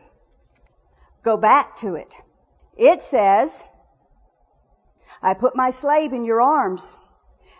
Go 1.24 1.38
back 1.38 1.78
to 1.78 1.96
it. 1.96 2.14
It 2.78 3.02
says, 3.02 3.64
I 5.22 5.34
put 5.34 5.56
my 5.56 5.72
slave 5.72 6.14
in 6.14 6.26
your 6.26 6.42
arms, 6.42 6.96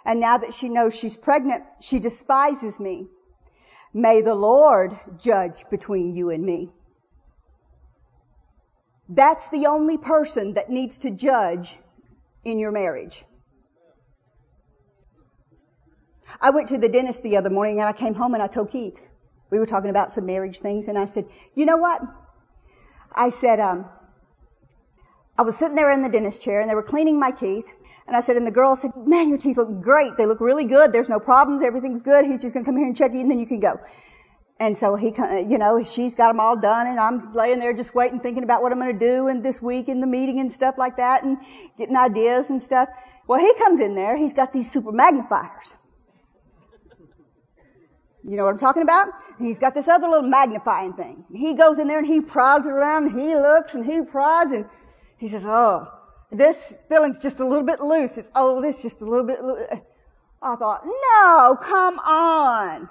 and 0.06 0.20
now 0.20 0.38
that 0.38 0.54
she 0.54 0.70
knows 0.70 0.96
she's 0.96 1.18
pregnant, 1.18 1.64
she 1.82 2.00
despises 2.00 2.80
me. 2.80 3.08
May 3.94 4.22
the 4.22 4.36
Lord 4.36 4.98
judge 5.18 5.68
between 5.70 6.16
you 6.16 6.30
and 6.30 6.44
me. 6.44 6.70
That's 9.10 9.50
the 9.50 9.68
only 9.68 9.98
person 9.98 10.54
that 10.54 10.70
needs 10.70 11.00
to 11.00 11.12
judge 11.12 11.78
in 12.44 12.60
your 12.60 12.72
marriage. 12.72 13.26
I 16.40 16.52
went 16.52 16.70
to 16.70 16.78
the 16.78 16.90
dentist 16.90 17.24
the 17.24 17.38
other 17.38 17.50
morning 17.50 17.80
and 17.80 17.88
I 17.88 17.94
came 17.94 18.14
home 18.14 18.34
and 18.34 18.44
I 18.44 18.48
told 18.48 18.70
Keith, 18.70 19.02
we 19.50 19.60
were 19.60 19.66
talking 19.66 19.90
about 19.90 20.12
some 20.12 20.26
marriage 20.26 20.60
things 20.60 20.88
and 20.88 20.98
I 20.98 21.06
said, 21.06 21.26
you 21.56 21.66
know 21.66 21.78
what? 21.78 22.02
I 23.12 23.30
said, 23.30 23.60
um, 23.60 23.86
I 25.38 25.44
was 25.44 25.58
sitting 25.58 25.76
there 25.76 25.92
in 25.92 26.02
the 26.02 26.10
dentist 26.10 26.42
chair 26.42 26.62
and 26.62 26.70
they 26.70 26.76
were 26.76 26.84
cleaning 26.84 27.20
my 27.20 27.32
teeth. 27.32 27.66
And 28.08 28.16
I 28.16 28.22
said, 28.22 28.38
and 28.38 28.48
the 28.48 28.52
girl 28.52 28.76
said, 28.76 28.92
man, 28.96 29.30
your 29.30 29.38
teeth 29.38 29.58
look 29.58 29.82
great. 29.82 30.18
They 30.18 30.26
look 30.26 30.40
really 30.40 30.66
good. 30.66 30.94
There's 30.94 31.10
no 31.10 31.20
problems. 31.20 31.62
Everything's 31.62 32.02
good. 32.02 32.26
He's 32.26 32.40
just 32.40 32.54
going 32.54 32.64
to 32.64 32.68
come 32.68 32.78
here 32.78 32.88
and 32.88 32.96
check 32.96 33.14
you 33.14 33.20
and 33.20 33.30
then 33.30 33.40
you 33.40 33.46
can 33.46 33.60
go. 33.60 33.80
And 34.60 34.76
so 34.78 34.96
he, 34.96 35.10
you 35.10 35.58
know, 35.60 35.84
she's 35.84 36.16
got 36.16 36.30
them 36.30 36.40
all 36.40 36.56
done 36.56 36.88
and 36.88 37.00
I'm 37.00 37.34
laying 37.34 37.60
there 37.60 37.74
just 37.74 37.94
waiting, 37.94 38.20
thinking 38.22 38.44
about 38.44 38.64
what 38.64 38.72
I'm 38.72 38.80
going 38.80 38.98
to 38.98 39.06
do 39.06 39.28
and 39.28 39.44
this 39.44 39.62
week 39.62 39.88
and 39.88 40.02
the 40.02 40.08
meeting 40.08 40.40
and 40.40 40.52
stuff 40.52 40.76
like 40.78 40.98
that 40.98 41.24
and 41.24 41.38
getting 41.78 41.96
ideas 41.96 42.50
and 42.50 42.62
stuff. 42.62 42.90
Well, 43.28 43.40
he 43.40 43.54
comes 43.56 43.80
in 43.82 43.94
there. 43.94 44.18
He's 44.18 44.34
got 44.34 44.54
these 44.54 44.72
super 44.72 44.92
magnifiers. 44.92 45.76
You 48.24 48.36
know 48.36 48.46
what 48.46 48.52
I'm 48.52 48.58
talking 48.58 48.84
about? 48.84 49.08
He's 49.38 49.60
got 49.60 49.76
this 49.76 49.88
other 49.88 50.08
little 50.08 50.28
magnifying 50.28 50.94
thing. 50.94 51.26
He 51.32 51.54
goes 51.54 51.78
in 51.78 51.88
there 51.88 52.00
and 52.00 52.08
he 52.08 52.22
prods 52.22 52.68
around 52.68 53.08
and 53.08 53.20
he 53.20 53.36
looks 53.36 53.76
and 53.76 53.86
he 53.86 54.02
prods 54.02 54.52
and 54.54 54.66
he 55.18 55.28
says, 55.28 55.46
oh, 55.46 55.88
this 56.32 56.78
filling's 56.90 57.20
just 57.20 57.40
a 57.40 57.48
little 57.48 57.64
bit 57.64 57.80
loose. 57.80 58.18
It's, 58.18 58.30
oh, 58.36 58.62
this 58.62 58.82
just 58.82 59.02
a 59.02 59.06
little 59.06 59.26
bit 59.26 59.44
loose. 59.44 59.68
I 60.42 60.56
thought, 60.56 60.86
no, 60.86 61.58
come 61.62 62.00
on. 62.00 62.90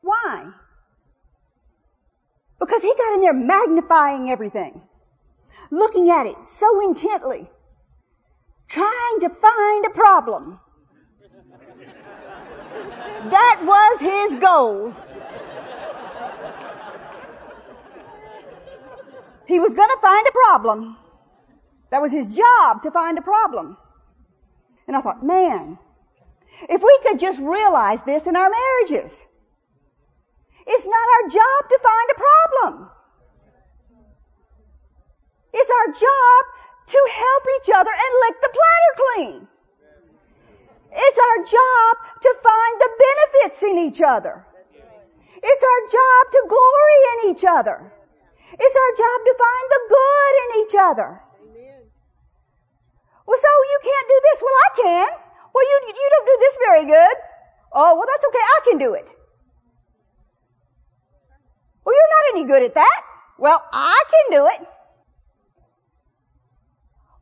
Why? 0.00 0.50
Because 2.58 2.82
he 2.82 2.94
got 2.96 3.14
in 3.14 3.20
there 3.20 3.34
magnifying 3.34 4.30
everything, 4.30 4.82
looking 5.70 6.10
at 6.10 6.26
it 6.26 6.48
so 6.48 6.88
intently, 6.88 7.48
trying 8.68 9.20
to 9.20 9.28
find 9.28 9.86
a 9.86 9.90
problem. 9.90 10.60
That 13.20 13.60
was 13.64 14.00
his 14.00 14.40
goal. 14.40 14.94
He 19.50 19.58
was 19.58 19.74
going 19.74 19.88
to 19.88 20.00
find 20.00 20.26
a 20.28 20.30
problem. 20.30 20.96
That 21.90 22.00
was 22.00 22.12
his 22.12 22.28
job 22.36 22.82
to 22.82 22.92
find 22.92 23.18
a 23.18 23.22
problem. 23.22 23.76
And 24.86 24.96
I 24.96 25.00
thought, 25.00 25.26
man, 25.26 25.76
if 26.68 26.80
we 26.80 27.00
could 27.02 27.18
just 27.18 27.40
realize 27.40 28.00
this 28.04 28.28
in 28.28 28.36
our 28.36 28.48
marriages. 28.48 29.24
It's 30.66 30.86
not 30.86 31.06
our 31.14 31.28
job 31.30 31.68
to 31.68 31.78
find 31.82 32.10
a 32.10 32.20
problem. 32.26 32.90
It's 35.52 35.70
our 35.78 35.88
job 35.94 36.40
to 36.86 37.08
help 37.10 37.44
each 37.56 37.70
other 37.74 37.90
and 37.90 38.12
lick 38.22 38.36
the 38.42 38.52
platter 38.58 38.92
clean. 39.02 39.48
It's 40.92 41.18
our 41.18 41.38
job 41.44 41.96
to 42.22 42.34
find 42.40 42.74
the 42.80 42.90
benefits 43.02 43.62
in 43.64 43.78
each 43.78 44.00
other. 44.00 44.46
It's 45.42 45.64
our 45.64 45.82
job 45.98 46.32
to 46.32 46.40
glory 46.46 47.00
in 47.12 47.30
each 47.32 47.44
other. 47.44 47.92
It's 48.52 48.76
our 48.76 48.92
job 48.98 49.18
to 49.26 49.34
find 49.38 49.66
the 49.70 49.82
good 49.88 50.34
in 50.42 50.48
each 50.64 50.74
other. 50.78 51.22
Well, 53.26 53.38
so 53.38 53.46
you 53.46 53.78
can't 53.82 54.08
do 54.08 54.18
this. 54.26 54.42
Well, 54.42 54.58
I 54.58 54.70
can. 54.74 55.08
Well, 55.54 55.64
you, 55.64 55.76
you 55.86 56.08
don't 56.10 56.26
do 56.26 56.36
this 56.40 56.58
very 56.66 56.84
good. 56.86 57.16
Oh, 57.72 57.94
well, 57.94 58.06
that's 58.10 58.26
okay. 58.26 58.42
I 58.42 58.60
can 58.66 58.78
do 58.78 58.94
it. 58.94 59.06
Well, 61.84 61.94
you're 61.94 62.14
not 62.16 62.24
any 62.34 62.44
good 62.50 62.62
at 62.64 62.74
that. 62.74 63.00
Well, 63.38 63.62
I 63.72 64.02
can 64.10 64.36
do 64.36 64.46
it. 64.46 64.66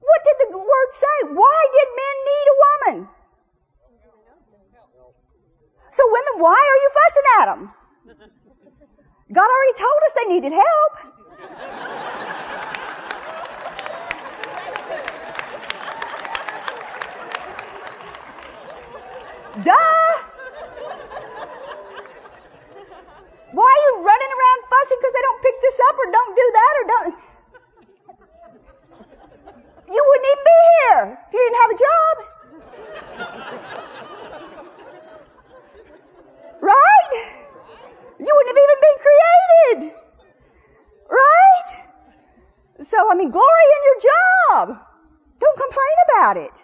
What 0.01 0.21
did 0.25 0.49
the 0.49 0.57
word 0.57 0.91
say? 0.91 1.17
Why 1.29 1.59
did 1.77 1.89
men 2.01 2.17
need 2.25 2.47
a 2.49 2.57
woman? 2.65 3.09
So 5.91 6.03
women, 6.07 6.35
why 6.41 6.57
are 6.57 6.81
you 6.83 6.91
fussing 6.99 7.29
at 7.41 7.47
them? 7.47 7.73
God 9.33 9.49
already 9.51 9.77
told 9.77 10.01
us 10.07 10.13
they 10.15 10.29
needed 10.33 10.53
help. 10.53 11.18
Duh! 11.39 11.45
Why 23.53 23.71
are 23.71 23.83
you 23.87 24.03
running 24.03 24.33
around 24.35 24.59
fussing 24.69 24.99
because 24.99 25.15
they 25.15 25.23
don't 25.23 25.43
pick 25.43 25.61
this 25.63 25.81
up 25.89 25.95
or 25.99 26.11
don't 26.11 26.35
do 26.35 26.53
that 26.55 26.75
or 26.75 26.85
don't? 26.89 27.15
You 29.91 30.05
wouldn't 30.09 30.27
even 30.27 30.45
be 30.45 30.59
here 30.75 31.19
if 31.29 31.33
you 31.35 31.41
didn't 31.45 31.61
have 31.63 31.71
a 31.71 31.79
job. 31.79 32.15
Right? 36.61 37.13
You 38.19 38.33
wouldn't 38.35 38.51
have 38.51 38.65
even 38.65 38.79
been 38.83 38.99
created. 39.07 40.08
Right? 41.09 41.69
So, 42.81 43.11
I 43.11 43.15
mean, 43.15 43.31
glory 43.31 43.67
in 43.77 43.83
your 43.89 44.01
job. 44.13 44.87
Don't 45.41 45.59
complain 45.59 45.97
about 46.09 46.37
it. 46.37 46.63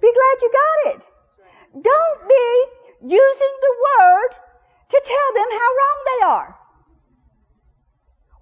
Be 0.00 0.12
glad 0.12 0.36
you 0.42 0.50
got 0.52 0.94
it. 0.94 1.02
Don't 1.82 2.28
be 2.28 2.64
using 3.02 3.54
the 3.60 3.74
word 3.86 4.30
to 4.90 5.02
tell 5.04 5.28
them 5.34 5.50
how 5.50 5.68
wrong 5.78 5.98
they 6.06 6.26
are. 6.26 6.58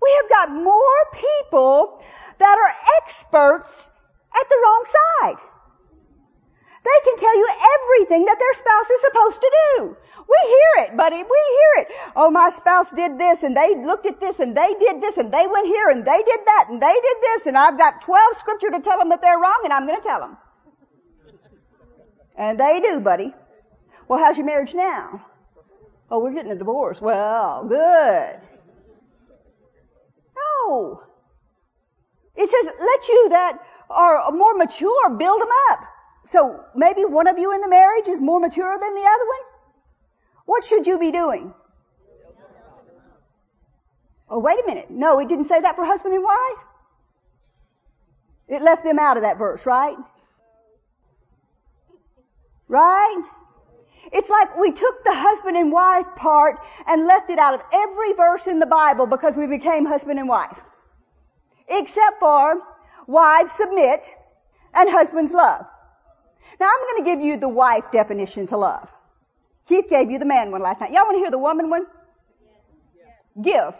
We 0.03 0.21
have 0.21 0.29
got 0.31 0.63
more 0.63 1.01
people 1.13 2.03
that 2.39 2.59
are 2.59 2.75
experts 3.03 3.91
at 4.35 4.49
the 4.49 4.59
wrong 4.63 4.85
side. 4.85 5.56
They 6.87 7.01
can 7.05 7.17
tell 7.17 7.37
you 7.37 7.49
everything 7.75 8.25
that 8.27 8.39
their 8.39 8.55
spouse 8.55 8.91
is 8.91 9.01
supposed 9.01 9.41
to 9.41 9.51
do. 9.77 9.97
We 10.29 10.41
hear 10.47 10.85
it, 10.85 10.97
buddy. 10.97 11.17
We 11.17 11.23
hear 11.23 11.83
it. 11.83 11.89
Oh, 12.15 12.31
my 12.31 12.51
spouse 12.51 12.93
did 12.93 13.19
this 13.19 13.43
and 13.43 13.57
they 13.57 13.75
looked 13.75 14.07
at 14.07 14.21
this 14.21 14.39
and 14.39 14.57
they 14.57 14.75
did 14.79 15.01
this 15.01 15.17
and 15.17 15.33
they 15.33 15.47
went 15.47 15.67
here 15.67 15.91
and 15.91 16.05
they 16.05 16.23
did 16.23 16.41
that 16.47 16.67
and 16.71 16.81
they 16.81 16.95
did 16.95 17.17
this 17.23 17.47
and 17.47 17.59
I've 17.59 17.79
got 17.79 18.03
12 18.03 18.37
scripture 18.37 18.71
to 18.71 18.81
tell 18.81 18.99
them 18.99 19.09
that 19.09 19.21
they're 19.21 19.39
wrong 19.39 19.61
and 19.65 19.73
I'm 19.73 19.87
going 19.87 20.01
to 20.01 20.07
tell 20.07 20.21
them. 20.21 20.37
And 22.37 22.61
they 22.61 22.81
do, 22.81 23.01
buddy. 23.01 23.35
Well, 24.07 24.19
how's 24.19 24.37
your 24.37 24.47
marriage 24.47 24.75
now? 24.75 25.27
Oh, 26.09 26.21
we're 26.21 26.35
getting 26.35 26.53
a 26.53 26.57
divorce. 26.57 27.01
Well, 27.01 27.65
good. 27.69 28.41
No. 30.37 31.03
It 32.37 32.49
says, 32.49 32.73
let 32.79 33.09
you 33.09 33.29
that 33.31 33.59
are 33.91 34.31
more 34.31 34.55
mature 34.55 35.11
build 35.11 35.41
them 35.41 35.49
up. 35.71 35.96
So 36.27 36.65
maybe 36.75 37.05
one 37.05 37.29
of 37.29 37.39
you 37.39 37.55
in 37.55 37.61
the 37.61 37.69
marriage 37.69 38.09
is 38.09 38.21
more 38.21 38.41
mature 38.41 38.79
than 38.79 38.95
the 38.95 39.01
other 39.01 39.27
one? 39.27 39.47
What 40.45 40.65
should 40.65 40.87
you 40.87 40.99
be 40.99 41.13
doing? 41.13 41.55
Oh, 44.29 44.41
wait 44.41 44.59
a 44.59 44.67
minute. 44.67 44.91
No, 44.91 45.21
it 45.21 45.29
didn't 45.29 45.45
say 45.45 45.61
that 45.61 45.77
for 45.77 45.85
husband 45.85 46.15
and 46.15 46.25
wife. 46.25 46.65
It 48.49 48.61
left 48.61 48.83
them 48.83 48.99
out 48.99 49.17
of 49.17 49.23
that 49.23 49.39
verse, 49.39 49.67
right? 49.67 49.97
Right? 52.67 53.23
It's 54.13 54.29
like 54.29 54.59
we 54.59 54.73
took 54.73 55.05
the 55.05 55.15
husband 55.15 55.57
and 55.57 55.71
wife 55.71 56.07
part 56.17 56.59
and 56.89 57.07
left 57.07 57.31
it 57.31 57.39
out 57.39 57.55
of 57.55 57.63
every 57.73 58.15
verse 58.15 58.49
in 58.49 58.59
the 58.59 58.67
Bible 58.67 59.07
because 59.07 59.37
we 59.37 59.47
became 59.47 59.87
husband 59.87 60.19
and 60.19 60.29
wife. 60.29 60.59
Except 61.69 62.19
for 62.19 62.61
wives 63.07 63.53
submit 63.53 64.09
and 64.75 64.91
husbands 64.91 65.33
love. 65.33 65.67
Now 66.61 66.67
I'm 66.67 66.81
going 66.81 67.05
to 67.05 67.11
give 67.11 67.21
you 67.25 67.37
the 67.37 67.49
wife 67.49 67.91
definition 67.93 68.47
to 68.49 68.57
love. 68.57 68.89
Keith 69.67 69.89
gave 69.89 70.11
you 70.11 70.19
the 70.19 70.27
man 70.27 70.51
one 70.51 70.63
last 70.63 70.81
night. 70.81 70.93
Y'all 70.93 71.05
want 71.05 71.17
to 71.17 71.19
hear 71.19 71.31
the 71.31 71.39
woman 71.39 71.71
one? 71.71 71.87
Give. 73.43 73.75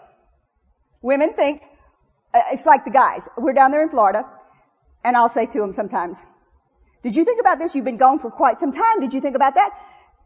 Women 1.01 1.35
think, 1.35 1.63
uh, 2.35 2.41
it's 2.53 2.67
like 2.67 2.85
the 2.85 2.91
guys. 2.91 3.29
We're 3.37 3.53
down 3.53 3.71
there 3.71 3.83
in 3.83 3.89
Florida, 3.89 4.25
and 5.05 5.17
I'll 5.17 5.29
say 5.29 5.47
to 5.47 5.59
them 5.59 5.73
sometimes, 5.73 6.27
did 7.03 7.15
you 7.15 7.25
think 7.25 7.41
about 7.41 7.59
this? 7.59 7.75
You've 7.75 7.85
been 7.85 7.99
gone 7.99 8.19
for 8.19 8.31
quite 8.31 8.59
some 8.59 8.73
time. 8.73 9.01
Did 9.01 9.15
you 9.15 9.21
think 9.21 9.37
about 9.37 9.55
that? 9.55 9.71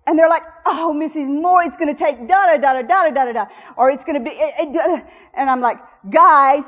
And 0.07 0.19
they're 0.19 0.31
like, 0.31 0.45
oh, 0.67 0.95
Mrs. 0.97 1.29
Moore, 1.29 1.63
it's 1.63 1.77
going 1.77 1.95
to 1.95 1.99
take 1.99 2.27
da 2.27 2.57
da 2.57 2.57
da 2.57 2.83
da 2.83 3.11
da 3.11 3.25
da 3.25 3.33
da 3.33 3.45
or 3.77 3.91
it's 3.91 4.05
going 4.05 4.15
to 4.15 4.25
be, 4.25 4.35
it, 4.35 4.55
it, 4.75 5.05
and 5.35 5.51
I'm 5.51 5.61
like, 5.61 5.77
guys, 6.09 6.65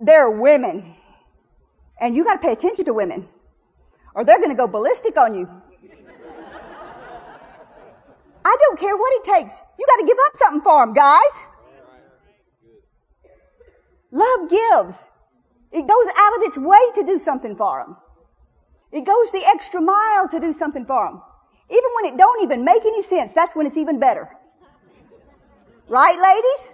they're 0.00 0.30
women, 0.30 0.96
and 2.00 2.16
you 2.16 2.24
got 2.24 2.34
to 2.34 2.40
pay 2.40 2.52
attention 2.52 2.84
to 2.86 2.94
women, 2.94 3.28
or 4.18 4.24
they're 4.24 4.38
going 4.38 4.50
to 4.50 4.56
go 4.56 4.66
ballistic 4.66 5.16
on 5.16 5.32
you. 5.36 5.48
I 8.44 8.56
don't 8.62 8.80
care 8.80 8.96
what 8.96 9.12
it 9.12 9.22
takes. 9.22 9.60
You 9.78 9.86
got 9.86 10.00
to 10.00 10.06
give 10.06 10.16
up 10.26 10.36
something 10.36 10.60
for 10.62 10.84
them, 10.84 10.92
guys. 10.92 11.34
Love 14.10 14.50
gives. 14.50 15.06
It 15.70 15.86
goes 15.86 16.06
out 16.16 16.36
of 16.36 16.42
its 16.42 16.58
way 16.58 16.80
to 16.96 17.04
do 17.04 17.18
something 17.20 17.54
for 17.54 17.84
them. 17.84 17.96
It 18.90 19.06
goes 19.06 19.30
the 19.30 19.44
extra 19.46 19.80
mile 19.80 20.28
to 20.30 20.40
do 20.40 20.52
something 20.52 20.84
for 20.84 21.06
them. 21.06 21.22
Even 21.70 21.90
when 21.94 22.12
it 22.12 22.18
don't 22.18 22.42
even 22.42 22.64
make 22.64 22.84
any 22.84 23.02
sense, 23.02 23.34
that's 23.34 23.54
when 23.54 23.68
it's 23.68 23.76
even 23.76 24.00
better. 24.00 24.28
Right, 25.86 26.18
ladies? 26.18 26.72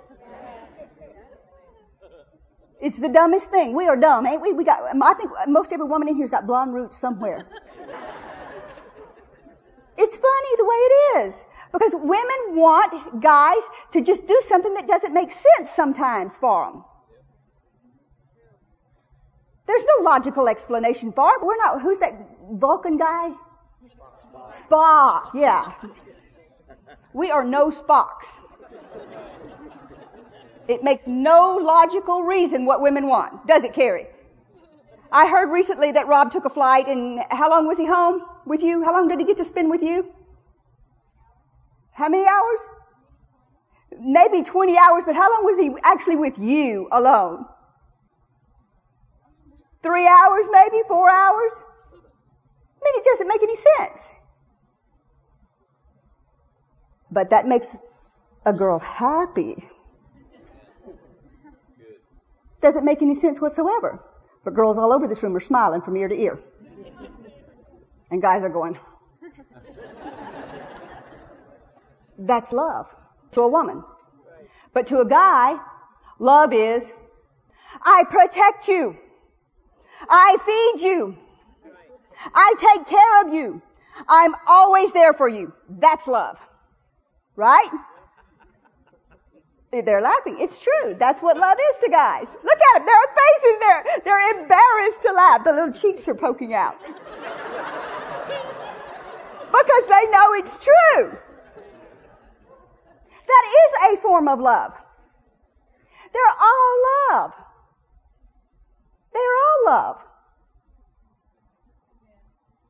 It's 2.81 2.99
the 2.99 3.09
dumbest 3.09 3.51
thing. 3.51 3.75
We 3.75 3.87
are 3.89 3.97
dumb, 3.97 4.27
ain't 4.27 4.43
we? 4.43 4.53
We 4.53 4.65
got, 4.65 4.81
I 5.03 5.15
think 5.15 5.31
most 5.49 5.73
every 5.73 5.87
woman 5.87 6.09
in 6.09 6.17
here's 6.17 6.31
got 6.31 6.47
blonde 6.47 6.75
roots 6.75 6.99
somewhere. 6.99 7.45
It's 9.97 10.17
funny 10.17 10.57
the 10.57 10.65
way 10.65 10.75
it 10.75 11.27
is. 11.27 11.45
Because 11.73 11.93
women 11.95 12.57
want 12.57 13.21
guys 13.21 13.63
to 13.93 14.01
just 14.01 14.27
do 14.27 14.41
something 14.43 14.75
that 14.75 14.87
doesn't 14.87 15.13
make 15.13 15.33
sense 15.33 15.71
sometimes 15.71 16.37
for 16.37 16.67
them. 16.67 16.85
There's 19.67 19.85
no 19.85 20.05
logical 20.05 20.49
explanation 20.49 21.13
for 21.13 21.35
it. 21.35 21.43
We're 21.43 21.57
not, 21.57 21.81
who's 21.81 21.99
that 22.01 22.13
Vulcan 22.51 22.99
guy? 22.99 23.31
Spock. 24.51 24.69
Spock, 24.69 25.35
yeah. 25.35 25.73
We 27.13 27.31
are 27.31 27.45
no 27.45 27.71
Spocks. 27.71 28.41
It 30.67 30.83
makes 30.83 31.07
no 31.07 31.57
logical 31.57 32.23
reason 32.23 32.65
what 32.65 32.81
women 32.81 33.07
want, 33.07 33.47
does 33.47 33.65
it, 33.65 33.75
Carrie? 33.75 34.07
I 35.13 35.29
heard 35.29 35.51
recently 35.51 35.93
that 35.93 36.09
Rob 36.09 36.33
took 36.33 36.45
a 36.45 36.51
flight 36.51 36.89
and 36.89 37.21
how 37.31 37.51
long 37.51 37.67
was 37.67 37.79
he 37.79 37.87
home 37.87 38.23
with 38.47 38.63
you? 38.63 38.83
How 38.83 38.93
long 38.93 39.09
did 39.09 39.21
he 39.21 39.25
get 39.27 39.37
to 39.37 39.45
spend 39.45 39.71
with 39.71 39.83
you? 39.83 40.13
How 41.93 42.09
many 42.09 42.27
hours? 42.27 42.65
Maybe 44.01 44.43
20 44.43 44.77
hours, 44.77 45.05
but 45.05 45.15
how 45.15 45.31
long 45.31 45.45
was 45.45 45.59
he 45.59 45.71
actually 45.85 46.17
with 46.17 46.39
you 46.39 46.89
alone? 46.91 47.45
Three 49.83 50.07
hours 50.07 50.49
maybe? 50.51 50.83
Four 50.89 51.11
hours? 51.11 51.63
I 51.93 52.85
mean, 52.85 52.95
it 52.97 53.05
doesn't 53.05 53.29
make 53.29 53.43
any 53.43 53.57
sense. 53.57 54.13
But 57.11 57.31
that 57.31 57.47
makes 57.47 57.77
a 58.45 58.53
girl 58.53 58.79
happy. 58.79 59.69
Doesn't 62.65 62.87
make 62.87 63.03
any 63.03 63.13
sense 63.13 63.43
whatsoever. 63.43 64.03
But 64.43 64.55
girls 64.55 64.79
all 64.79 64.91
over 64.91 65.07
this 65.07 65.23
room 65.23 65.37
are 65.37 65.41
smiling 65.41 65.83
from 65.83 65.99
ear 65.99 66.09
to 66.09 66.19
ear. 66.19 66.39
And 68.11 68.23
guys 68.23 68.43
are 68.43 68.49
going, 68.49 68.79
that's 72.19 72.55
love 72.55 72.87
to 73.33 73.43
a 73.43 73.49
woman. 73.49 73.85
But 74.73 74.87
to 74.87 75.01
a 75.01 75.05
guy, 75.05 75.59
love 76.19 76.55
is, 76.55 76.91
I 77.83 78.05
protect 78.09 78.69
you. 78.69 78.97
I 80.09 80.39
feed 80.47 80.89
you. 80.89 81.19
I 82.35 82.55
take 82.57 82.87
care 82.87 83.27
of 83.27 83.35
you. 83.35 83.61
I'm 84.09 84.35
always 84.47 84.95
there 84.95 85.13
for 85.13 85.29
you. 85.29 85.53
That's 85.69 86.07
love. 86.07 86.39
Right? 87.37 87.69
They're 89.81 90.01
laughing. 90.01 90.37
It's 90.41 90.59
true. 90.59 90.95
That's 90.99 91.21
what 91.21 91.37
love 91.37 91.57
is 91.71 91.79
to 91.81 91.91
guys. 91.91 92.33
Look 92.43 92.59
at 92.59 92.79
them. 92.79 92.87
There 92.87 92.97
are 92.97 93.09
faces 93.23 93.59
there. 93.61 93.85
They're 94.05 94.41
embarrassed 94.41 95.03
to 95.03 95.13
laugh. 95.13 95.45
The 95.45 95.53
little 95.53 95.73
cheeks 95.73 96.09
are 96.09 96.15
poking 96.15 96.55
out. 96.55 96.77
because 99.51 99.87
they 99.89 100.11
know 100.11 100.35
it's 100.35 100.59
true. 100.59 101.19
That 103.27 103.45
is 103.47 103.99
a 103.99 104.03
form 104.03 104.29
of 104.29 104.39
love. 104.41 104.73
They're 106.13 106.37
all 106.41 106.83
love. 107.11 107.33
They're 109.13 109.23
all 109.23 109.67
love. 109.67 110.05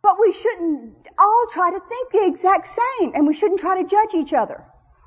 But 0.02 0.16
we 0.20 0.32
shouldn't 0.32 0.94
all 1.18 1.46
try 1.50 1.70
to 1.70 1.80
think 1.80 2.12
the 2.12 2.26
exact 2.26 2.66
same, 2.66 3.12
and 3.14 3.26
we 3.26 3.34
shouldn't 3.34 3.60
try 3.60 3.82
to 3.82 3.88
judge 3.88 4.14
each 4.14 4.32
other 4.32 4.64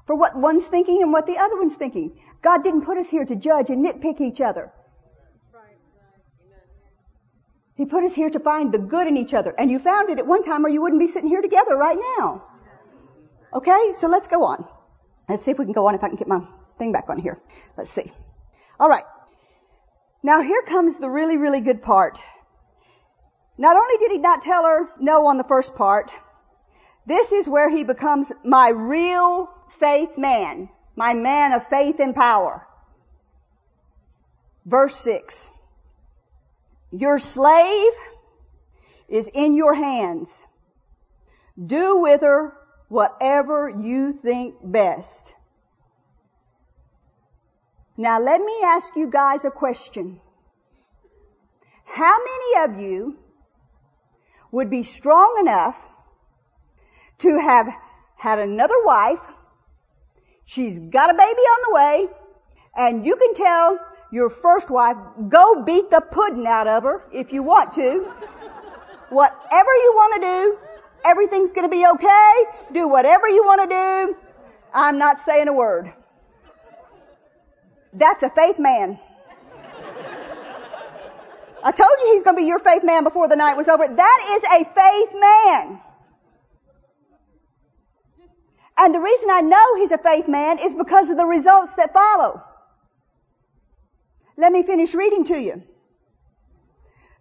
for 0.08 0.16
what 0.16 0.36
one's 0.36 0.66
thinking 0.66 1.01
and 1.03 1.12
what 1.12 1.28
the 1.28 1.38
other 1.38 1.58
one's 1.58 1.76
thinking. 1.76 2.18
God 2.41 2.64
didn't 2.64 2.86
put 2.86 2.97
us 2.97 3.10
here 3.10 3.26
to 3.26 3.36
judge 3.36 3.70
and 3.70 3.86
nitpick 3.86 4.22
each 4.22 4.41
other. 4.41 4.72
He 7.76 7.86
put 7.86 8.03
us 8.03 8.16
here 8.16 8.30
to 8.30 8.39
find 8.39 8.72
the 8.72 8.80
good 8.80 9.05
in 9.05 9.18
each 9.18 9.36
other. 9.36 9.53
And 9.55 9.70
you 9.70 9.78
found 9.78 10.10
it 10.10 10.18
at 10.18 10.26
one 10.26 10.41
time 10.41 10.66
or 10.66 10.70
you 10.70 10.82
wouldn't 10.82 10.99
be 10.99 11.05
sitting 11.05 11.30
here 11.30 11.43
together 11.43 11.76
right 11.76 11.97
now. 12.18 12.43
Okay, 13.53 13.91
so 13.93 14.08
let's 14.08 14.28
go 14.28 14.45
on. 14.45 14.66
Let's 15.30 15.43
see 15.43 15.51
if 15.51 15.60
we 15.60 15.66
can 15.66 15.74
go 15.74 15.86
on 15.88 15.93
if 15.93 16.03
I 16.03 16.08
can 16.08 16.18
get 16.18 16.28
my 16.28 16.41
thing 16.80 16.91
back 16.91 17.10
on 17.10 17.20
here. 17.20 17.39
Let's 17.78 17.91
see. 17.91 18.12
Alright. 18.80 19.03
Now 20.24 20.41
here 20.41 20.64
comes 20.64 20.97
the 20.97 21.10
really, 21.10 21.38
really 21.38 21.62
good 21.62 21.82
part. 21.82 22.18
Not 23.58 23.76
only 23.76 23.97
did 23.97 24.12
he 24.12 24.18
not 24.18 24.41
tell 24.41 24.64
her 24.64 24.89
no 24.99 25.28
on 25.28 25.38
the 25.38 25.43
first 25.43 25.76
part, 25.76 26.12
this 27.05 27.32
is 27.32 27.47
where 27.47 27.70
he 27.70 27.84
becomes 27.84 28.32
my 28.43 28.70
real 28.70 29.49
faith 29.70 30.18
man, 30.18 30.70
my 30.95 31.13
man 31.13 31.53
of 31.53 31.68
faith 31.68 31.99
and 31.99 32.15
power. 32.15 32.68
Verse 34.65 34.95
6. 34.97 35.51
Your 36.91 37.20
slave 37.20 37.93
is 39.07 39.30
in 39.34 39.55
your 39.55 39.74
hands. 39.74 40.45
Do 41.63 41.99
with 41.99 42.22
her 42.22 42.53
whatever 42.89 43.70
you 43.70 44.11
think 44.11 44.55
best. 44.63 45.36
Now 47.95 48.20
let 48.20 48.39
me 48.41 48.61
ask 48.63 48.95
you 48.95 49.09
guys 49.09 49.43
a 49.43 49.51
question. 49.51 50.20
How 51.86 52.18
many 52.18 52.65
of 52.65 52.82
you 52.82 53.18
would 54.51 54.70
be 54.70 54.84
strong 54.84 55.38
enough 55.39 55.82
to 57.20 57.39
have 57.39 57.68
had 58.15 58.39
another 58.39 58.84
wife. 58.84 59.20
She's 60.48 60.80
got 60.80 61.10
a 61.10 61.14
baby 61.14 61.24
on 61.26 61.60
the 61.68 61.76
way 61.76 62.08
and 62.78 63.06
you 63.06 63.18
can 63.18 63.34
tell 63.34 63.80
your 64.14 64.30
first 64.30 64.70
wife, 64.70 64.95
go 65.28 65.62
beat 65.64 65.91
the 65.91 66.00
pudding 66.00 66.48
out 66.48 66.68
of 66.68 66.84
her 66.84 67.04
if 67.12 67.34
you 67.34 67.43
want 67.43 67.74
to. 67.74 68.00
Whatever 69.10 69.72
you 69.76 69.93
want 69.93 70.14
to 70.16 70.22
do, 70.22 70.58
everything's 71.04 71.52
going 71.52 71.70
to 71.70 71.70
be 71.70 71.86
okay. 71.86 72.43
Do 72.72 72.88
whatever 72.88 73.28
you 73.28 73.43
want 73.43 73.62
to 73.64 73.68
do. 73.68 74.18
I'm 74.74 74.98
not 74.98 75.20
saying 75.20 75.50
a 75.50 75.54
word. 75.54 75.93
That's 77.91 78.24
a 78.24 78.30
faith 78.30 78.58
man. 78.58 78.98
I 81.62 81.72
told 81.72 81.91
you 82.00 82.14
he's 82.14 82.24
going 82.24 82.38
to 82.38 82.41
be 82.41 82.48
your 82.48 82.60
faith 82.60 82.86
man 82.86 83.04
before 83.04 83.28
the 83.28 83.36
night 83.36 83.58
was 83.58 83.68
over. 83.68 83.86
That 83.86 84.20
is 84.32 84.43
a 84.45 84.64
faith 84.64 85.14
man. 85.20 85.82
And 88.78 88.93
the 88.93 88.99
reason 88.99 89.30
I 89.32 89.41
know 89.41 89.75
he's 89.78 89.91
a 89.91 89.97
faith 89.97 90.28
man 90.28 90.59
is 90.59 90.73
because 90.73 91.09
of 91.09 91.17
the 91.17 91.25
results 91.25 91.75
that 91.75 91.93
follow. 91.93 92.43
Let 94.38 94.51
me 94.51 94.61
finish 94.61 94.93
reading 94.93 95.23
to 95.25 95.36
you. 95.36 95.63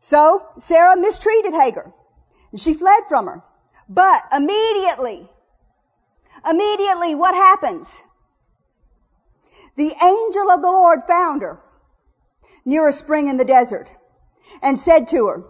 So, 0.00 0.46
Sarah 0.58 0.96
mistreated 0.96 1.54
Hagar. 1.54 1.92
And 2.52 2.60
she 2.60 2.74
fled 2.74 3.04
from 3.08 3.26
her. 3.26 3.42
But 3.88 4.22
immediately, 4.32 5.28
immediately 6.48 7.14
what 7.14 7.34
happens? 7.34 8.00
The 9.76 9.94
angel 10.02 10.50
of 10.50 10.62
the 10.62 10.70
Lord 10.70 11.02
found 11.04 11.42
her 11.42 11.60
near 12.64 12.88
a 12.88 12.92
spring 12.92 13.28
in 13.28 13.36
the 13.36 13.44
desert 13.44 13.92
and 14.62 14.78
said 14.78 15.08
to 15.08 15.26
her, 15.26 15.44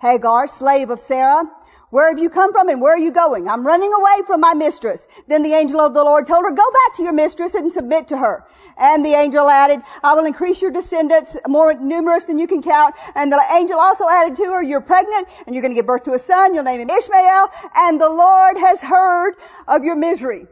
Hagar, 0.00 0.46
slave 0.46 0.90
of 0.90 1.00
Sarah, 1.00 1.44
where 1.90 2.08
have 2.08 2.20
you 2.20 2.30
come 2.30 2.52
from 2.52 2.68
and 2.68 2.80
where 2.80 2.94
are 2.94 2.98
you 2.98 3.12
going? 3.12 3.48
I'm 3.48 3.66
running 3.66 3.92
away 3.92 4.26
from 4.26 4.40
my 4.40 4.54
mistress. 4.54 5.08
Then 5.26 5.42
the 5.42 5.52
angel 5.54 5.80
of 5.80 5.92
the 5.92 6.04
Lord 6.04 6.26
told 6.26 6.44
her, 6.44 6.52
go 6.52 6.70
back 6.70 6.96
to 6.96 7.02
your 7.02 7.12
mistress 7.12 7.54
and 7.54 7.72
submit 7.72 8.08
to 8.08 8.16
her. 8.16 8.44
And 8.78 9.04
the 9.04 9.14
angel 9.14 9.48
added, 9.48 9.82
I 10.02 10.14
will 10.14 10.24
increase 10.24 10.62
your 10.62 10.70
descendants 10.70 11.36
more 11.48 11.74
numerous 11.74 12.26
than 12.26 12.38
you 12.38 12.46
can 12.46 12.62
count. 12.62 12.94
And 13.16 13.32
the 13.32 13.42
angel 13.54 13.78
also 13.78 14.08
added 14.08 14.36
to 14.36 14.44
her, 14.44 14.62
you're 14.62 14.80
pregnant 14.80 15.26
and 15.46 15.54
you're 15.54 15.62
going 15.62 15.72
to 15.72 15.76
give 15.76 15.86
birth 15.86 16.04
to 16.04 16.14
a 16.14 16.18
son. 16.18 16.54
You'll 16.54 16.64
name 16.64 16.80
him 16.80 16.90
Ishmael. 16.90 17.48
And 17.74 18.00
the 18.00 18.08
Lord 18.08 18.56
has 18.56 18.80
heard 18.80 19.34
of 19.66 19.82
your 19.82 19.96
misery. 19.96 20.46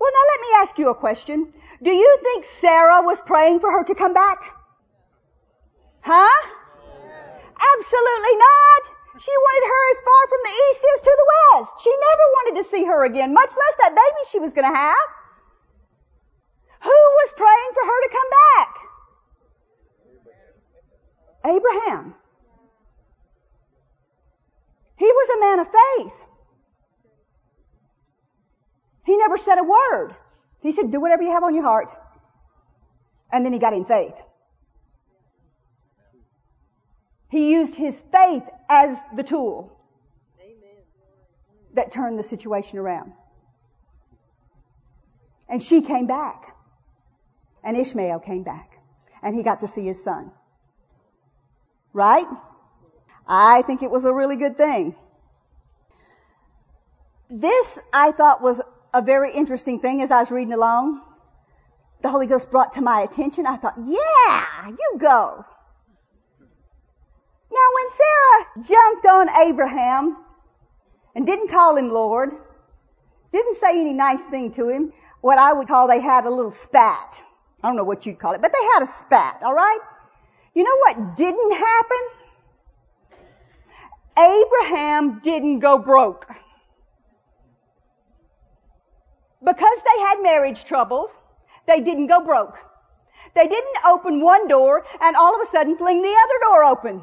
Well, 0.00 0.12
now 0.12 0.24
let 0.32 0.40
me 0.40 0.48
ask 0.62 0.78
you 0.78 0.90
a 0.90 0.94
question. 0.94 1.52
Do 1.82 1.90
you 1.90 2.18
think 2.22 2.44
Sarah 2.44 3.02
was 3.02 3.20
praying 3.20 3.60
for 3.60 3.70
her 3.70 3.84
to 3.84 3.94
come 3.94 4.14
back? 4.14 4.54
Huh? 6.02 6.48
Absolutely 7.78 8.36
not. 8.36 8.99
She 9.20 9.32
wanted 9.36 9.66
her 9.68 9.82
as 9.90 10.00
far 10.00 10.22
from 10.28 10.40
the 10.44 10.54
east 10.70 10.84
as 10.94 11.00
to 11.02 11.12
the 11.20 11.28
west. 11.36 11.74
She 11.84 11.90
never 11.90 12.26
wanted 12.36 12.54
to 12.62 12.68
see 12.70 12.84
her 12.84 13.04
again, 13.04 13.34
much 13.34 13.50
less 13.50 13.76
that 13.82 13.94
baby 13.94 14.22
she 14.30 14.38
was 14.38 14.54
going 14.54 14.66
to 14.66 14.74
have. 14.74 14.96
Who 16.82 16.88
was 16.88 17.32
praying 17.36 17.70
for 17.74 17.84
her 17.84 18.00
to 18.00 18.08
come 18.16 18.30
back? 18.40 18.70
Abraham. 21.44 22.14
He 24.96 25.06
was 25.06 25.28
a 25.28 25.40
man 25.40 25.60
of 25.60 25.66
faith. 25.66 26.18
He 29.04 29.16
never 29.18 29.36
said 29.36 29.58
a 29.58 29.64
word. 29.64 30.14
He 30.60 30.72
said, 30.72 30.90
do 30.90 31.00
whatever 31.00 31.22
you 31.22 31.32
have 31.32 31.42
on 31.42 31.54
your 31.54 31.64
heart. 31.64 31.92
And 33.30 33.44
then 33.44 33.52
he 33.52 33.58
got 33.58 33.74
in 33.74 33.84
faith. 33.84 34.14
He 37.30 37.52
used 37.52 37.74
his 37.74 38.02
faith 38.10 38.44
as 38.70 39.00
the 39.16 39.24
tool 39.24 39.76
that 41.74 41.90
turned 41.90 42.18
the 42.18 42.24
situation 42.24 42.78
around. 42.78 43.12
And 45.48 45.60
she 45.60 45.82
came 45.82 46.06
back. 46.06 46.54
And 47.64 47.76
Ishmael 47.76 48.20
came 48.20 48.44
back. 48.44 48.78
And 49.22 49.34
he 49.34 49.42
got 49.42 49.60
to 49.60 49.68
see 49.68 49.84
his 49.84 50.02
son. 50.02 50.30
Right? 51.92 52.26
I 53.26 53.62
think 53.62 53.82
it 53.82 53.90
was 53.90 54.04
a 54.04 54.12
really 54.12 54.36
good 54.36 54.56
thing. 54.56 54.94
This 57.28 57.80
I 57.92 58.12
thought 58.12 58.40
was 58.40 58.60
a 58.94 59.02
very 59.02 59.32
interesting 59.32 59.80
thing 59.80 60.00
as 60.02 60.10
I 60.10 60.20
was 60.20 60.30
reading 60.30 60.52
along. 60.52 61.02
The 62.02 62.08
Holy 62.08 62.26
Ghost 62.26 62.50
brought 62.50 62.74
to 62.74 62.82
my 62.82 63.00
attention. 63.00 63.46
I 63.46 63.56
thought, 63.56 63.74
yeah, 63.84 64.68
you 64.68 64.98
go. 64.98 65.44
Now 67.60 67.68
when 67.74 67.90
Sarah 67.90 68.64
jumped 68.68 69.06
on 69.06 69.28
Abraham 69.48 70.16
and 71.14 71.26
didn't 71.26 71.48
call 71.48 71.76
him 71.76 71.90
Lord, 71.90 72.30
didn't 73.32 73.54
say 73.54 73.80
any 73.80 73.92
nice 73.92 74.24
thing 74.26 74.52
to 74.52 74.68
him, 74.68 74.92
what 75.20 75.38
I 75.38 75.52
would 75.52 75.68
call 75.68 75.86
they 75.86 76.00
had 76.00 76.24
a 76.24 76.30
little 76.30 76.52
spat. 76.52 77.22
I 77.62 77.68
don't 77.68 77.76
know 77.76 77.84
what 77.84 78.06
you'd 78.06 78.18
call 78.18 78.32
it, 78.32 78.40
but 78.40 78.52
they 78.52 78.64
had 78.74 78.82
a 78.82 78.86
spat, 78.86 79.42
alright? 79.42 79.80
You 80.54 80.64
know 80.64 80.76
what 80.78 81.16
didn't 81.16 81.52
happen? 81.52 81.98
Abraham 84.18 85.20
didn't 85.20 85.58
go 85.60 85.78
broke. 85.78 86.26
because 89.44 89.78
they 89.84 90.02
had 90.02 90.22
marriage 90.22 90.64
troubles, 90.64 91.14
they 91.66 91.80
didn't 91.80 92.08
go 92.08 92.24
broke. 92.24 92.58
They 93.34 93.46
didn't 93.46 93.86
open 93.86 94.20
one 94.20 94.48
door 94.48 94.84
and 95.00 95.16
all 95.16 95.34
of 95.34 95.40
a 95.40 95.50
sudden 95.50 95.76
fling 95.76 96.02
the 96.02 96.08
other 96.08 96.38
door 96.42 96.64
open. 96.64 97.02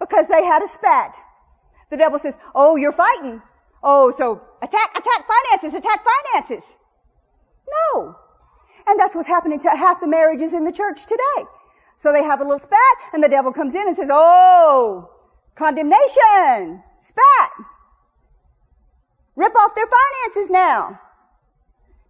Because 0.00 0.26
they 0.26 0.44
had 0.44 0.62
a 0.62 0.68
spat. 0.68 1.14
The 1.90 1.96
devil 1.96 2.18
says, 2.18 2.36
oh, 2.54 2.76
you're 2.76 2.92
fighting. 2.92 3.42
Oh, 3.82 4.10
so 4.10 4.40
attack, 4.62 4.90
attack 4.96 5.26
finances, 5.28 5.74
attack 5.74 6.04
finances. 6.04 6.64
No. 7.94 8.16
And 8.86 8.98
that's 8.98 9.14
what's 9.14 9.28
happening 9.28 9.60
to 9.60 9.70
half 9.70 10.00
the 10.00 10.08
marriages 10.08 10.54
in 10.54 10.64
the 10.64 10.72
church 10.72 11.04
today. 11.06 11.44
So 11.96 12.12
they 12.12 12.24
have 12.24 12.40
a 12.40 12.44
little 12.44 12.58
spat 12.58 12.96
and 13.12 13.22
the 13.22 13.28
devil 13.28 13.52
comes 13.52 13.74
in 13.74 13.86
and 13.86 13.96
says, 13.96 14.08
oh, 14.10 15.10
condemnation, 15.54 16.82
spat. 16.98 17.50
Rip 19.36 19.54
off 19.54 19.74
their 19.74 19.86
finances 19.86 20.50
now. 20.50 20.98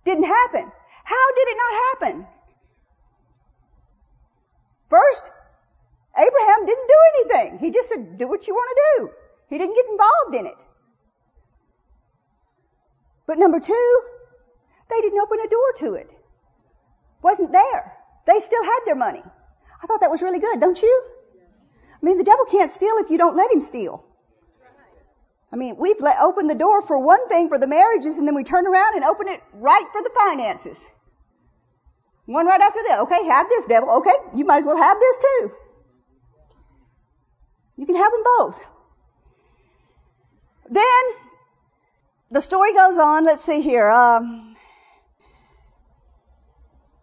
Didn't 0.04 0.24
happen. 0.24 0.70
How 1.04 1.34
did 1.34 1.48
it 1.48 1.56
not 1.56 1.82
happen? 1.90 2.26
First, 4.88 5.30
Abraham 6.20 6.66
didn't 6.66 6.88
do 6.88 7.00
anything. 7.14 7.58
He 7.58 7.70
just 7.70 7.88
said, 7.88 8.18
do 8.18 8.28
what 8.28 8.46
you 8.46 8.54
want 8.54 8.70
to 8.70 8.82
do. 8.84 9.10
He 9.48 9.58
didn't 9.58 9.74
get 9.74 9.86
involved 9.90 10.34
in 10.34 10.46
it. 10.46 10.66
But 13.26 13.38
number 13.38 13.60
two, 13.60 14.02
they 14.90 15.00
didn't 15.00 15.20
open 15.20 15.38
a 15.40 15.48
door 15.48 15.72
to 15.78 15.94
it. 15.94 16.10
Wasn't 17.22 17.52
there. 17.52 17.92
They 18.26 18.40
still 18.40 18.64
had 18.64 18.80
their 18.86 18.96
money. 18.96 19.22
I 19.82 19.86
thought 19.86 20.00
that 20.02 20.10
was 20.10 20.22
really 20.22 20.40
good, 20.40 20.60
don't 20.60 20.80
you? 20.80 21.04
I 22.02 22.06
mean, 22.06 22.18
the 22.18 22.24
devil 22.24 22.44
can't 22.44 22.72
steal 22.72 22.96
if 22.98 23.10
you 23.10 23.18
don't 23.18 23.36
let 23.36 23.52
him 23.52 23.60
steal. 23.60 24.04
I 25.52 25.56
mean, 25.56 25.76
we've 25.76 26.00
let, 26.00 26.20
opened 26.20 26.48
the 26.48 26.54
door 26.54 26.82
for 26.82 26.98
one 26.98 27.28
thing 27.28 27.48
for 27.48 27.58
the 27.58 27.66
marriages 27.66 28.18
and 28.18 28.26
then 28.26 28.34
we 28.34 28.44
turn 28.44 28.66
around 28.66 28.94
and 28.94 29.04
open 29.04 29.28
it 29.28 29.42
right 29.52 29.86
for 29.92 30.02
the 30.02 30.10
finances. 30.14 30.86
One 32.26 32.46
right 32.46 32.60
after 32.60 32.80
the 32.86 33.00
Okay, 33.00 33.24
have 33.24 33.48
this 33.48 33.66
devil. 33.66 33.90
Okay, 33.98 34.14
you 34.36 34.44
might 34.44 34.58
as 34.58 34.66
well 34.66 34.76
have 34.76 35.00
this 35.00 35.18
too. 35.18 35.52
You 37.80 37.86
can 37.86 37.96
have 37.96 38.12
them 38.12 38.22
both. 38.36 38.66
Then, 40.68 41.02
the 42.30 42.42
story 42.42 42.74
goes 42.74 42.98
on. 42.98 43.24
Let's 43.24 43.42
see 43.42 43.62
here. 43.62 43.88
Um, 43.88 44.54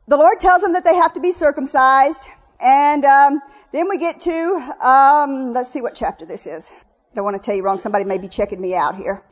the 0.07 0.17
Lord 0.17 0.39
tells 0.39 0.61
them 0.61 0.73
that 0.73 0.83
they 0.83 0.93
have 0.93 1.13
to 1.13 1.19
be 1.19 1.31
circumcised. 1.31 2.27
And 2.59 3.03
um, 3.05 3.41
then 3.71 3.89
we 3.89 3.97
get 3.97 4.19
to, 4.21 4.75
um, 4.79 5.53
let's 5.53 5.71
see 5.71 5.81
what 5.81 5.95
chapter 5.95 6.27
this 6.27 6.45
is. 6.45 6.71
I 6.71 7.15
Don't 7.15 7.25
want 7.25 7.37
to 7.37 7.41
tell 7.41 7.55
you 7.55 7.63
wrong. 7.63 7.79
Somebody 7.79 8.05
may 8.05 8.19
be 8.19 8.27
checking 8.27 8.61
me 8.61 8.75
out 8.75 8.97
here. 8.97 9.23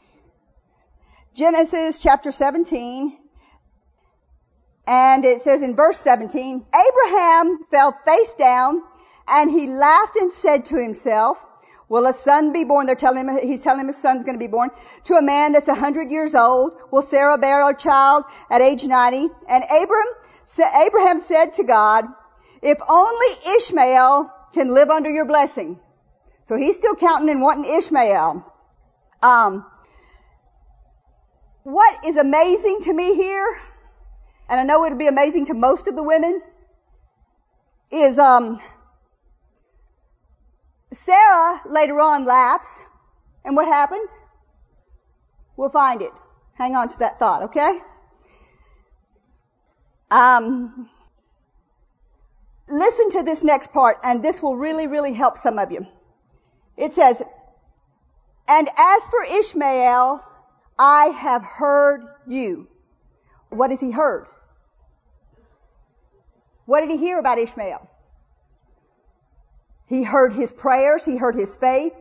Genesis 1.35 1.99
chapter 2.01 2.31
17. 2.31 3.15
And 4.87 5.23
it 5.23 5.41
says 5.41 5.61
in 5.61 5.75
verse 5.75 5.99
17, 5.99 6.65
Abraham 6.73 7.59
fell 7.69 7.91
face 8.03 8.33
down 8.33 8.81
and 9.27 9.51
he 9.51 9.67
laughed 9.67 10.15
and 10.15 10.31
said 10.31 10.65
to 10.65 10.81
himself, 10.81 11.43
Will 11.87 12.05
a 12.07 12.13
son 12.13 12.51
be 12.51 12.63
born? 12.63 12.87
They're 12.87 12.95
telling 12.95 13.27
him, 13.27 13.37
he's 13.37 13.61
telling 13.61 13.81
him 13.81 13.87
his 13.87 14.01
son's 14.01 14.23
going 14.23 14.35
to 14.35 14.43
be 14.43 14.51
born 14.51 14.71
to 15.03 15.13
a 15.13 15.21
man 15.21 15.51
that's 15.51 15.67
a 15.67 15.75
hundred 15.75 16.09
years 16.09 16.33
old. 16.33 16.75
Will 16.91 17.03
Sarah 17.03 17.37
bear 17.37 17.69
a 17.69 17.75
child 17.75 18.23
at 18.49 18.61
age 18.61 18.83
90? 18.83 19.29
And 19.47 19.63
Abraham, 19.63 20.07
Abraham 20.87 21.19
said 21.19 21.53
to 21.53 21.63
God, 21.63 22.05
if 22.63 22.79
only 22.89 23.27
Ishmael 23.57 24.31
can 24.53 24.73
live 24.73 24.89
under 24.89 25.11
your 25.11 25.25
blessing. 25.25 25.79
So 26.45 26.57
he's 26.57 26.75
still 26.75 26.95
counting 26.95 27.29
and 27.29 27.41
wanting 27.41 27.71
Ishmael. 27.71 28.51
Um, 29.21 29.65
what 31.63 32.05
is 32.05 32.17
amazing 32.17 32.81
to 32.83 32.93
me 32.93 33.15
here, 33.15 33.57
and 34.49 34.59
I 34.59 34.63
know 34.63 34.85
it'll 34.85 34.97
be 34.97 35.07
amazing 35.07 35.45
to 35.47 35.53
most 35.53 35.87
of 35.87 35.95
the 35.95 36.03
women, 36.03 36.41
is 37.91 38.17
um, 38.19 38.59
Sarah 40.95 41.61
later 41.65 41.99
on 41.99 42.25
laughs, 42.25 42.79
and 43.43 43.55
what 43.55 43.67
happens? 43.67 44.17
We'll 45.57 45.69
find 45.69 46.01
it. 46.01 46.11
Hang 46.53 46.75
on 46.75 46.89
to 46.89 46.99
that 46.99 47.19
thought, 47.19 47.43
okay? 47.43 47.79
Um, 50.09 50.89
listen 52.67 53.09
to 53.11 53.23
this 53.23 53.43
next 53.43 53.73
part, 53.73 53.99
and 54.03 54.23
this 54.23 54.41
will 54.41 54.55
really, 54.55 54.87
really 54.87 55.13
help 55.13 55.37
some 55.37 55.59
of 55.59 55.71
you. 55.71 55.85
It 56.77 56.93
says, 56.93 57.21
and 58.47 58.69
as 58.77 59.07
for 59.07 59.23
Ishmael, 59.23 60.23
I 60.77 61.05
have 61.07 61.43
heard 61.43 62.05
you. 62.27 62.67
What 63.49 63.69
has 63.69 63.79
he 63.79 63.91
heard? 63.91 64.27
What 66.65 66.81
did 66.81 66.89
he 66.89 66.97
hear 66.97 67.19
about 67.19 67.37
Ishmael? 67.37 67.89
He 69.87 70.03
heard 70.03 70.33
his 70.33 70.51
prayers. 70.51 71.05
He 71.05 71.17
heard 71.17 71.35
his 71.35 71.55
faith. 71.57 71.93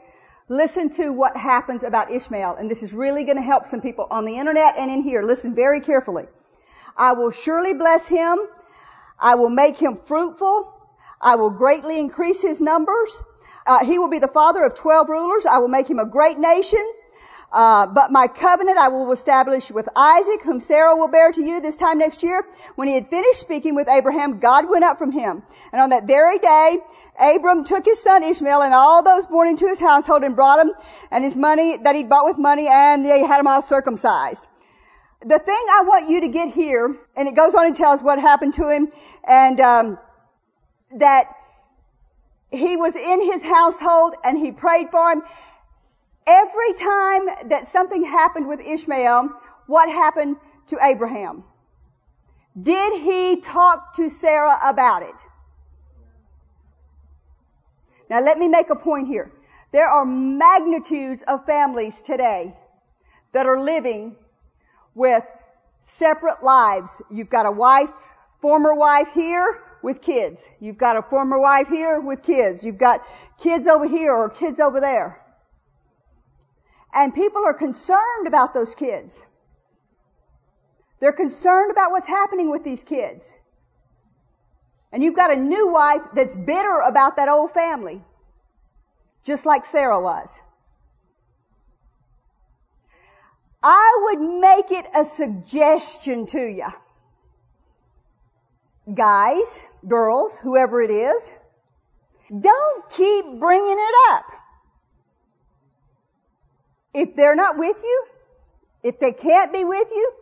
Listen 0.48 0.90
to 0.90 1.10
what 1.10 1.36
happens 1.36 1.84
about 1.84 2.10
Ishmael. 2.10 2.56
And 2.56 2.70
this 2.70 2.82
is 2.82 2.92
really 2.92 3.24
going 3.24 3.36
to 3.36 3.42
help 3.42 3.64
some 3.64 3.80
people 3.80 4.06
on 4.10 4.24
the 4.24 4.38
internet 4.38 4.76
and 4.76 4.90
in 4.90 5.02
here. 5.02 5.22
Listen 5.22 5.54
very 5.54 5.80
carefully. 5.80 6.24
I 6.96 7.12
will 7.12 7.30
surely 7.30 7.74
bless 7.74 8.06
him. 8.06 8.38
I 9.18 9.36
will 9.36 9.50
make 9.50 9.76
him 9.76 9.96
fruitful. 9.96 10.72
I 11.20 11.36
will 11.36 11.50
greatly 11.50 11.98
increase 11.98 12.42
his 12.42 12.60
numbers. 12.60 13.24
Uh, 13.66 13.84
he 13.84 13.98
will 13.98 14.10
be 14.10 14.18
the 14.18 14.28
father 14.28 14.62
of 14.64 14.74
twelve 14.74 15.08
rulers. 15.08 15.46
I 15.46 15.58
will 15.58 15.68
make 15.68 15.88
him 15.88 15.98
a 15.98 16.08
great 16.08 16.38
nation. 16.38 16.84
Uh, 17.54 17.86
but 17.86 18.10
my 18.10 18.26
covenant 18.26 18.78
I 18.78 18.88
will 18.88 19.12
establish 19.12 19.70
with 19.70 19.88
Isaac, 19.96 20.42
whom 20.42 20.58
Sarah 20.58 20.96
will 20.96 21.06
bear 21.06 21.30
to 21.30 21.40
you 21.40 21.60
this 21.60 21.76
time 21.76 21.98
next 21.98 22.24
year. 22.24 22.44
When 22.74 22.88
he 22.88 22.94
had 22.94 23.06
finished 23.06 23.38
speaking 23.38 23.76
with 23.76 23.88
Abraham, 23.88 24.40
God 24.40 24.68
went 24.68 24.84
up 24.84 24.98
from 24.98 25.12
him. 25.12 25.44
And 25.72 25.80
on 25.80 25.90
that 25.90 26.04
very 26.04 26.38
day, 26.38 26.78
Abram 27.16 27.64
took 27.64 27.84
his 27.84 28.02
son 28.02 28.24
Ishmael 28.24 28.60
and 28.60 28.74
all 28.74 29.04
those 29.04 29.26
born 29.26 29.46
into 29.46 29.68
his 29.68 29.78
household 29.78 30.24
and 30.24 30.34
brought 30.34 30.66
him 30.66 30.72
and 31.12 31.22
his 31.22 31.36
money 31.36 31.76
that 31.76 31.94
he'd 31.94 32.08
bought 32.08 32.24
with 32.24 32.38
money 32.38 32.66
and 32.68 33.04
they 33.04 33.24
had 33.24 33.38
him 33.38 33.46
all 33.46 33.62
circumcised. 33.62 34.44
The 35.20 35.38
thing 35.38 35.66
I 35.70 35.84
want 35.86 36.10
you 36.10 36.22
to 36.22 36.28
get 36.28 36.48
here, 36.48 36.96
and 37.16 37.28
it 37.28 37.36
goes 37.36 37.54
on 37.54 37.66
and 37.66 37.76
tells 37.76 38.02
what 38.02 38.18
happened 38.18 38.54
to 38.54 38.68
him, 38.68 38.88
and 39.22 39.60
um, 39.60 39.98
that 40.96 41.28
he 42.50 42.76
was 42.76 42.96
in 42.96 43.22
his 43.22 43.44
household 43.44 44.16
and 44.24 44.36
he 44.36 44.50
prayed 44.50 44.90
for 44.90 45.12
him. 45.12 45.22
Every 46.26 46.72
time 46.74 47.48
that 47.48 47.66
something 47.66 48.04
happened 48.04 48.48
with 48.48 48.60
Ishmael, 48.60 49.30
what 49.66 49.88
happened 49.90 50.36
to 50.68 50.78
Abraham? 50.82 51.44
Did 52.60 53.02
he 53.02 53.40
talk 53.40 53.94
to 53.94 54.08
Sarah 54.08 54.56
about 54.62 55.02
it? 55.02 55.26
Now 58.08 58.20
let 58.20 58.38
me 58.38 58.48
make 58.48 58.70
a 58.70 58.76
point 58.76 59.08
here. 59.08 59.30
There 59.72 59.86
are 59.86 60.04
magnitudes 60.04 61.22
of 61.24 61.44
families 61.46 62.00
today 62.00 62.54
that 63.32 63.46
are 63.46 63.60
living 63.60 64.16
with 64.94 65.24
separate 65.82 66.42
lives. 66.42 67.02
You've 67.10 67.30
got 67.30 67.44
a 67.44 67.50
wife, 67.50 67.90
former 68.40 68.72
wife 68.72 69.12
here 69.12 69.60
with 69.82 70.00
kids. 70.00 70.48
You've 70.60 70.78
got 70.78 70.96
a 70.96 71.02
former 71.02 71.38
wife 71.38 71.68
here 71.68 72.00
with 72.00 72.22
kids. 72.22 72.64
You've 72.64 72.78
got 72.78 73.04
kids 73.36 73.66
over 73.66 73.86
here 73.86 74.12
or 74.12 74.30
kids 74.30 74.60
over 74.60 74.80
there. 74.80 75.20
And 76.94 77.12
people 77.12 77.44
are 77.44 77.54
concerned 77.54 78.28
about 78.28 78.54
those 78.54 78.74
kids. 78.76 79.26
They're 81.00 81.12
concerned 81.12 81.72
about 81.72 81.90
what's 81.90 82.06
happening 82.06 82.50
with 82.50 82.62
these 82.62 82.84
kids. 82.84 83.34
And 84.92 85.02
you've 85.02 85.16
got 85.16 85.32
a 85.32 85.36
new 85.36 85.72
wife 85.72 86.02
that's 86.14 86.36
bitter 86.36 86.80
about 86.80 87.16
that 87.16 87.28
old 87.28 87.50
family. 87.50 88.00
Just 89.24 89.44
like 89.44 89.64
Sarah 89.64 90.00
was. 90.00 90.40
I 93.60 93.98
would 94.02 94.40
make 94.40 94.70
it 94.70 94.86
a 94.94 95.04
suggestion 95.04 96.26
to 96.26 96.38
you. 96.38 96.68
Guys, 98.94 99.66
girls, 99.88 100.38
whoever 100.38 100.80
it 100.82 100.90
is, 100.90 101.32
don't 102.28 102.88
keep 102.90 103.40
bringing 103.40 103.76
it 103.78 103.94
up. 104.12 104.26
If 106.94 107.16
they're 107.16 107.34
not 107.34 107.58
with 107.58 107.82
you, 107.82 108.06
if 108.82 109.00
they 109.00 109.12
can't 109.12 109.52
be 109.52 109.64
with 109.64 109.88
you, 109.90 110.12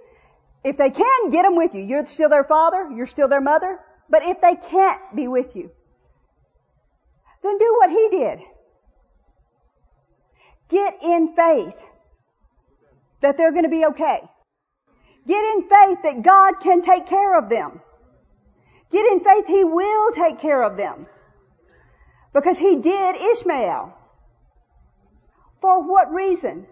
if 0.64 0.76
they 0.76 0.90
can, 0.90 1.30
get 1.30 1.42
them 1.42 1.56
with 1.56 1.74
you. 1.74 1.82
You're 1.82 2.06
still 2.06 2.28
their 2.28 2.44
father, 2.44 2.90
you're 2.94 3.06
still 3.06 3.28
their 3.28 3.40
mother. 3.40 3.78
But 4.08 4.22
if 4.22 4.40
they 4.40 4.54
can't 4.54 5.00
be 5.14 5.28
with 5.28 5.56
you, 5.56 5.70
then 7.42 7.58
do 7.58 7.74
what 7.78 7.90
he 7.90 8.08
did. 8.10 8.40
Get 10.68 11.02
in 11.02 11.28
faith 11.28 11.76
that 13.20 13.36
they're 13.36 13.52
going 13.52 13.64
to 13.64 13.70
be 13.70 13.84
okay. 13.86 14.20
Get 15.26 15.44
in 15.54 15.62
faith 15.62 15.98
that 16.02 16.22
God 16.22 16.60
can 16.60 16.80
take 16.80 17.06
care 17.06 17.38
of 17.38 17.48
them. 17.48 17.80
Get 18.90 19.06
in 19.06 19.20
faith 19.20 19.46
He 19.46 19.64
will 19.64 20.12
take 20.12 20.38
care 20.38 20.62
of 20.62 20.76
them. 20.76 21.06
Because 22.32 22.58
He 22.58 22.76
did 22.76 23.16
Ishmael. 23.16 23.96
For 25.62 25.80
what 25.80 26.12
reason? 26.12 26.66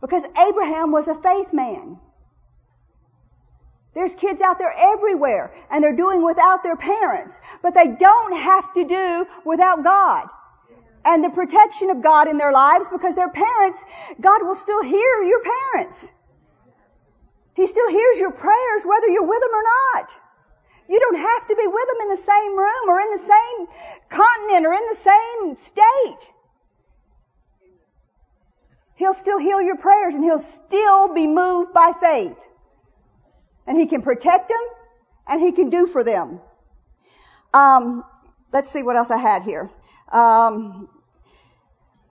Because 0.00 0.24
Abraham 0.36 0.90
was 0.90 1.06
a 1.06 1.14
faith 1.14 1.52
man. 1.52 2.00
There's 3.94 4.16
kids 4.16 4.42
out 4.42 4.58
there 4.58 4.74
everywhere 4.76 5.54
and 5.70 5.82
they're 5.82 5.96
doing 5.96 6.22
without 6.22 6.64
their 6.64 6.76
parents, 6.76 7.40
but 7.62 7.72
they 7.72 7.86
don't 7.86 8.36
have 8.36 8.74
to 8.74 8.84
do 8.84 9.26
without 9.44 9.84
God 9.84 10.28
and 11.04 11.22
the 11.22 11.30
protection 11.30 11.90
of 11.90 12.02
God 12.02 12.26
in 12.26 12.36
their 12.36 12.50
lives 12.50 12.88
because 12.88 13.14
their 13.14 13.30
parents, 13.30 13.84
God 14.20 14.42
will 14.42 14.56
still 14.56 14.82
hear 14.82 15.22
your 15.22 15.42
parents. 15.72 16.10
He 17.54 17.68
still 17.68 17.88
hears 17.88 18.18
your 18.18 18.32
prayers 18.32 18.84
whether 18.84 19.06
you're 19.06 19.28
with 19.28 19.40
them 19.40 19.54
or 19.54 19.62
not. 19.62 20.10
You 20.88 20.98
don't 20.98 21.18
have 21.18 21.46
to 21.46 21.54
be 21.54 21.66
with 21.66 21.88
them 21.92 22.00
in 22.02 22.08
the 22.08 22.16
same 22.16 22.58
room 22.58 22.88
or 22.88 23.00
in 23.00 23.10
the 23.10 23.18
same 23.18 23.66
continent 24.08 24.66
or 24.66 24.72
in 24.72 24.86
the 24.88 24.96
same 24.96 25.56
state. 25.56 26.33
He'll 28.96 29.14
still 29.14 29.38
heal 29.38 29.60
your 29.60 29.76
prayers 29.76 30.14
and 30.14 30.22
he'll 30.22 30.38
still 30.38 31.12
be 31.12 31.26
moved 31.26 31.72
by 31.72 31.92
faith. 32.00 32.36
And 33.66 33.78
he 33.78 33.86
can 33.86 34.02
protect 34.02 34.48
them 34.48 34.64
and 35.26 35.40
he 35.40 35.52
can 35.52 35.70
do 35.70 35.86
for 35.86 36.04
them. 36.04 36.40
Um, 37.52 38.04
let's 38.52 38.70
see 38.70 38.82
what 38.82 38.96
else 38.96 39.10
I 39.10 39.16
had 39.16 39.42
here. 39.42 39.70
Um, 40.12 40.88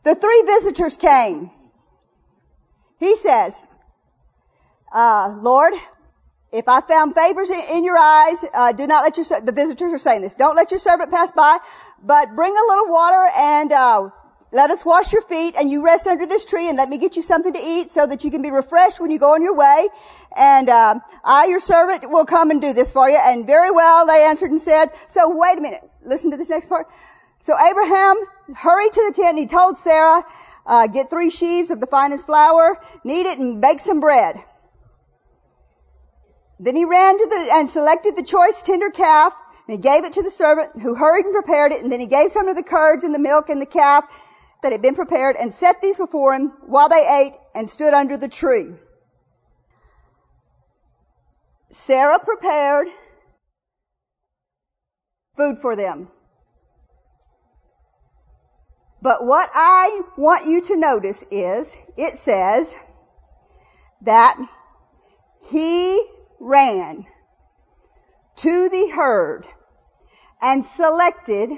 the 0.04 0.16
three 0.16 0.44
visitors 0.46 0.98
came. 0.98 1.52
He 3.00 3.16
says, 3.16 3.60
uh, 4.94 5.38
Lord, 5.40 5.74
if 6.52 6.68
I 6.68 6.82
found 6.82 7.16
favors 7.16 7.50
in, 7.50 7.84
your 7.84 7.98
eyes, 7.98 8.46
uh, 8.54 8.72
do 8.74 8.86
not 8.88 9.04
let 9.04 9.18
your, 9.18 9.42
the 9.42 9.52
visitors 9.52 9.92
are 9.94 9.98
saying 9.98 10.22
this, 10.22 10.36
don't 10.36 10.56
let 10.56 10.72
your 10.72 10.78
servant 10.78 11.12
pass 11.12 11.32
by, 11.32 11.58
but 12.02 12.36
bring 12.36 12.52
a 12.52 12.66
little 12.70 12.90
water 12.90 13.28
and, 13.38 13.72
uh, 13.72 14.10
let 14.54 14.70
us 14.70 14.86
wash 14.86 15.12
your 15.12 15.24
feet 15.24 15.56
and 15.60 15.70
you 15.70 15.84
rest 15.84 16.06
under 16.06 16.28
this 16.28 16.45
tree 16.45 16.70
and 16.70 16.78
let 16.78 16.88
me 16.88 16.99
get 16.99 17.16
you 17.16 17.24
something 17.24 17.54
to 17.54 17.60
eat 17.60 17.89
so 17.89 18.06
that 18.06 18.24
you 18.24 18.30
can 18.30 18.43
be 18.43 18.51
refreshed 18.51 18.99
when 18.99 19.10
you 19.10 19.18
go 19.18 19.34
on 19.34 19.41
your 19.41 19.56
way. 19.56 19.88
And, 20.38 20.70
uh, 20.70 20.99
I, 21.24 21.47
your 21.47 21.60
servant, 21.60 22.08
will 22.08 22.26
come 22.26 22.51
and 22.51 22.62
do 22.62 22.72
this 22.74 22.91
for 22.91 23.10
you. 23.10 23.18
And 23.20 23.47
very 23.47 23.72
well, 23.72 24.06
they 24.06 24.26
answered 24.26 24.51
and 24.51 24.62
said, 24.62 24.91
so 25.08 25.36
wait 25.36 25.58
a 25.58 25.62
minute. 25.62 25.82
Listen 26.04 26.30
to 26.32 26.38
this 26.38 26.49
next 26.49 26.68
part. 26.68 26.88
So 27.39 27.56
Abraham 27.60 28.16
hurried 28.56 28.93
to 28.93 29.06
the 29.10 29.14
tent 29.16 29.30
and 29.30 29.39
he 29.39 29.47
told 29.47 29.78
Sarah, 29.78 30.24
uh, 30.68 30.86
get 30.86 31.10
three 31.10 31.32
sheaves 31.32 31.72
of 31.72 31.80
the 31.80 31.88
finest 31.88 32.28
flour, 32.28 32.80
knead 33.04 33.26
it 33.26 33.39
and 33.39 33.60
bake 33.60 33.80
some 33.80 33.99
bread. 33.99 34.36
Then 36.60 36.76
he 36.76 36.86
ran 36.86 37.18
to 37.18 37.26
the, 37.26 37.49
and 37.54 37.68
selected 37.68 38.16
the 38.16 38.24
choice 38.24 38.62
tender 38.62 38.91
calf, 38.91 39.36
and 39.68 39.76
he 39.76 39.82
gave 39.82 40.06
it 40.06 40.14
to 40.14 40.22
the 40.22 40.30
servant 40.30 40.80
who 40.80 40.93
hurried 40.93 41.26
and 41.26 41.34
prepared 41.34 41.72
it, 41.72 41.82
and 41.82 41.91
then 41.91 41.99
he 41.99 42.06
gave 42.06 42.32
some 42.32 42.47
of 42.47 42.56
the 42.56 42.64
curds 42.64 43.04
and 43.04 43.14
the 43.14 43.20
milk 43.20 43.49
and 43.49 43.60
the 43.60 43.66
calf 43.66 44.06
that 44.64 44.72
had 44.72 44.82
been 44.82 44.95
prepared 44.95 45.36
and 45.36 45.53
set 45.53 45.82
these 45.82 45.97
before 45.97 46.34
him 46.34 46.49
while 46.66 46.89
they 46.89 47.26
ate 47.26 47.34
and 47.53 47.70
stood 47.70 47.93
under 47.93 48.18
the 48.18 48.28
tree. 48.28 48.74
Sarah 51.70 52.20
prepared 52.20 52.88
food 55.38 55.57
for 55.57 55.76
them. 55.76 56.07
But 59.01 59.26
what 59.26 59.49
I 59.53 60.01
want 60.18 60.47
you 60.47 60.61
to 60.61 60.78
notice 60.78 61.26
is, 61.30 61.76
it 61.97 62.18
says 62.18 62.74
that 64.03 64.38
he 65.47 66.05
ran 66.39 67.05
to 68.38 68.70
the 68.70 68.88
herd 68.88 69.45
and 70.41 70.64
selected 70.64 71.51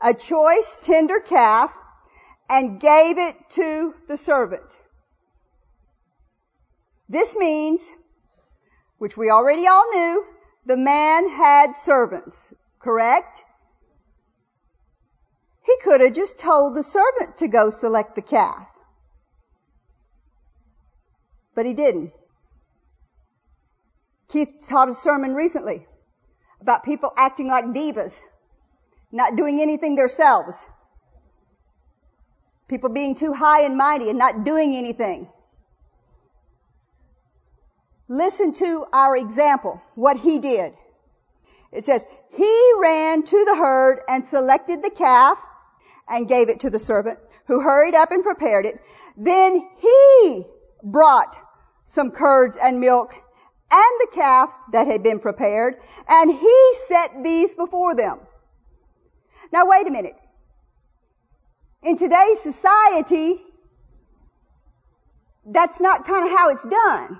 a 0.00 0.14
choice 0.14 0.78
tender 0.82 1.20
calf 1.20 1.76
and 2.50 2.80
gave 2.80 3.16
it 3.16 3.36
to 3.50 3.94
the 4.08 4.16
servant. 4.16 4.76
This 7.08 7.36
means, 7.36 7.88
which 8.98 9.16
we 9.16 9.30
already 9.30 9.68
all 9.68 9.88
knew, 9.88 10.26
the 10.66 10.76
man 10.76 11.28
had 11.28 11.76
servants, 11.76 12.52
correct? 12.80 13.44
He 15.64 15.76
could 15.84 16.00
have 16.00 16.12
just 16.12 16.40
told 16.40 16.74
the 16.74 16.82
servant 16.82 17.38
to 17.38 17.46
go 17.46 17.70
select 17.70 18.16
the 18.16 18.22
calf. 18.22 18.66
But 21.54 21.66
he 21.66 21.74
didn't. 21.74 22.12
Keith 24.28 24.66
taught 24.68 24.88
a 24.88 24.94
sermon 24.94 25.34
recently 25.34 25.86
about 26.60 26.82
people 26.82 27.12
acting 27.16 27.46
like 27.46 27.66
divas, 27.66 28.22
not 29.12 29.36
doing 29.36 29.60
anything 29.60 29.94
themselves. 29.94 30.66
People 32.70 32.90
being 32.90 33.16
too 33.16 33.32
high 33.32 33.62
and 33.62 33.76
mighty 33.76 34.10
and 34.10 34.18
not 34.18 34.44
doing 34.44 34.76
anything. 34.76 35.28
Listen 38.06 38.52
to 38.52 38.86
our 38.92 39.16
example, 39.16 39.82
what 39.96 40.16
he 40.16 40.38
did. 40.38 40.76
It 41.72 41.84
says, 41.84 42.06
he 42.30 42.72
ran 42.80 43.24
to 43.24 43.44
the 43.44 43.56
herd 43.56 44.02
and 44.08 44.24
selected 44.24 44.84
the 44.84 44.90
calf 44.90 45.44
and 46.08 46.28
gave 46.28 46.48
it 46.48 46.60
to 46.60 46.70
the 46.70 46.78
servant 46.78 47.18
who 47.46 47.60
hurried 47.60 47.96
up 47.96 48.12
and 48.12 48.22
prepared 48.22 48.66
it. 48.66 48.80
Then 49.16 49.68
he 49.78 50.44
brought 50.84 51.36
some 51.86 52.12
curds 52.12 52.56
and 52.56 52.78
milk 52.78 53.12
and 53.72 54.00
the 54.00 54.12
calf 54.12 54.54
that 54.70 54.86
had 54.86 55.02
been 55.02 55.18
prepared, 55.18 55.74
and 56.08 56.30
he 56.30 56.72
set 56.86 57.24
these 57.24 57.52
before 57.52 57.96
them. 57.96 58.20
Now 59.52 59.66
wait 59.66 59.88
a 59.88 59.90
minute. 59.90 60.14
In 61.82 61.96
today's 61.96 62.40
society, 62.40 63.40
that's 65.46 65.80
not 65.80 66.06
kind 66.06 66.30
of 66.30 66.38
how 66.38 66.50
it's 66.50 66.64
done. 66.64 67.18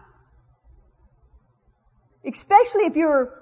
Especially 2.24 2.84
if 2.84 2.96
you're 2.96 3.32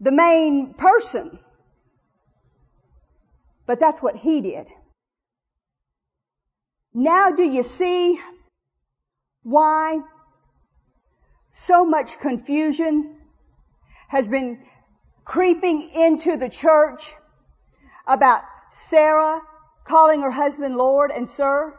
the 0.00 0.12
main 0.12 0.74
person. 0.74 1.38
But 3.66 3.80
that's 3.80 4.02
what 4.02 4.16
he 4.16 4.40
did. 4.40 4.66
Now 6.94 7.30
do 7.32 7.42
you 7.42 7.62
see 7.62 8.18
why 9.42 10.00
so 11.50 11.84
much 11.84 12.18
confusion 12.18 13.16
has 14.08 14.26
been 14.26 14.58
creeping 15.24 15.90
into 15.94 16.36
the 16.36 16.48
church 16.48 17.14
about 18.06 18.42
Sarah 18.70 19.40
calling 19.84 20.22
her 20.22 20.30
husband 20.30 20.76
Lord 20.76 21.10
and 21.10 21.28
Sir. 21.28 21.78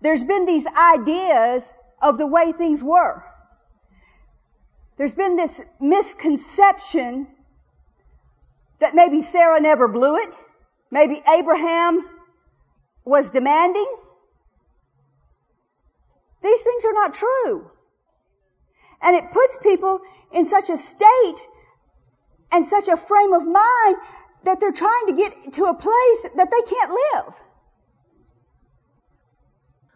There's 0.00 0.22
been 0.22 0.44
these 0.44 0.66
ideas 0.66 1.72
of 2.00 2.18
the 2.18 2.26
way 2.26 2.52
things 2.52 2.82
were. 2.82 3.24
There's 4.96 5.14
been 5.14 5.36
this 5.36 5.62
misconception 5.80 7.26
that 8.78 8.94
maybe 8.94 9.22
Sarah 9.22 9.60
never 9.60 9.88
blew 9.88 10.16
it. 10.16 10.34
Maybe 10.90 11.20
Abraham 11.26 12.04
was 13.04 13.30
demanding. 13.30 13.86
These 16.42 16.62
things 16.62 16.84
are 16.84 16.92
not 16.92 17.14
true. 17.14 17.70
And 19.00 19.16
it 19.16 19.30
puts 19.30 19.58
people 19.62 20.00
in 20.32 20.46
such 20.46 20.68
a 20.70 20.76
state 20.76 21.36
and 22.52 22.64
such 22.64 22.88
a 22.88 22.96
frame 22.96 23.32
of 23.32 23.46
mind 23.46 23.96
that 24.44 24.60
they're 24.60 24.72
trying 24.72 25.06
to 25.08 25.12
get 25.14 25.52
to 25.54 25.64
a 25.64 25.74
place 25.74 26.26
that 26.36 26.50
they 26.50 26.62
can't 26.74 26.90
live. 26.90 27.34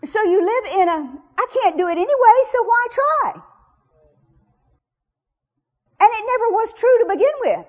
So 0.05 0.23
you 0.23 0.45
live 0.45 0.81
in 0.81 0.89
a, 0.89 1.19
I 1.39 1.47
can't 1.53 1.77
do 1.77 1.89
it 1.89 1.99
anyway, 1.99 2.37
so 2.45 2.63
why 2.63 2.87
try? 2.91 3.33
And 6.01 6.11
it 6.13 6.25
never 6.27 6.53
was 6.53 6.73
true 6.73 6.99
to 7.01 7.07
begin 7.09 7.33
with. 7.41 7.67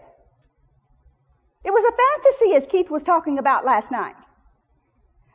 It 1.66 1.72
was 1.72 1.84
a 1.84 1.92
fantasy 1.92 2.56
as 2.56 2.68
Keith 2.68 2.90
was 2.90 3.04
talking 3.04 3.40
about 3.40 3.66
last 3.66 3.92
night. 3.92 4.16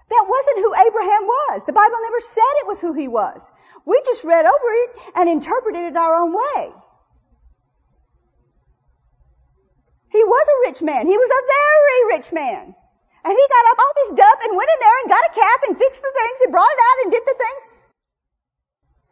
That 0.09 0.27
wasn't 0.29 0.59
who 0.59 0.75
Abraham 0.87 1.23
was. 1.25 1.65
The 1.65 1.73
Bible 1.73 1.97
never 2.03 2.21
said 2.21 2.43
it 2.61 2.67
was 2.67 2.81
who 2.81 2.93
he 2.93 3.09
was. 3.09 3.51
We 3.85 4.01
just 4.05 4.25
read 4.25 4.45
over 4.45 4.73
it 4.85 4.91
and 5.17 5.29
interpreted 5.29 5.83
it 5.83 5.97
our 5.97 6.15
own 6.15 6.33
way. 6.33 6.73
He 10.15 10.23
was 10.23 10.47
a 10.47 10.61
rich 10.69 10.81
man. 10.81 11.09
He 11.09 11.19
was 11.19 11.29
a 11.29 11.43
very 11.59 12.17
rich 12.17 12.33
man. 12.33 12.75
And 13.25 13.35
he 13.35 13.47
got 13.57 13.71
up 13.73 13.79
all 13.83 13.95
this 13.97 14.11
stuff 14.15 14.39
and 14.45 14.57
went 14.57 14.71
in 14.75 14.81
there 14.81 14.99
and 15.01 15.11
got 15.11 15.25
a 15.29 15.35
calf 15.35 15.61
and 15.67 15.77
fixed 15.77 16.03
the 16.03 16.13
things 16.15 16.41
and 16.45 16.53
brought 16.53 16.71
it 16.71 16.83
out 16.89 16.99
and 17.03 17.13
did 17.13 17.23
the 17.27 17.35
things. 17.45 17.63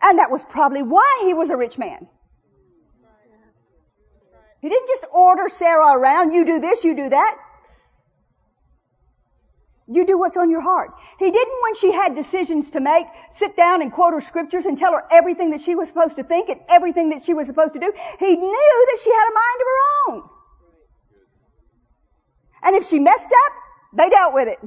And 0.03 0.19
that 0.21 0.31
was 0.31 0.45
probably 0.45 0.83
why 0.83 1.23
he 1.25 1.35
was 1.35 1.51
a 1.51 1.57
rich 1.57 1.77
man. 1.77 2.07
He 4.61 4.69
didn't 4.69 4.87
just 4.87 5.05
order 5.13 5.49
Sarah 5.49 5.99
around, 5.99 6.31
you 6.31 6.45
do 6.45 6.61
this, 6.61 6.85
you 6.85 6.95
do 6.95 7.09
that. 7.09 7.37
You 9.89 10.07
do 10.07 10.17
what's 10.17 10.37
on 10.37 10.51
your 10.51 10.61
heart. 10.61 10.93
He 11.19 11.29
didn't, 11.29 11.63
when 11.63 11.75
she 11.75 11.91
had 11.91 12.15
decisions 12.15 12.71
to 12.71 12.81
make, 12.81 13.07
sit 13.33 13.57
down 13.57 13.83
and 13.83 13.91
quote 13.91 14.13
her 14.13 14.21
scriptures 14.21 14.67
and 14.67 14.79
tell 14.79 14.93
her 14.93 15.03
everything 15.11 15.51
that 15.51 15.63
she 15.63 15.75
was 15.75 15.89
supposed 15.89 16.19
to 16.19 16.23
think 16.23 16.49
and 16.49 16.61
everything 16.69 17.11
that 17.11 17.25
she 17.25 17.35
was 17.35 17.49
supposed 17.49 17.75
to 17.75 17.81
do. 17.81 17.93
He 18.21 18.37
knew 18.37 18.87
that 18.93 18.99
she 19.03 19.11
had 19.11 19.27
a 19.29 19.35
mind 19.35 19.59
of 19.61 19.67
her 19.67 19.81
own. 20.07 20.31
And 22.63 22.77
if 22.77 22.85
she 22.85 22.99
messed 22.99 23.33
up, 23.47 23.53
they 23.93 24.09
dealt 24.09 24.35
with 24.35 24.49
it. 24.49 24.59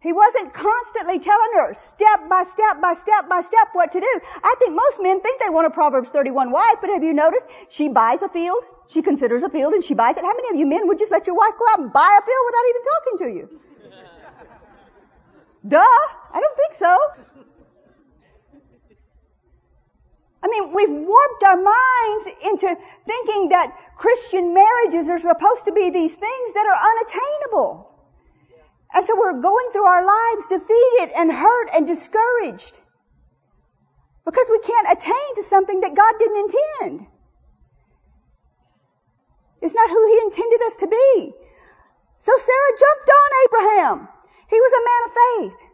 He 0.00 0.12
wasn't 0.12 0.52
constantly 0.52 1.18
telling 1.18 1.52
her 1.54 1.72
step 1.72 2.28
by 2.28 2.42
step 2.42 2.80
by 2.82 2.92
step 2.92 3.26
by 3.26 3.40
step 3.40 3.68
what 3.72 3.92
to 3.92 4.00
do. 4.00 4.20
I 4.42 4.54
think 4.58 4.74
most 4.74 5.00
men 5.00 5.22
think 5.22 5.40
they 5.40 5.48
want 5.48 5.66
a 5.66 5.70
Proverbs 5.70 6.10
31 6.10 6.50
wife, 6.50 6.76
but 6.82 6.90
have 6.90 7.02
you 7.02 7.14
noticed 7.14 7.46
she 7.70 7.88
buys 7.88 8.20
a 8.20 8.28
field, 8.28 8.62
she 8.88 9.00
considers 9.00 9.42
a 9.42 9.48
field 9.48 9.72
and 9.72 9.82
she 9.82 9.94
buys 9.94 10.18
it. 10.18 10.24
How 10.24 10.34
many 10.34 10.50
of 10.50 10.56
you 10.56 10.66
men 10.66 10.88
would 10.88 10.98
just 10.98 11.10
let 11.10 11.26
your 11.26 11.36
wife 11.36 11.52
go 11.58 11.64
out 11.70 11.78
and 11.78 11.90
buy 11.90 12.18
a 12.20 12.22
field 12.22 12.44
without 12.46 12.64
even 12.68 12.82
talking 12.92 13.18
to 13.18 13.28
you? 13.38 13.60
Duh. 15.66 15.78
I 15.80 16.40
don't 16.40 16.56
think 16.58 16.74
so. 16.74 16.98
I 20.44 20.48
mean, 20.48 20.74
we've 20.74 20.90
warped 20.90 21.42
our 21.42 21.56
minds 21.56 22.28
into 22.44 22.76
thinking 23.06 23.48
that 23.48 23.74
Christian 23.96 24.52
marriages 24.52 25.08
are 25.08 25.18
supposed 25.18 25.64
to 25.64 25.72
be 25.72 25.88
these 25.88 26.14
things 26.14 26.52
that 26.52 26.66
are 26.66 26.80
unattainable. 26.92 27.90
And 28.92 29.06
so 29.06 29.16
we're 29.16 29.40
going 29.40 29.68
through 29.72 29.86
our 29.86 30.04
lives 30.04 30.48
defeated 30.48 31.16
and 31.16 31.32
hurt 31.32 31.70
and 31.74 31.86
discouraged. 31.86 32.78
Because 34.26 34.48
we 34.50 34.58
can't 34.58 34.92
attain 34.92 35.34
to 35.36 35.42
something 35.42 35.80
that 35.80 35.94
God 35.94 36.14
didn't 36.18 36.36
intend. 36.36 37.06
It's 39.62 39.74
not 39.74 39.88
who 39.88 40.06
He 40.12 40.26
intended 40.26 40.60
us 40.66 40.76
to 40.76 40.86
be. 40.88 41.32
So 42.18 42.32
Sarah 42.36 42.78
jumped 42.78 43.10
on 43.10 43.30
Abraham. 43.46 44.08
He 44.50 44.60
was 44.60 44.72
a 44.74 44.84
man 44.84 45.02
of 45.06 45.12
faith. 45.22 45.68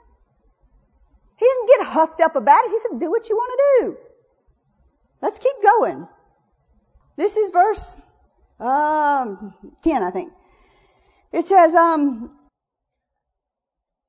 He 1.39 1.45
didn't 1.45 1.67
get 1.67 1.87
huffed 1.89 2.21
up 2.21 2.37
about 2.37 2.65
it. 2.67 2.71
He 2.71 2.79
said, 2.79 3.01
do 3.01 3.11
what 3.11 3.29
you 3.29 3.35
want 3.35 3.51
to 3.51 3.59
do. 3.81 4.10
Let's 5.23 5.39
keep 5.39 5.57
going. 5.63 6.09
This 7.17 7.37
is 7.37 7.51
verse 7.51 7.97
um, 8.59 9.55
10, 9.83 10.03
I 10.03 10.11
think. 10.11 10.33
It 11.33 11.47
says, 11.47 11.75
um, 11.75 12.31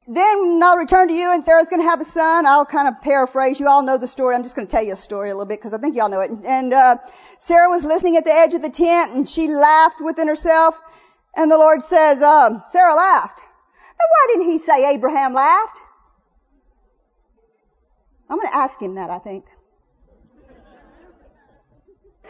then 0.07 0.59
I'll 0.63 0.77
return 0.77 1.07
to 1.07 1.13
you 1.13 1.33
and 1.33 1.43
Sarah's 1.43 1.69
going 1.69 1.81
to 1.81 1.87
have 1.87 2.01
a 2.01 2.05
son. 2.05 2.45
I'll 2.45 2.65
kind 2.65 2.87
of 2.87 3.01
paraphrase. 3.01 3.59
You 3.59 3.67
all 3.67 3.83
know 3.83 3.97
the 3.97 4.07
story. 4.07 4.35
I'm 4.35 4.43
just 4.43 4.55
going 4.55 4.67
to 4.67 4.71
tell 4.71 4.83
you 4.83 4.93
a 4.93 4.97
story 4.97 5.29
a 5.29 5.33
little 5.33 5.45
bit 5.45 5.59
because 5.59 5.73
I 5.73 5.77
think 5.77 5.95
y'all 5.95 6.09
know 6.09 6.21
it. 6.21 6.31
And 6.45 6.73
uh, 6.73 6.97
Sarah 7.39 7.69
was 7.69 7.85
listening 7.85 8.17
at 8.17 8.25
the 8.25 8.33
edge 8.33 8.53
of 8.53 8.61
the 8.61 8.69
tent 8.69 9.13
and 9.13 9.29
she 9.29 9.47
laughed 9.47 10.01
within 10.01 10.27
herself. 10.27 10.77
And 11.35 11.49
the 11.49 11.57
Lord 11.57 11.83
says, 11.83 12.21
uh, 12.21 12.63
Sarah 12.65 12.95
laughed. 12.95 13.39
Now 13.39 14.05
why 14.09 14.33
didn't 14.33 14.51
he 14.51 14.57
say 14.57 14.93
Abraham 14.93 15.33
laughed? 15.33 15.77
I'm 18.29 18.37
going 18.37 18.49
to 18.49 18.55
ask 18.55 18.81
him 18.81 18.95
that, 18.95 19.09
I 19.09 19.19
think. 19.19 19.45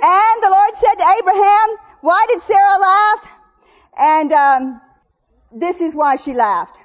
And 0.01 0.43
the 0.43 0.49
Lord 0.49 0.75
said 0.75 0.95
to 0.95 1.15
Abraham, 1.19 1.77
why 2.01 2.25
did 2.29 2.41
Sarah 2.41 2.79
laugh? 2.79 3.29
And 3.97 4.33
um, 4.33 4.81
this 5.51 5.81
is 5.81 5.95
why 5.95 6.15
she 6.15 6.33
laughed. 6.33 6.77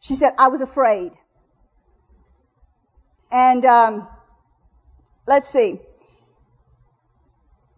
She 0.00 0.16
said, 0.16 0.34
I 0.38 0.48
was 0.48 0.60
afraid. 0.60 1.12
And 3.32 3.64
um, 3.64 4.08
let's 5.26 5.48
see. 5.48 5.80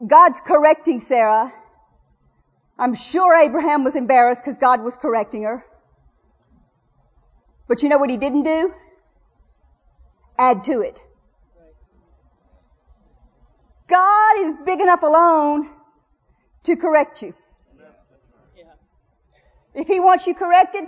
God's 0.04 0.40
correcting 0.40 1.00
Sarah. 1.00 1.52
I'm 2.78 2.94
sure 2.94 3.34
Abraham 3.34 3.84
was 3.84 3.96
embarrassed 3.96 4.42
because 4.42 4.58
God 4.58 4.82
was 4.82 4.96
correcting 4.96 5.44
her. 5.44 5.64
But 7.66 7.82
you 7.82 7.88
know 7.88 7.98
what 7.98 8.10
he 8.10 8.16
didn't 8.16 8.44
do? 8.44 8.72
Add 10.38 10.64
to 10.64 10.80
it. 10.80 11.00
God 13.88 14.38
is 14.38 14.54
big 14.64 14.80
enough 14.80 15.02
alone 15.02 15.68
to 16.64 16.76
correct 16.76 17.22
you. 17.22 17.34
If 19.74 19.86
He 19.86 20.00
wants 20.00 20.26
you 20.26 20.34
corrected, 20.34 20.84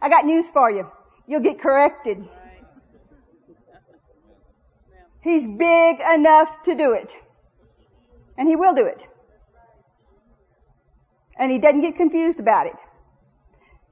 I 0.00 0.08
got 0.08 0.24
news 0.24 0.48
for 0.48 0.70
you. 0.70 0.90
You'll 1.26 1.40
get 1.40 1.58
corrected. 1.58 2.28
He's 5.22 5.46
big 5.46 6.00
enough 6.14 6.62
to 6.64 6.74
do 6.74 6.92
it. 6.92 7.12
And 8.36 8.48
He 8.48 8.56
will 8.56 8.74
do 8.74 8.86
it. 8.86 9.04
And 11.36 11.50
He 11.50 11.58
doesn't 11.58 11.80
get 11.80 11.96
confused 11.96 12.40
about 12.40 12.66
it. 12.66 12.80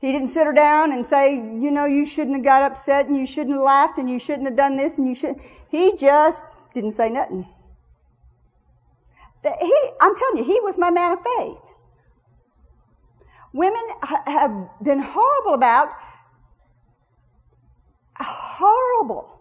He 0.01 0.13
didn't 0.13 0.29
sit 0.29 0.47
her 0.47 0.53
down 0.53 0.93
and 0.93 1.07
say, 1.07 1.35
you 1.35 1.71
know, 1.71 1.87
you 1.87 2.07
shouldn't 2.07 2.37
have 2.37 2.45
got 2.45 2.71
upset 2.71 3.07
and 3.07 3.17
you 3.17 3.27
shouldn't 3.27 3.57
have 3.57 3.65
laughed 3.65 3.99
and 3.99 4.11
you 4.11 4.19
shouldn't 4.19 4.47
have 4.47 4.57
done 4.57 4.77
this 4.77 4.99
and 4.99 5.09
you 5.09 5.15
should. 5.15 5.37
He 5.71 5.97
just 5.97 6.49
didn't 6.75 6.93
say 6.93 7.11
nothing. 7.11 7.47
He, 9.43 9.91
I'm 10.01 10.17
telling 10.17 10.39
you, 10.39 10.45
he 10.45 10.61
was 10.61 10.77
my 10.79 10.91
man 10.91 11.13
of 11.13 11.19
faith. 11.23 11.59
Women 13.53 13.83
have 14.27 14.69
been 14.83 15.01
horrible 15.01 15.55
about, 15.55 15.89
horrible 18.19 19.41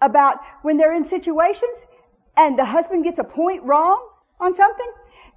about 0.00 0.38
when 0.62 0.76
they're 0.76 0.94
in 0.94 1.04
situations 1.04 1.86
and 2.36 2.58
the 2.58 2.64
husband 2.64 3.04
gets 3.04 3.18
a 3.18 3.24
point 3.24 3.62
wrong 3.64 4.08
on 4.40 4.54
something, 4.54 4.92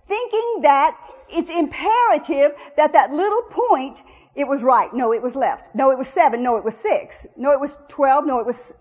thinking 0.08 0.62
that 0.62 0.98
it's 1.30 1.50
imperative 1.50 2.52
that 2.78 2.94
that 2.94 3.12
little 3.12 3.44
point, 3.44 4.02
it 4.36 4.48
was 4.48 4.64
right. 4.64 4.94
No, 4.94 5.14
it 5.14 5.22
was 5.22 5.36
left. 5.36 5.74
No, 5.76 5.92
it 5.92 5.98
was 5.98 6.08
seven. 6.08 6.44
No, 6.44 6.58
it 6.58 6.64
was 6.64 6.76
six. 6.76 7.26
No, 7.38 7.52
it 7.52 7.60
was 7.60 7.80
twelve. 7.90 8.26
No, 8.26 8.40
it 8.40 8.46
was, 8.46 8.78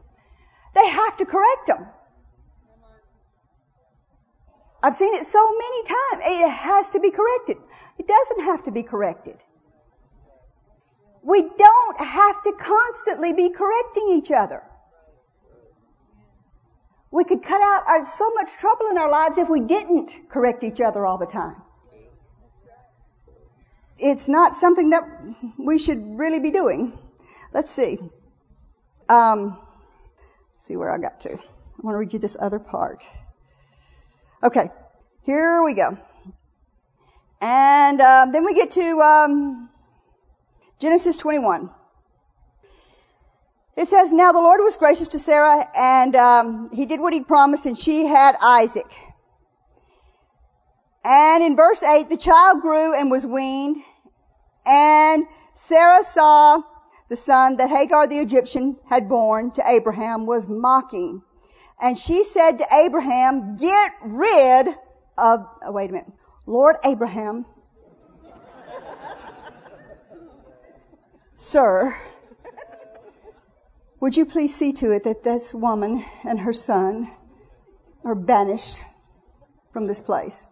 they 0.75 0.87
have 0.89 1.17
to 1.19 1.27
correct 1.27 1.67
them. 1.67 1.87
I've 4.85 4.95
seen 4.95 5.14
it 5.14 5.24
so 5.24 5.41
many 5.51 5.82
times. 5.85 6.22
It 6.26 6.51
has 6.51 6.91
to 6.91 7.01
be 7.01 7.11
corrected. 7.11 7.57
It 7.99 8.07
doesn't 8.07 8.45
have 8.45 8.64
to 8.64 8.70
be 8.70 8.82
corrected. 8.82 9.37
We 11.22 11.41
don't 11.41 12.01
have 12.01 12.43
to 12.43 12.53
constantly 12.53 13.32
be 13.32 13.49
correcting 13.49 14.11
each 14.11 14.30
other. 14.30 14.62
We 17.11 17.24
could 17.24 17.43
cut 17.43 17.62
out 17.62 17.85
our, 17.89 18.03
so 18.03 18.28
much 18.35 18.59
trouble 18.59 18.89
in 18.91 18.99
our 18.99 19.11
lives 19.11 19.39
if 19.39 19.49
we 19.49 19.61
didn't 19.61 20.28
correct 20.28 20.62
each 20.64 20.82
other 20.82 21.07
all 21.07 21.16
the 21.16 21.24
time. 21.24 21.57
It's 23.99 24.28
not 24.28 24.55
something 24.55 24.91
that 24.91 25.05
we 25.59 25.78
should 25.78 26.18
really 26.18 26.41
be 26.41 26.51
doing. 26.51 26.93
Let's 27.55 27.70
see. 27.70 27.99
Um, 29.09 29.59
see 30.57 30.76
where 30.76 30.93
I 30.93 30.99
got 30.99 31.20
to. 31.20 31.32
I 31.32 31.80
want 31.80 31.95
to 31.95 31.99
read 31.99 32.12
you 32.12 32.18
this 32.18 32.37
other 32.39 32.59
part. 32.59 33.09
Okay, 34.45 34.70
here 35.22 35.62
we 35.62 35.72
go. 35.72 35.97
And 37.40 37.99
um, 37.99 38.30
then 38.30 38.45
we 38.45 38.53
get 38.53 38.72
to 38.72 39.01
um, 39.01 39.70
Genesis 40.80 41.16
21. 41.16 41.70
It 43.74 43.86
says, 43.86 44.12
Now 44.12 44.32
the 44.32 44.40
Lord 44.40 44.61
was 44.62 44.76
gracious 44.76 45.09
to 45.09 45.18
Sarah, 45.18 45.66
and 45.74 46.14
um, 46.14 46.70
he 46.74 46.85
did 46.85 47.01
what 47.01 47.14
he 47.14 47.24
promised, 47.24 47.64
and 47.64 47.78
she 47.78 48.05
had 48.05 48.36
Isaac. 48.43 48.94
And 51.02 51.43
in 51.43 51.56
verse 51.56 51.82
8, 51.82 52.10
the 52.10 52.19
child 52.19 52.60
grew 52.60 52.94
and 52.94 53.10
was 53.10 53.27
weaned, 53.27 53.78
and 54.66 55.24
Sarah 55.55 56.05
saw 56.05 56.60
the 57.09 57.16
son 57.16 57.56
that 57.56 57.70
Hagar 57.70 58.09
the 58.09 58.19
Egyptian 58.19 58.77
had 58.90 59.09
born 59.09 59.52
to 59.52 59.62
Abraham 59.66 60.27
was 60.27 60.47
mocking. 60.47 61.23
And 61.80 61.98
she 61.98 62.24
said 62.24 62.59
to 62.59 62.66
Abraham, 62.72 63.56
get 63.56 63.92
rid 64.05 64.68
of, 65.18 65.46
oh, 65.62 65.72
wait 65.72 65.90
a 65.90 65.92
minute. 65.92 66.12
Lord 66.46 66.76
Abraham, 66.84 67.46
sir, 71.36 71.96
would 74.01 74.16
you 74.16 74.26
please 74.26 74.55
see 74.55 74.72
to 74.74 74.92
it 74.92 75.05
that 75.05 75.24
this 75.24 75.55
woman 75.55 76.05
and 76.24 76.40
her 76.40 76.52
son 76.52 77.10
are 78.05 78.14
banished 78.14 78.80
from 79.72 79.86
this 79.86 80.01
place? 80.01 80.44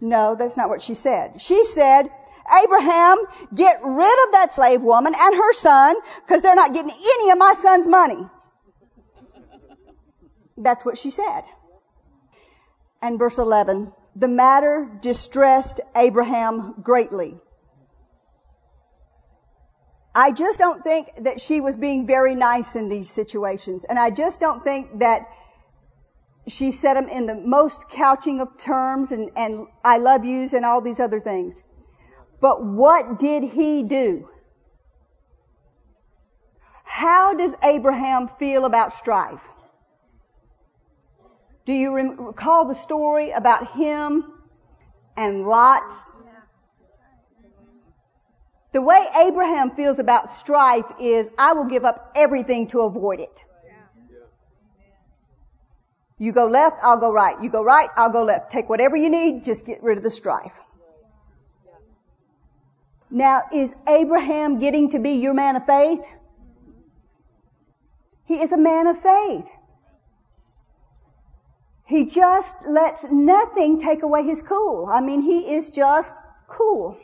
No, 0.00 0.34
that's 0.34 0.56
not 0.56 0.68
what 0.68 0.82
she 0.82 0.94
said. 0.94 1.40
She 1.40 1.64
said, 1.64 2.08
Abraham, 2.62 3.18
get 3.54 3.80
rid 3.82 4.26
of 4.26 4.32
that 4.32 4.52
slave 4.52 4.82
woman 4.82 5.12
and 5.18 5.34
her 5.34 5.52
son 5.52 5.96
because 6.24 6.42
they're 6.42 6.54
not 6.54 6.72
getting 6.72 6.90
any 6.90 7.30
of 7.30 7.38
my 7.38 7.54
son's 7.56 7.88
money. 7.88 8.26
That's 10.58 10.84
what 10.84 10.98
she 10.98 11.10
said. 11.10 11.42
And 13.00 13.18
verse 13.18 13.38
11, 13.38 13.92
the 14.16 14.28
matter 14.28 14.90
distressed 15.00 15.80
Abraham 15.94 16.74
greatly. 16.82 17.38
I 20.14 20.32
just 20.32 20.58
don't 20.58 20.82
think 20.82 21.10
that 21.18 21.40
she 21.40 21.60
was 21.60 21.76
being 21.76 22.06
very 22.06 22.34
nice 22.34 22.74
in 22.74 22.88
these 22.88 23.08
situations. 23.08 23.84
And 23.84 23.98
I 23.98 24.10
just 24.10 24.40
don't 24.40 24.64
think 24.64 24.98
that 24.98 25.28
she 26.48 26.72
said 26.72 26.94
them 26.94 27.08
in 27.08 27.26
the 27.26 27.36
most 27.36 27.88
couching 27.88 28.40
of 28.40 28.56
terms 28.58 29.12
and, 29.12 29.30
and 29.36 29.66
I 29.84 29.98
love 29.98 30.24
yous 30.24 30.54
and 30.54 30.64
all 30.64 30.80
these 30.80 30.98
other 30.98 31.20
things. 31.20 31.62
But 32.40 32.64
what 32.64 33.20
did 33.20 33.44
he 33.44 33.84
do? 33.84 34.28
How 36.84 37.34
does 37.34 37.54
Abraham 37.62 38.26
feel 38.26 38.64
about 38.64 38.92
strife? 38.92 39.46
Do 41.68 41.74
you 41.74 41.92
recall 41.92 42.64
the 42.64 42.74
story 42.74 43.30
about 43.30 43.72
him 43.72 44.24
and 45.18 45.46
Lot? 45.46 45.82
The 48.72 48.80
way 48.80 49.06
Abraham 49.14 49.72
feels 49.72 49.98
about 49.98 50.30
strife 50.30 50.90
is, 50.98 51.28
I 51.36 51.52
will 51.52 51.66
give 51.66 51.84
up 51.84 52.12
everything 52.16 52.68
to 52.68 52.80
avoid 52.80 53.20
it. 53.20 53.42
You 56.16 56.32
go 56.32 56.46
left, 56.46 56.76
I'll 56.82 56.96
go 56.96 57.12
right. 57.12 57.36
You 57.42 57.50
go 57.50 57.62
right, 57.62 57.90
I'll 57.96 58.12
go 58.12 58.24
left. 58.24 58.50
Take 58.50 58.70
whatever 58.70 58.96
you 58.96 59.10
need, 59.10 59.44
just 59.44 59.66
get 59.66 59.82
rid 59.82 59.98
of 59.98 60.02
the 60.02 60.08
strife. 60.08 60.58
Now, 63.10 63.42
is 63.52 63.76
Abraham 63.86 64.58
getting 64.58 64.88
to 64.90 65.00
be 65.00 65.10
your 65.10 65.34
man 65.34 65.56
of 65.56 65.66
faith? 65.66 66.06
He 68.24 68.40
is 68.40 68.52
a 68.52 68.58
man 68.58 68.86
of 68.86 68.98
faith. 68.98 69.50
He 71.88 72.04
just 72.04 72.54
lets 72.66 73.06
nothing 73.10 73.78
take 73.78 74.02
away 74.02 74.22
his 74.22 74.42
cool. 74.42 74.86
I 74.92 75.00
mean, 75.00 75.22
he 75.22 75.54
is 75.54 75.70
just 75.70 76.14
cool. 76.46 76.98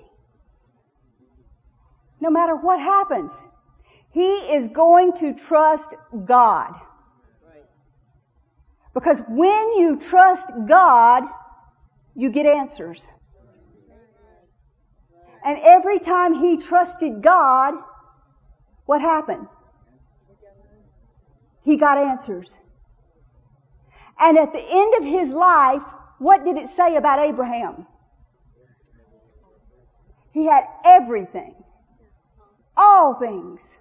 No 2.20 2.28
matter 2.28 2.55
what 2.55 2.78
happens, 2.78 3.32
he 4.11 4.28
is 4.28 4.69
going 4.69 5.15
to 5.15 5.32
trust 5.32 5.94
God. 6.27 6.74
Because 8.93 9.23
when 9.27 9.73
you 9.73 9.97
trust 9.98 10.51
God, 10.69 11.24
you 12.15 12.28
get 12.31 12.44
answers. 12.44 13.09
And 15.47 15.59
every 15.62 15.98
time 15.98 16.35
he 16.35 16.59
trusted 16.59 17.23
God, 17.23 17.73
what 18.85 19.01
happened? 19.01 19.48
He 21.62 21.78
got 21.78 21.97
answers. 21.97 22.59
And 24.19 24.39
at 24.39 24.53
the 24.53 24.62
end 24.62 24.95
of 24.95 25.05
his 25.05 25.32
life, 25.32 25.82
what 26.19 26.45
did 26.45 26.57
it 26.57 26.69
say 26.69 26.97
about 26.97 27.19
Abraham? 27.19 27.86
He 30.32 30.47
had 30.47 30.65
everything. 30.85 31.55
All 32.77 33.15
things. 33.15 33.78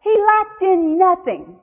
He 0.00 0.16
lacked 0.22 0.62
in 0.62 0.98
nothing. 0.98 1.58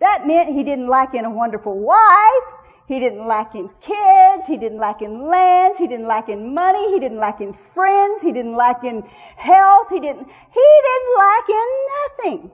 That 0.00 0.26
meant 0.26 0.48
he 0.48 0.64
didn't 0.64 0.88
lack 0.88 1.14
in 1.14 1.24
a 1.24 1.30
wonderful 1.30 1.78
wife. 1.78 2.62
He 2.88 2.98
didn't 2.98 3.26
lack 3.26 3.54
in 3.54 3.70
kids. 3.80 4.46
He 4.46 4.56
didn't 4.56 4.78
lack 4.78 5.02
in 5.02 5.26
lands. 5.28 5.78
He 5.78 5.86
didn't 5.86 6.06
lack 6.06 6.28
in 6.28 6.52
money. 6.54 6.92
He 6.92 6.98
didn't 7.00 7.18
lack 7.18 7.40
in 7.40 7.52
friends. 7.52 8.20
He 8.20 8.32
didn't 8.32 8.56
lack 8.56 8.84
in 8.84 9.02
health. 9.36 9.88
He 9.90 10.00
didn't, 10.00 10.26
he 10.26 10.80
didn't 10.88 11.18
lack 11.18 11.48
in 11.48 11.68
nothing. 11.94 12.50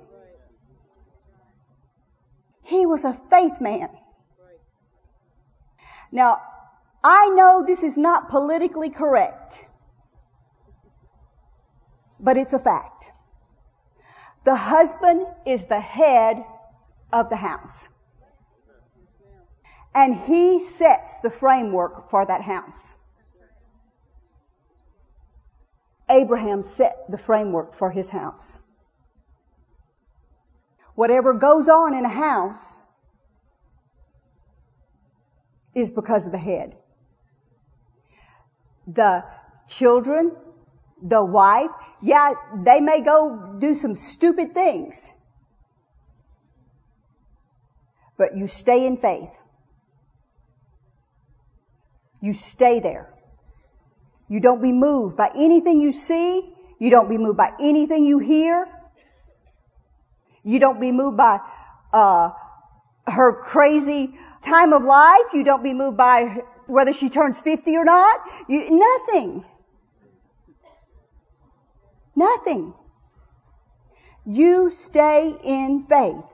He 2.69 2.85
was 2.85 3.07
a 3.07 3.15
faith 3.15 3.63
man. 3.63 3.89
Now, 6.13 6.43
I 7.03 7.31
know 7.31 7.65
this 7.67 7.83
is 7.83 7.97
not 7.97 8.29
politically 8.29 8.91
correct, 8.91 9.65
but 12.21 12.37
it's 12.37 12.53
a 12.53 12.59
fact. 12.59 13.11
The 14.45 14.55
husband 14.55 15.27
is 15.47 15.65
the 15.65 15.81
head 15.81 16.45
of 17.11 17.31
the 17.31 17.37
house. 17.37 17.89
And 19.95 20.15
he 20.15 20.61
sets 20.61 21.21
the 21.21 21.31
framework 21.31 22.11
for 22.11 22.27
that 22.27 22.43
house. 22.43 22.93
Abraham 26.11 26.63
set 26.63 27.11
the 27.11 27.19
framework 27.19 27.75
for 27.75 27.91
his 27.91 28.11
house. 28.11 28.57
Whatever 30.99 31.33
goes 31.35 31.69
on 31.69 31.95
in 31.95 32.05
a 32.05 32.09
house 32.09 32.81
is 35.73 35.93
because 35.93 36.27
of 36.27 36.33
the 36.33 36.39
head. 36.39 36.75
The 38.89 39.25
children, 39.69 40.33
the 41.01 41.25
wife, 41.25 41.71
yeah, 42.03 42.33
they 42.65 42.81
may 42.81 43.03
go 43.03 43.55
do 43.61 43.75
some 43.75 43.95
stupid 43.95 44.55
things. 44.55 45.09
But 48.17 48.37
you 48.37 48.49
stay 48.49 48.85
in 48.85 48.97
faith. 48.97 49.31
You 52.21 52.33
stay 52.33 52.81
there. 52.81 53.15
You 54.29 54.41
don't 54.41 54.61
be 54.61 54.73
moved 54.73 55.17
by 55.17 55.31
anything 55.37 55.81
you 55.81 55.93
see. 55.93 56.53
You 56.81 56.91
don't 56.91 57.09
be 57.09 57.19
moved 57.19 57.37
by 57.37 57.53
anything 57.61 58.05
you 58.05 58.19
hear. 58.19 58.67
You 60.43 60.59
don't 60.59 60.81
be 60.81 60.93
moved 60.93 61.17
by 61.17 61.41
uh, 61.93 62.31
her 63.07 63.43
crazy 63.43 64.15
time 64.43 64.73
of 64.73 64.83
life. 64.83 65.33
You 65.33 65.45
don't 65.45 65.63
be 65.63 65.75
moved 65.75 65.97
by 65.97 66.43
whether 66.67 66.93
she 66.93 67.09
turns 67.09 67.41
50 67.41 67.77
or 67.77 67.85
not. 67.85 68.21
You, 68.49 68.71
nothing. 68.71 69.45
Nothing. 72.15 72.75
You 74.27 74.71
stay 74.71 75.35
in 75.43 75.83
faith. 75.83 76.25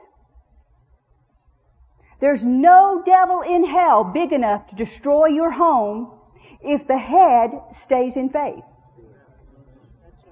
There's 2.20 2.44
no 2.44 3.02
devil 3.04 3.42
in 3.42 3.64
hell 3.64 4.04
big 4.04 4.32
enough 4.32 4.68
to 4.68 4.76
destroy 4.76 5.26
your 5.26 5.50
home 5.50 6.10
if 6.62 6.86
the 6.86 6.96
head 6.96 7.50
stays 7.72 8.16
in 8.16 8.30
faith. 8.30 8.64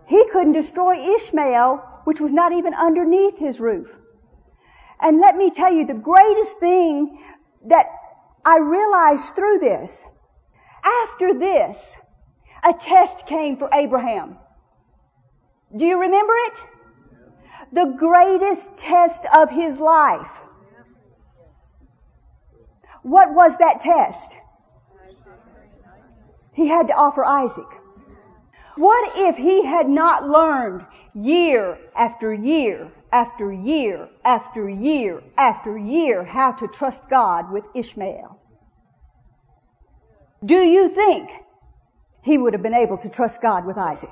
He 0.06 0.26
couldn't 0.30 0.52
destroy 0.52 1.14
Ishmael, 1.16 1.84
which 2.04 2.20
was 2.20 2.32
not 2.32 2.52
even 2.52 2.74
underneath 2.74 3.38
his 3.38 3.60
roof. 3.60 3.94
And 5.00 5.18
let 5.18 5.36
me 5.36 5.50
tell 5.50 5.72
you, 5.72 5.86
the 5.86 5.94
greatest 5.94 6.58
thing 6.58 7.18
that 7.66 7.86
I 8.44 8.58
realized 8.58 9.34
through 9.34 9.58
this, 9.58 10.06
after 10.84 11.38
this, 11.38 11.96
a 12.64 12.72
test 12.72 13.26
came 13.26 13.56
for 13.56 13.68
Abraham. 13.72 14.36
Do 15.76 15.84
you 15.84 16.00
remember 16.00 16.34
it? 16.46 16.60
The 17.72 17.94
greatest 17.96 18.76
test 18.76 19.26
of 19.34 19.50
his 19.50 19.80
life. 19.80 20.42
What 23.02 23.34
was 23.34 23.56
that 23.58 23.80
test? 23.80 24.36
He 26.52 26.68
had 26.68 26.88
to 26.88 26.94
offer 26.94 27.24
Isaac. 27.24 27.66
What 28.76 29.12
if 29.16 29.36
he 29.36 29.64
had 29.64 29.88
not 29.88 30.28
learned 30.28 30.84
year 31.14 31.78
after 31.94 32.32
year 32.32 32.90
after 33.12 33.52
year 33.52 34.08
after 34.24 34.68
year 34.68 35.22
after 35.36 35.76
year 35.76 36.24
how 36.24 36.52
to 36.52 36.68
trust 36.68 37.08
God 37.10 37.52
with 37.52 37.64
Ishmael? 37.74 38.38
Do 40.44 40.56
you 40.56 40.88
think 40.88 41.30
he 42.22 42.38
would 42.38 42.54
have 42.54 42.62
been 42.62 42.74
able 42.74 42.98
to 42.98 43.08
trust 43.08 43.42
God 43.42 43.66
with 43.66 43.78
Isaac? 43.78 44.10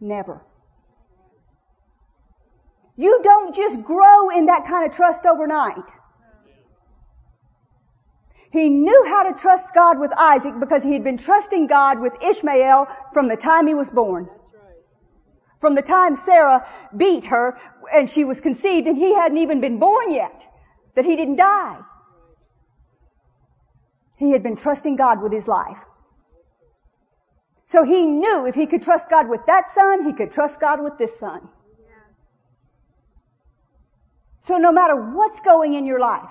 Never. 0.00 0.42
You 2.96 3.20
don't 3.22 3.54
just 3.54 3.82
grow 3.82 4.30
in 4.30 4.46
that 4.46 4.66
kind 4.66 4.86
of 4.86 4.92
trust 4.92 5.26
overnight. 5.26 5.90
He 8.52 8.68
knew 8.68 9.04
how 9.08 9.24
to 9.24 9.38
trust 9.40 9.74
God 9.74 9.98
with 9.98 10.12
Isaac 10.16 10.54
because 10.60 10.84
he 10.84 10.92
had 10.92 11.02
been 11.02 11.16
trusting 11.16 11.66
God 11.66 12.00
with 12.00 12.22
Ishmael 12.22 12.86
from 13.12 13.26
the 13.26 13.36
time 13.36 13.66
he 13.66 13.74
was 13.74 13.90
born. 13.90 14.28
From 15.64 15.74
the 15.74 15.80
time 15.80 16.14
Sarah 16.14 16.68
beat 16.94 17.24
her 17.24 17.58
and 17.90 18.10
she 18.10 18.24
was 18.24 18.38
conceived 18.38 18.86
and 18.86 18.98
he 18.98 19.14
hadn't 19.14 19.38
even 19.38 19.62
been 19.62 19.78
born 19.78 20.10
yet, 20.10 20.44
that 20.94 21.06
he 21.06 21.16
didn't 21.16 21.36
die. 21.36 21.78
He 24.16 24.32
had 24.32 24.42
been 24.42 24.56
trusting 24.56 24.96
God 24.96 25.22
with 25.22 25.32
his 25.32 25.48
life. 25.48 25.82
So 27.64 27.82
he 27.82 28.04
knew 28.04 28.44
if 28.46 28.54
he 28.54 28.66
could 28.66 28.82
trust 28.82 29.08
God 29.08 29.26
with 29.26 29.46
that 29.46 29.70
son, 29.70 30.04
he 30.04 30.12
could 30.12 30.32
trust 30.32 30.60
God 30.60 30.82
with 30.82 30.98
this 30.98 31.18
son. 31.18 31.48
So 34.42 34.58
no 34.58 34.70
matter 34.70 34.94
what's 34.94 35.40
going 35.40 35.72
in 35.72 35.86
your 35.86 35.98
life, 35.98 36.28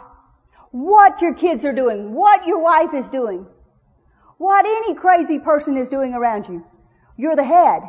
what 0.70 1.24
your 1.24 1.34
kids 1.34 1.66
are 1.66 1.74
doing, 1.74 2.14
what 2.14 2.46
your 2.46 2.60
wife 2.60 2.94
is 2.94 3.10
doing, 3.10 3.48
what 4.38 4.68
any 4.68 4.94
crazy 4.94 5.40
person 5.40 5.76
is 5.76 5.90
doing 5.90 6.14
around 6.14 6.48
you. 6.48 6.64
You're 7.18 7.36
the 7.36 7.44
head. 7.44 7.82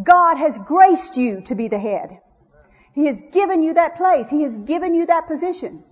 God 0.00 0.36
has 0.36 0.58
graced 0.58 1.16
you 1.16 1.42
to 1.42 1.54
be 1.54 1.68
the 1.68 1.78
head. 1.78 2.20
He 2.94 3.06
has 3.06 3.20
given 3.20 3.62
you 3.62 3.74
that 3.74 3.96
place. 3.96 4.28
He 4.28 4.42
has 4.42 4.58
given 4.58 4.94
you 4.94 5.06
that 5.06 5.26
position. 5.26 5.84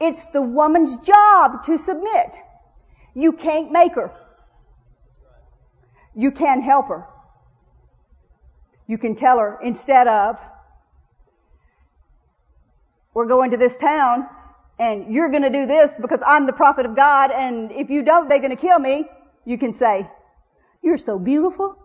It's 0.00 0.26
the 0.26 0.42
woman's 0.42 0.98
job 0.98 1.64
to 1.64 1.78
submit. 1.78 2.36
You 3.14 3.32
can't 3.32 3.70
make 3.70 3.94
her. 3.94 4.12
You 6.14 6.32
can 6.32 6.60
help 6.60 6.88
her. 6.88 7.06
You 8.86 8.98
can 8.98 9.14
tell 9.14 9.38
her 9.38 9.58
instead 9.62 10.08
of, 10.08 10.38
we're 13.14 13.26
going 13.26 13.52
to 13.52 13.56
this 13.56 13.76
town 13.76 14.26
and 14.78 15.14
you're 15.14 15.30
going 15.30 15.42
to 15.42 15.50
do 15.50 15.66
this 15.66 15.94
because 16.00 16.22
I'm 16.26 16.46
the 16.46 16.52
prophet 16.52 16.86
of 16.86 16.96
God 16.96 17.30
and 17.30 17.70
if 17.72 17.90
you 17.90 18.02
don't, 18.02 18.28
they're 18.28 18.40
going 18.40 18.56
to 18.56 18.56
kill 18.56 18.78
me. 18.78 19.04
You 19.44 19.58
can 19.58 19.72
say, 19.72 20.10
you're 20.82 20.98
so 20.98 21.18
beautiful. 21.18 21.81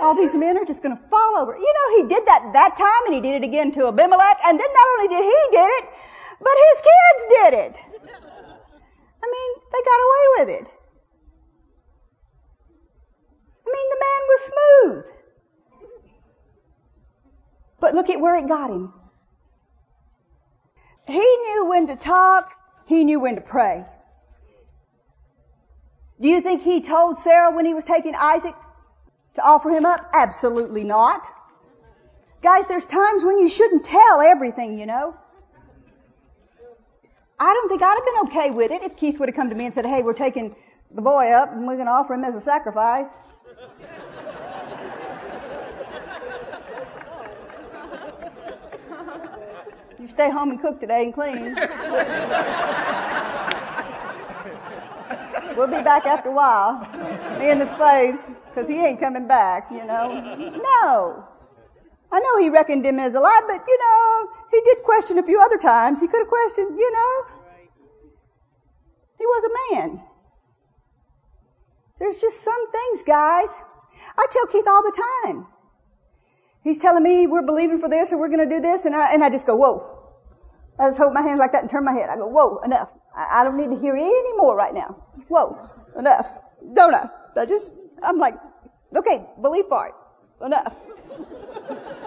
All 0.00 0.14
these 0.14 0.34
men 0.34 0.56
are 0.56 0.64
just 0.64 0.82
going 0.82 0.96
to 0.96 1.02
fall 1.04 1.36
over. 1.38 1.56
You 1.56 1.74
know, 1.74 2.02
he 2.02 2.08
did 2.08 2.26
that 2.26 2.50
that 2.54 2.76
time 2.76 3.06
and 3.06 3.14
he 3.14 3.20
did 3.20 3.42
it 3.42 3.46
again 3.46 3.72
to 3.72 3.88
Abimelech. 3.88 4.38
And 4.44 4.58
then 4.58 4.68
not 4.72 4.88
only 4.94 5.08
did 5.08 5.24
he 5.24 5.40
did 5.50 5.70
it, 5.78 5.84
but 6.40 6.54
his 6.68 6.80
kids 6.80 7.26
did 7.28 7.54
it. 7.54 7.80
I 9.22 9.26
mean, 9.26 9.50
they 9.72 9.82
got 9.84 10.00
away 10.06 10.24
with 10.38 10.48
it. 10.60 10.72
I 13.66 13.70
mean, 13.72 13.88
the 13.90 14.00
man 14.00 14.22
was 14.28 14.40
smooth. 14.52 15.04
But 17.78 17.94
look 17.94 18.10
at 18.10 18.20
where 18.20 18.36
it 18.36 18.48
got 18.48 18.70
him. 18.70 18.92
He 21.06 21.18
knew 21.18 21.66
when 21.68 21.86
to 21.88 21.96
talk. 21.96 22.54
He 22.86 23.04
knew 23.04 23.20
when 23.20 23.36
to 23.36 23.40
pray. 23.40 23.84
Do 26.20 26.28
you 26.28 26.40
think 26.40 26.62
he 26.62 26.80
told 26.82 27.18
Sarah 27.18 27.54
when 27.54 27.64
he 27.64 27.72
was 27.72 27.84
taking 27.84 28.14
Isaac 28.14 28.54
to 29.40 29.46
offer 29.46 29.70
him 29.70 29.86
up? 29.86 30.10
Absolutely 30.14 30.84
not. 30.84 31.26
Guys, 32.42 32.66
there's 32.66 32.86
times 32.86 33.24
when 33.24 33.38
you 33.38 33.48
shouldn't 33.48 33.84
tell 33.84 34.20
everything, 34.20 34.78
you 34.78 34.86
know. 34.86 35.16
I 37.38 37.54
don't 37.54 37.68
think 37.68 37.82
I'd 37.82 37.94
have 37.94 38.04
been 38.04 38.18
okay 38.28 38.50
with 38.50 38.70
it 38.70 38.82
if 38.82 38.96
Keith 38.96 39.18
would 39.18 39.28
have 39.28 39.36
come 39.36 39.50
to 39.50 39.56
me 39.56 39.66
and 39.66 39.74
said, 39.74 39.86
hey, 39.86 40.02
we're 40.02 40.12
taking 40.12 40.54
the 40.94 41.02
boy 41.02 41.32
up 41.32 41.52
and 41.52 41.66
we're 41.66 41.76
going 41.76 41.86
to 41.86 41.92
offer 41.92 42.14
him 42.14 42.24
as 42.24 42.34
a 42.34 42.40
sacrifice. 42.40 43.10
you 49.98 50.08
stay 50.08 50.30
home 50.30 50.50
and 50.50 50.60
cook 50.60 50.80
today 50.80 51.04
and 51.04 51.14
clean. 51.14 51.56
we'll 55.60 55.78
be 55.78 55.84
back 55.84 56.06
after 56.06 56.30
a 56.30 56.32
while. 56.32 56.80
Me 57.38 57.50
and 57.50 57.60
the 57.60 57.66
slaves, 57.66 58.28
because 58.48 58.66
he 58.66 58.78
ain't 58.78 58.98
coming 58.98 59.28
back, 59.28 59.70
you 59.70 59.84
know. 59.84 60.08
No. 60.72 61.28
I 62.10 62.20
know 62.20 62.38
he 62.40 62.48
reckoned 62.48 62.84
him 62.84 62.98
as 62.98 63.14
alive, 63.14 63.42
but 63.46 63.60
you 63.68 63.78
know, 63.78 64.28
he 64.50 64.60
did 64.62 64.78
question 64.84 65.18
a 65.18 65.22
few 65.22 65.40
other 65.40 65.58
times. 65.58 66.00
He 66.00 66.08
could 66.08 66.20
have 66.20 66.28
questioned, 66.28 66.78
you 66.78 66.92
know. 66.92 67.36
He 69.18 69.26
was 69.26 69.44
a 69.44 69.74
man. 69.74 70.02
There's 71.98 72.18
just 72.18 72.42
some 72.42 72.72
things, 72.72 73.02
guys. 73.02 73.54
I 74.16 74.26
tell 74.30 74.46
Keith 74.46 74.66
all 74.66 74.82
the 74.82 75.04
time. 75.24 75.46
He's 76.64 76.78
telling 76.78 77.02
me 77.02 77.26
we're 77.26 77.44
believing 77.44 77.78
for 77.78 77.88
this 77.88 78.12
or 78.12 78.18
we're 78.18 78.28
going 78.28 78.48
to 78.48 78.54
do 78.54 78.62
this, 78.62 78.86
and 78.86 78.96
I 78.96 79.12
and 79.12 79.22
I 79.22 79.28
just 79.28 79.46
go, 79.46 79.56
whoa. 79.56 79.98
I 80.78 80.88
just 80.88 80.98
hold 80.98 81.12
my 81.12 81.20
hands 81.20 81.38
like 81.38 81.52
that 81.52 81.62
and 81.62 81.70
turn 81.70 81.84
my 81.84 81.92
head. 81.92 82.08
I 82.08 82.16
go, 82.16 82.26
whoa, 82.26 82.60
enough. 82.64 82.88
I, 83.16 83.40
I 83.40 83.44
don't 83.44 83.56
need 83.56 83.70
to 83.70 83.80
hear 83.80 83.94
any 83.94 84.32
more 84.34 84.56
right 84.56 84.74
now. 84.74 84.96
Whoa, 85.28 85.68
enough. 85.98 86.30
Don't 86.74 86.94
I? 86.94 87.08
I 87.36 87.46
just, 87.46 87.72
I'm 88.02 88.18
like, 88.18 88.34
okay, 88.94 89.26
believe 89.40 89.66
for 89.66 89.86
it. 89.86 89.94
Enough. 90.44 90.74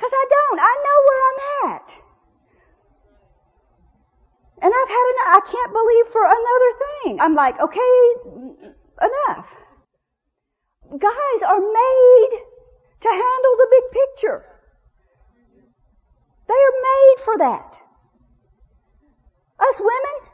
Because 0.00 0.12
I 0.14 0.26
don't. 0.30 0.60
I 0.60 0.74
know 0.86 0.98
where 1.08 1.22
I'm 1.28 1.76
at. 1.76 2.02
And 4.62 4.72
I've 4.72 4.88
had 4.88 5.06
enough. 5.12 5.28
I 5.28 5.40
can't 5.44 5.72
believe 5.72 6.06
for 6.06 6.24
another 6.24 6.70
thing. 6.84 7.20
I'm 7.20 7.34
like, 7.34 7.60
okay, 7.60 8.02
enough. 9.02 9.56
Guys 10.98 11.42
are 11.46 11.60
made 11.60 12.32
to 13.00 13.08
handle 13.08 13.54
the 13.58 13.68
big 13.70 14.00
picture. 14.00 14.44
They 16.48 16.54
are 16.54 16.76
made 16.80 17.16
for 17.24 17.38
that. 17.38 17.80
Us 19.60 19.80
women, 19.80 20.32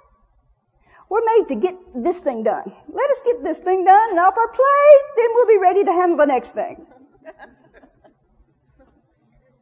we're 1.09 1.24
made 1.24 1.48
to 1.48 1.55
get 1.57 1.77
this 1.94 2.20
thing 2.20 2.43
done. 2.43 2.73
Let 2.89 3.11
us 3.11 3.20
get 3.24 3.43
this 3.43 3.59
thing 3.59 3.85
done 3.85 4.11
and 4.11 4.19
off 4.19 4.36
our 4.36 4.48
plate, 4.48 5.03
then 5.16 5.27
we'll 5.35 5.47
be 5.47 5.59
ready 5.59 5.85
to 5.85 5.93
handle 5.93 6.16
the 6.19 6.27
next 6.27 6.53
thing. 6.53 6.86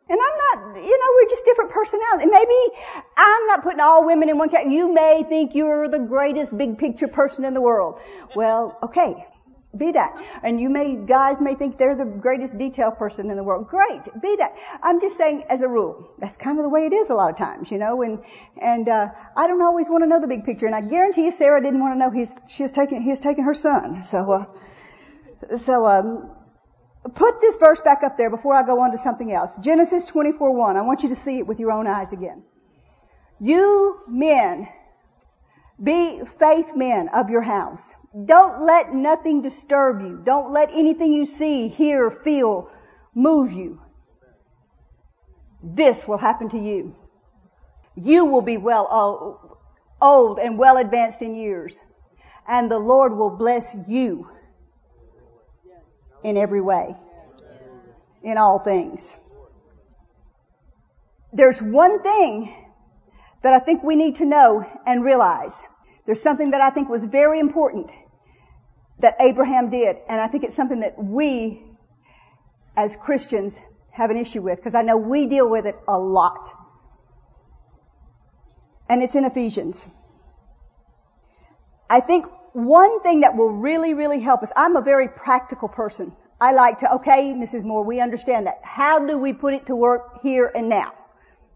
And 0.07 0.21
I'm 0.21 0.65
not, 0.65 0.85
you 0.85 0.99
know, 0.99 1.07
we're 1.17 1.29
just 1.31 1.47
different 1.47 1.71
personalities. 1.71 2.29
Maybe 2.31 2.55
I'm 3.17 3.47
not 3.47 3.63
putting 3.63 3.81
all 3.81 4.05
women 4.05 4.29
in 4.29 4.37
one 4.37 4.51
category. 4.51 4.77
You 4.77 4.93
may 4.93 5.25
think 5.27 5.55
you're 5.55 5.89
the 5.89 5.99
greatest 5.99 6.57
big 6.57 6.77
picture 6.77 7.09
person 7.09 7.47
in 7.47 7.55
the 7.55 7.63
world. 7.63 8.01
Well, 8.37 8.79
okay. 8.83 9.27
Be 9.77 9.93
that. 9.93 10.15
And 10.43 10.61
you 10.61 10.69
may, 10.71 10.97
guys 10.97 11.41
may 11.41 11.55
think 11.55 11.79
they're 11.79 11.97
the 11.97 12.05
greatest 12.05 12.59
detail 12.59 12.91
person 12.91 13.31
in 13.31 13.37
the 13.37 13.43
world. 13.43 13.69
Great. 13.69 14.05
Be 14.21 14.37
that. 14.37 14.57
I'm 14.83 15.01
just 15.01 15.17
saying 15.17 15.45
as 15.49 15.63
a 15.63 15.69
rule. 15.69 16.11
That's 16.19 16.37
kind 16.37 16.59
of 16.59 16.65
the 16.65 16.71
way 16.71 16.87
it 16.87 16.93
is 16.93 17.11
a 17.11 17.15
lot 17.15 17.31
of 17.31 17.37
times, 17.37 17.71
you 17.71 17.79
know, 17.79 18.03
and, 18.03 18.25
and, 18.61 18.89
uh, 18.89 19.09
I 19.37 19.47
don't 19.47 19.63
always 19.63 19.89
want 19.89 20.03
to 20.03 20.09
know 20.09 20.21
the 20.21 20.29
big 20.29 20.45
picture. 20.45 20.67
And 20.67 20.75
I 20.75 20.81
guarantee 20.81 21.25
you 21.25 21.33
Sarah 21.33 21.63
didn't 21.63 21.81
want 21.81 21.95
to 21.95 21.99
know 21.99 22.11
he's, 22.11 22.37
she's 22.49 22.71
taking, 22.71 23.03
he's 23.03 23.21
taking 23.21 23.45
her 23.45 23.55
son. 23.55 24.03
So, 24.03 24.33
uh, 24.33 25.57
so, 25.59 25.87
um, 25.87 26.31
Put 27.13 27.41
this 27.41 27.59
verse 27.59 27.83
back 27.83 28.03
up 28.03 28.17
there 28.17 28.31
before 28.31 28.55
I 28.55 28.63
go 28.63 28.81
on 28.81 28.93
to 28.93 28.99
something 28.99 29.31
else. 29.31 29.59
Genesis 29.59 30.07
24 30.07 30.55
1. 30.55 30.77
I 30.77 30.83
want 30.83 31.03
you 31.03 31.11
to 31.11 31.15
see 31.15 31.39
it 31.39 31.47
with 31.47 31.61
your 31.61 31.71
own 31.71 31.87
eyes 31.87 32.13
again. 32.15 32.43
You 33.41 34.01
men, 34.09 34.67
be 35.83 36.25
faith 36.25 36.75
men 36.75 37.09
of 37.09 37.29
your 37.29 37.43
house. 37.43 37.95
Don't 38.15 38.63
let 38.63 38.95
nothing 38.95 39.43
disturb 39.43 40.01
you. 40.01 40.21
Don't 40.25 40.53
let 40.53 40.71
anything 40.71 41.13
you 41.13 41.27
see, 41.27 41.67
hear, 41.67 42.13
feel 42.13 42.71
move 43.13 43.53
you. 43.53 43.81
This 45.63 46.07
will 46.07 46.19
happen 46.19 46.49
to 46.51 46.59
you. 46.59 46.95
You 47.97 48.27
will 48.27 48.43
be 48.43 48.57
well 48.57 48.87
uh, 48.89 50.05
old 50.05 50.39
and 50.39 50.59
well 50.59 50.77
advanced 50.77 51.23
in 51.23 51.35
years. 51.35 51.81
And 52.47 52.71
the 52.71 52.79
Lord 52.79 53.17
will 53.17 53.37
bless 53.37 53.75
you 53.89 54.31
in 56.23 56.37
every 56.37 56.61
way, 56.61 56.95
in 58.23 58.39
all 58.39 58.61
things. 58.61 59.17
There's 61.33 61.61
one 61.61 62.01
thing 62.01 62.55
that 63.43 63.55
I 63.55 63.59
think 63.59 63.83
we 63.83 63.97
need 63.97 64.17
to 64.17 64.25
know 64.25 64.65
and 64.87 65.03
realize. 65.03 65.61
There's 66.07 66.23
something 66.23 66.53
that 66.53 66.61
I 66.61 66.71
think 66.71 66.89
was 66.89 67.03
very 67.03 67.41
important 67.41 67.91
that 69.01 69.17
Abraham 69.21 69.71
did, 69.71 69.97
and 70.09 70.21
I 70.21 70.29
think 70.29 70.45
it's 70.45 70.55
something 70.55 70.81
that 70.81 71.03
we 71.03 71.63
as 72.77 72.97
Christians 72.97 73.61
have 73.91 74.11
an 74.11 74.17
issue 74.17 74.43
with, 74.43 74.59
because 74.59 74.75
I 74.75 74.83
know 74.83 74.97
we 74.97 75.27
deal 75.27 75.49
with 75.49 75.67
it 75.67 75.77
a 75.87 75.99
lot. 75.99 76.51
And 78.89 79.03
it's 79.03 79.15
in 79.15 79.25
Ephesians. 79.25 79.89
I 81.89 82.01
think 82.01 82.27
one 82.53 83.01
thing 83.01 83.21
that 83.21 83.37
will 83.37 83.51
really, 83.51 83.95
really 83.95 84.21
help 84.21 84.43
us, 84.43 84.53
I'm 84.57 84.77
a 84.77 84.83
very 84.83 85.09
practical 85.09 85.69
person. 85.69 86.15
I 86.41 86.53
like 86.53 86.79
to, 86.79 86.95
okay, 86.95 87.33
Mrs. 87.35 87.65
Moore, 87.65 87.85
we 87.85 88.01
understand 88.01 88.47
that. 88.47 88.59
How 88.63 89.07
do 89.07 89.17
we 89.19 89.33
put 89.33 89.55
it 89.55 89.67
to 89.67 89.77
work 89.77 90.23
here 90.23 90.51
and 90.55 90.69
now? 90.69 90.93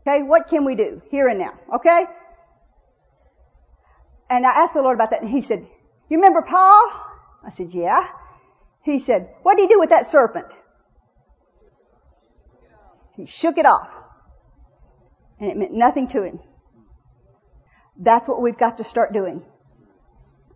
Okay, 0.07 0.23
what 0.23 0.49
can 0.49 0.65
we 0.65 0.75
do 0.75 1.03
here 1.11 1.29
and 1.29 1.39
now? 1.39 1.53
Okay? 1.75 2.05
And 4.31 4.47
I 4.47 4.51
asked 4.51 4.75
the 4.75 4.83
Lord 4.83 4.95
about 4.97 5.11
that 5.11 5.23
and 5.23 5.31
he 5.31 5.41
said, 5.41 5.67
you 6.09 6.17
remember 6.17 6.43
Paul? 6.43 6.91
I 7.49 7.51
said, 7.51 7.73
yeah. 7.73 8.07
He 8.83 8.99
said, 8.99 9.31
what 9.43 9.57
did 9.57 9.63
he 9.63 9.75
do 9.75 9.81
with 9.81 9.89
that 9.89 10.05
serpent? 10.05 10.53
He 13.17 13.25
shook 13.25 13.57
it 13.57 13.65
off. 13.65 13.97
And 15.41 15.51
it 15.51 15.57
meant 15.57 15.73
nothing 15.73 16.09
to 16.09 16.23
him. 16.23 16.41
That's 17.97 18.29
what 18.29 18.43
we've 18.43 18.59
got 18.59 18.77
to 18.79 18.85
start 18.85 19.15
doing 19.15 19.43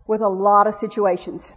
with 0.05 0.21
a 0.21 0.27
lot 0.27 0.67
of 0.67 0.75
situations. 0.75 1.51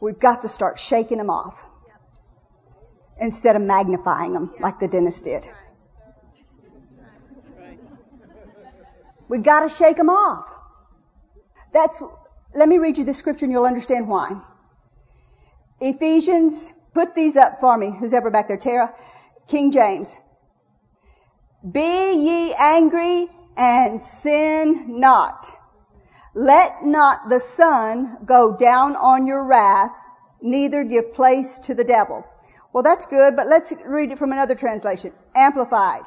We've 0.00 0.18
got 0.18 0.42
to 0.42 0.48
start 0.48 0.80
shaking 0.80 1.18
them 1.18 1.30
off 1.30 1.64
instead 3.20 3.54
of 3.54 3.62
magnifying 3.62 4.32
them 4.32 4.52
like 4.58 4.80
the 4.80 4.88
dentist 4.88 5.24
did. 5.26 5.48
We've 9.28 9.44
got 9.44 9.60
to 9.60 9.68
shake 9.68 9.96
them 9.96 10.10
off. 10.10 10.52
That's, 11.72 12.02
let 12.56 12.68
me 12.68 12.78
read 12.78 12.98
you 12.98 13.04
the 13.04 13.14
scripture 13.14 13.44
and 13.44 13.52
you'll 13.52 13.66
understand 13.66 14.08
why. 14.08 14.40
Ephesians, 15.80 16.72
put 16.94 17.14
these 17.14 17.36
up 17.36 17.60
for 17.60 17.76
me, 17.76 17.90
who's 17.90 18.14
ever 18.14 18.30
back 18.30 18.48
there, 18.48 18.56
Tara, 18.56 18.94
King 19.46 19.72
James. 19.72 20.16
Be 21.70 22.14
ye 22.14 22.54
angry 22.58 23.28
and 23.56 24.00
sin 24.00 25.00
not. 25.00 25.50
Let 26.34 26.84
not 26.84 27.28
the 27.28 27.40
sun 27.40 28.18
go 28.24 28.56
down 28.56 28.96
on 28.96 29.26
your 29.26 29.44
wrath, 29.44 29.90
neither 30.40 30.84
give 30.84 31.14
place 31.14 31.58
to 31.58 31.74
the 31.74 31.84
devil. 31.84 32.26
Well, 32.72 32.82
that's 32.82 33.06
good, 33.06 33.36
but 33.36 33.46
let's 33.46 33.72
read 33.84 34.12
it 34.12 34.18
from 34.18 34.32
another 34.32 34.54
translation. 34.54 35.12
Amplified. 35.34 36.02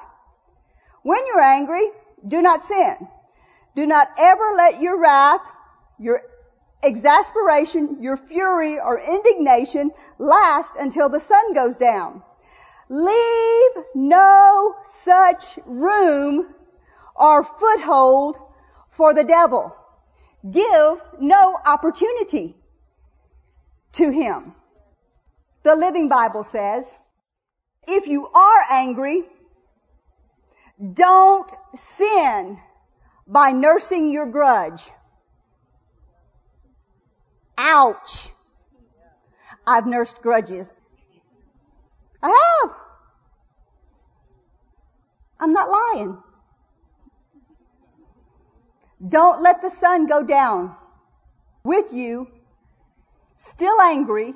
When 1.02 1.20
you're 1.28 1.42
angry, 1.42 1.90
do 2.28 2.42
not 2.42 2.62
sin. 2.62 2.96
Do 3.76 3.88
not 3.88 4.08
ever 4.20 4.52
let 4.56 4.80
your 4.82 5.00
wrath, 5.00 5.42
your 5.98 6.22
exasperation, 6.84 8.02
your 8.02 8.18
fury 8.18 8.80
or 8.80 9.00
indignation 9.00 9.92
last 10.18 10.76
until 10.78 11.10
the 11.10 11.20
sun 11.20 11.54
goes 11.54 11.78
down. 11.78 12.24
Leave 12.90 13.72
no 13.96 14.76
such 14.84 15.60
room 15.66 16.54
or 17.16 17.44
foothold 17.44 18.38
for 18.90 19.14
the 19.14 19.24
devil 19.24 19.76
give 20.50 21.02
no 21.20 21.58
opportunity. 21.66 22.56
to 23.92 24.12
him. 24.12 24.54
The 25.64 25.76
Living 25.76 26.10
Bible 26.10 26.44
says, 26.44 26.96
if 27.88 28.08
you 28.08 28.28
are 28.28 28.62
angry, 28.72 29.24
don't 30.94 31.52
sin 31.76 32.60
by 33.28 33.50
nursing 33.50 34.12
your 34.12 34.28
grudge. 34.28 34.92
Ouch. 37.62 38.30
I've 39.68 39.86
nursed 39.86 40.22
grudges. 40.22 40.72
I 42.24 42.30
have. 42.30 42.76
I'm 45.42 45.52
not 45.52 45.70
lying. 45.70 46.18
Don't 49.06 49.42
let 49.42 49.62
the 49.62 49.70
sun 49.70 50.08
go 50.08 50.24
down 50.24 50.76
with 51.64 51.92
you, 51.94 52.28
still 53.36 53.80
angry. 53.82 54.34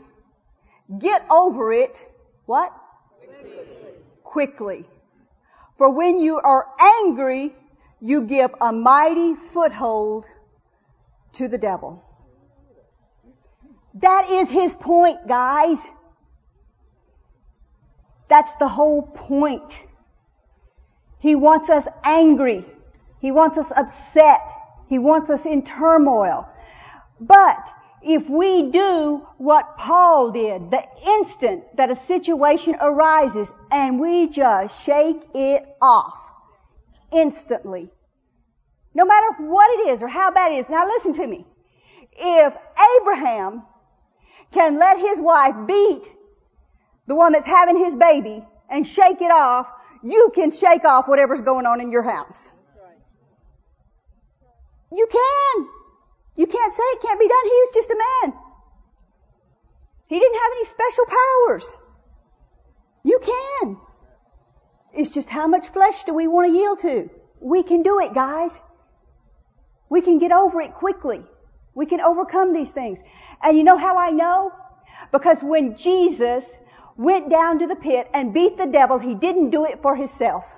Get 1.00 1.26
over 1.32 1.72
it. 1.72 2.06
What? 2.46 2.74
Quickly. 3.20 3.56
Quickly. 4.24 4.86
For 5.78 5.90
when 5.90 6.18
you 6.18 6.40
are 6.40 6.68
angry, 6.80 7.56
you 8.02 8.24
give 8.24 8.54
a 8.60 8.74
mighty 8.74 9.36
foothold 9.36 10.26
to 11.34 11.48
the 11.48 11.58
devil. 11.58 12.03
That 13.96 14.30
is 14.30 14.50
his 14.50 14.74
point, 14.74 15.28
guys. 15.28 15.88
That's 18.28 18.56
the 18.56 18.68
whole 18.68 19.04
point. 19.04 19.78
He 21.20 21.36
wants 21.36 21.70
us 21.70 21.88
angry. 22.04 22.66
He 23.20 23.32
wants 23.32 23.58
us 23.58 23.72
upset. 23.76 24.42
He 24.88 24.98
wants 25.00 25.30
us 25.30 25.46
in 25.46 25.64
turmoil. 25.64 26.48
But 27.20 27.72
if 28.02 28.30
we 28.30 28.72
do 28.72 29.26
what 29.38 29.78
Paul 29.78 30.32
did, 30.32 30.72
the 30.72 30.84
instant 31.08 31.78
that 31.78 31.90
a 31.90 31.96
situation 31.96 32.76
arises 32.82 33.54
and 33.72 34.00
we 34.00 34.28
just 34.28 34.84
shake 34.84 35.24
it 35.34 35.64
off 35.82 36.32
instantly, 37.12 37.90
no 38.94 39.06
matter 39.06 39.44
what 39.44 39.70
it 39.80 39.90
is 39.90 40.02
or 40.02 40.08
how 40.08 40.32
bad 40.32 40.52
it 40.52 40.56
is. 40.56 40.70
Now 40.70 40.86
listen 40.86 41.14
to 41.14 41.28
me. 41.28 41.46
If 42.12 42.56
Abraham 43.00 43.64
can 44.54 44.78
let 44.80 45.00
his 45.00 45.20
wife 45.20 45.56
beat 45.68 46.12
the 47.08 47.16
one 47.16 47.34
that's 47.34 47.48
having 47.48 47.78
his 47.78 47.96
baby 47.96 48.44
and 48.70 48.88
shake 48.88 49.22
it 49.22 49.32
off, 49.32 49.68
you 50.04 50.32
can 50.34 50.52
shake 50.52 50.86
off 50.86 51.08
whatever's 51.08 51.42
going 51.42 51.66
on 51.66 51.82
in 51.82 51.92
your 51.92 52.04
house. 52.04 52.52
You 54.92 55.08
can. 55.08 55.68
You 56.36 56.48
can't 56.48 56.74
say 56.74 56.84
it 56.84 57.02
can't 57.02 57.20
be 57.20 57.28
done. 57.28 57.46
He 57.46 57.50
was 57.50 57.72
just 57.74 57.90
a 57.90 57.96
man. 57.96 58.34
He 60.08 60.20
didn't 60.20 60.36
have 60.36 60.52
any 60.52 60.66
special 60.66 61.06
powers. 61.06 61.76
You 63.04 63.20
can. 63.20 63.78
It's 64.94 65.12
just 65.12 65.30
how 65.30 65.48
much 65.48 65.70
flesh 65.70 66.04
do 66.04 66.14
we 66.14 66.28
want 66.28 66.48
to 66.48 66.54
yield 66.54 66.80
to? 66.80 67.10
We 67.40 67.64
can 67.64 67.82
do 67.82 68.00
it, 68.00 68.14
guys. 68.14 68.62
We 69.90 70.02
can 70.02 70.20
get 70.20 70.32
over 70.32 70.62
it 70.62 70.74
quickly. 70.74 71.24
We 71.76 71.86
can 71.86 72.02
overcome 72.02 72.54
these 72.54 72.72
things. 72.72 73.02
And 73.42 73.58
you 73.58 73.64
know 73.64 73.78
how 73.78 73.98
I 73.98 74.12
know? 74.12 74.52
Because 75.12 75.42
when 75.42 75.76
Jesus 75.78 76.58
went 76.96 77.30
down 77.30 77.60
to 77.60 77.68
the 77.68 77.76
pit 77.76 78.08
and 78.14 78.34
beat 78.34 78.58
the 78.58 78.68
devil, 78.68 79.00
he 79.00 79.16
didn't 79.16 79.50
do 79.50 79.66
it 79.66 79.82
for 79.82 79.96
himself. 79.96 80.56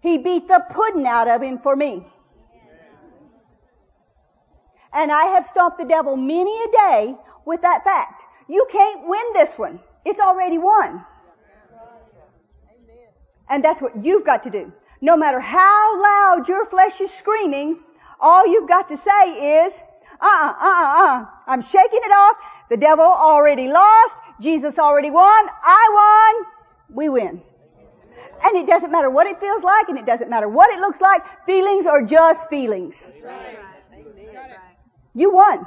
He 0.00 0.18
beat 0.18 0.48
the 0.48 0.64
pudding 0.70 1.06
out 1.06 1.28
of 1.28 1.42
him 1.42 1.58
for 1.58 1.74
me. 1.74 2.06
And 4.92 5.12
I 5.12 5.24
have 5.34 5.44
stomped 5.44 5.78
the 5.78 5.84
devil 5.84 6.16
many 6.16 6.56
a 6.62 6.72
day 6.72 7.16
with 7.44 7.62
that 7.62 7.84
fact. 7.84 8.24
You 8.48 8.66
can't 8.70 9.06
win 9.06 9.32
this 9.34 9.58
one. 9.58 9.80
It's 10.04 10.20
already 10.20 10.56
won. 10.56 11.04
And 13.50 13.64
that's 13.64 13.82
what 13.82 14.04
you've 14.04 14.24
got 14.24 14.44
to 14.44 14.50
do. 14.50 14.72
No 15.00 15.16
matter 15.16 15.40
how 15.40 16.02
loud 16.02 16.48
your 16.48 16.64
flesh 16.66 17.00
is 17.00 17.12
screaming, 17.12 17.80
all 18.20 18.46
you've 18.46 18.68
got 18.68 18.88
to 18.88 18.96
say 18.96 19.64
is, 19.64 19.80
uh-uh, 20.20 20.54
uh-uh, 20.60 21.04
uh. 21.04 21.26
I'm 21.46 21.62
shaking 21.62 22.00
it 22.02 22.12
off. 22.12 22.36
The 22.68 22.76
devil 22.76 23.04
already 23.04 23.68
lost. 23.68 24.18
Jesus 24.40 24.78
already 24.78 25.10
won. 25.10 25.48
I 25.62 26.34
won. 26.38 26.46
We 26.90 27.08
win. 27.08 27.42
And 28.44 28.56
it 28.56 28.66
doesn't 28.66 28.90
matter 28.90 29.10
what 29.10 29.26
it 29.26 29.40
feels 29.40 29.64
like 29.64 29.88
and 29.88 29.98
it 29.98 30.06
doesn't 30.06 30.30
matter 30.30 30.48
what 30.48 30.70
it 30.70 30.78
looks 30.78 31.00
like. 31.00 31.22
Feelings 31.46 31.86
are 31.86 32.04
just 32.04 32.48
feelings. 32.48 33.08
You 35.14 35.32
won. 35.32 35.66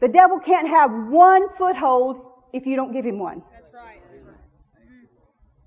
The 0.00 0.08
devil 0.08 0.40
can't 0.40 0.68
have 0.68 0.90
one 0.92 1.48
foothold 1.50 2.20
if 2.52 2.66
you 2.66 2.76
don't 2.76 2.92
give 2.92 3.04
him 3.04 3.18
one. 3.18 3.42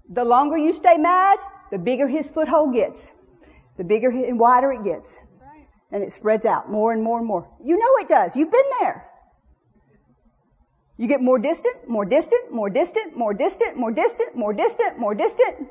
The 0.10 0.24
longer 0.24 0.58
you 0.58 0.74
stay 0.74 0.98
mad, 0.98 1.38
the 1.72 1.78
bigger 1.78 2.08
his 2.08 2.30
foothold 2.30 2.74
gets. 2.74 3.12
The 3.78 3.84
bigger 3.84 4.10
and 4.10 4.40
wider 4.40 4.72
it 4.72 4.84
gets. 4.84 5.20
And 5.92 6.04
it 6.04 6.12
spreads 6.12 6.46
out 6.46 6.70
more 6.70 6.92
and 6.92 7.02
more 7.02 7.20
and 7.20 7.28
more. 7.28 7.48
You 7.64 7.78
know 7.78 8.04
it 8.04 8.10
does. 8.10 8.36
You've 8.36 8.52
been 8.52 8.72
there. 8.82 9.08
You 10.98 11.08
get 11.08 11.22
more 11.22 11.38
distant, 11.38 11.88
more 11.88 12.06
distant, 12.06 12.52
more 12.52 12.70
distant, 12.70 13.16
more 13.16 13.34
distant, 13.34 13.78
more 13.78 13.92
distant, 13.92 14.36
more 14.36 14.54
distant, 14.54 14.98
more 14.98 15.14
distant. 15.16 15.70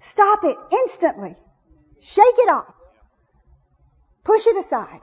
Stop 0.00 0.44
it 0.44 0.56
instantly. 0.72 1.34
Shake 2.00 2.38
it 2.38 2.50
off. 2.50 2.72
Push 4.24 4.46
it 4.46 4.56
aside. 4.56 5.00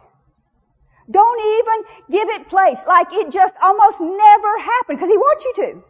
Don't 1.10 1.42
even 1.42 2.06
give 2.12 2.30
it 2.30 2.48
place 2.48 2.80
like 2.88 3.08
it 3.12 3.32
just 3.32 3.56
almost 3.62 4.00
never 4.00 4.60
happened 4.60 5.00
because 5.00 5.10
he 5.10 5.18
wants 5.18 5.46
you 5.46 5.54
to. 5.56 5.84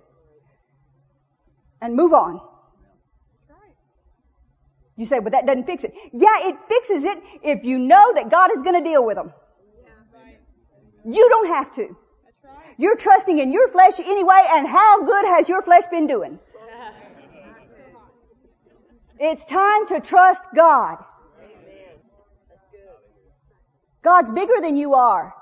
And 1.81 1.95
move 1.95 2.13
on. 2.13 2.41
You 4.95 5.05
say, 5.05 5.19
but 5.19 5.31
that 5.31 5.45
doesn't 5.45 5.65
fix 5.65 5.83
it. 5.83 5.93
Yeah, 6.11 6.47
it 6.47 6.55
fixes 6.67 7.03
it 7.03 7.17
if 7.41 7.63
you 7.63 7.79
know 7.79 8.13
that 8.13 8.29
God 8.29 8.51
is 8.55 8.61
going 8.61 8.75
to 8.75 8.83
deal 8.83 9.05
with 9.05 9.15
them. 9.15 9.33
You 11.05 11.29
don't 11.29 11.47
have 11.47 11.71
to. 11.73 11.97
You're 12.77 12.95
trusting 12.95 13.37
in 13.37 13.51
your 13.51 13.67
flesh 13.67 13.99
anyway, 13.99 14.45
and 14.51 14.67
how 14.67 15.03
good 15.03 15.25
has 15.25 15.49
your 15.49 15.61
flesh 15.61 15.87
been 15.87 16.07
doing? 16.07 16.39
It's 19.19 19.45
time 19.45 19.87
to 19.87 20.01
trust 20.01 20.43
God. 20.53 20.97
God's 24.01 24.31
bigger 24.31 24.59
than 24.61 24.75
you 24.75 24.95
are. 24.95 25.33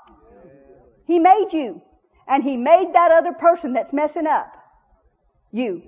He 1.06 1.18
made 1.18 1.52
you. 1.52 1.82
And 2.28 2.44
He 2.44 2.56
made 2.56 2.94
that 2.94 3.10
other 3.10 3.32
person 3.32 3.72
that's 3.72 3.92
messing 3.92 4.26
up. 4.26 4.52
You. 5.50 5.82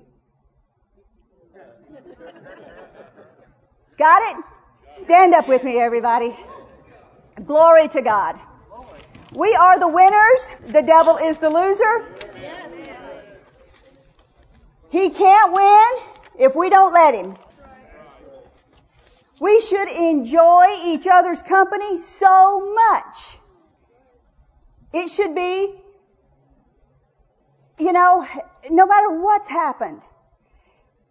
Got 3.96 4.36
it? 4.36 4.44
Stand 4.90 5.34
up 5.34 5.48
with 5.48 5.62
me, 5.64 5.78
everybody. 5.78 6.36
Glory 7.44 7.88
to 7.88 8.02
God. 8.02 8.38
We 9.34 9.54
are 9.54 9.78
the 9.78 9.88
winners. 9.88 10.72
The 10.72 10.82
devil 10.82 11.16
is 11.16 11.38
the 11.38 11.50
loser. 11.50 12.06
He 14.90 15.10
can't 15.10 15.52
win 15.52 16.46
if 16.46 16.54
we 16.54 16.70
don't 16.70 16.92
let 16.92 17.14
him. 17.14 17.34
We 19.40 19.60
should 19.60 19.88
enjoy 19.88 20.66
each 20.86 21.06
other's 21.10 21.42
company 21.42 21.98
so 21.98 22.72
much. 22.72 23.38
It 24.92 25.10
should 25.10 25.34
be, 25.34 25.74
you 27.80 27.92
know, 27.92 28.24
no 28.70 28.86
matter 28.86 29.20
what's 29.20 29.48
happened. 29.48 30.00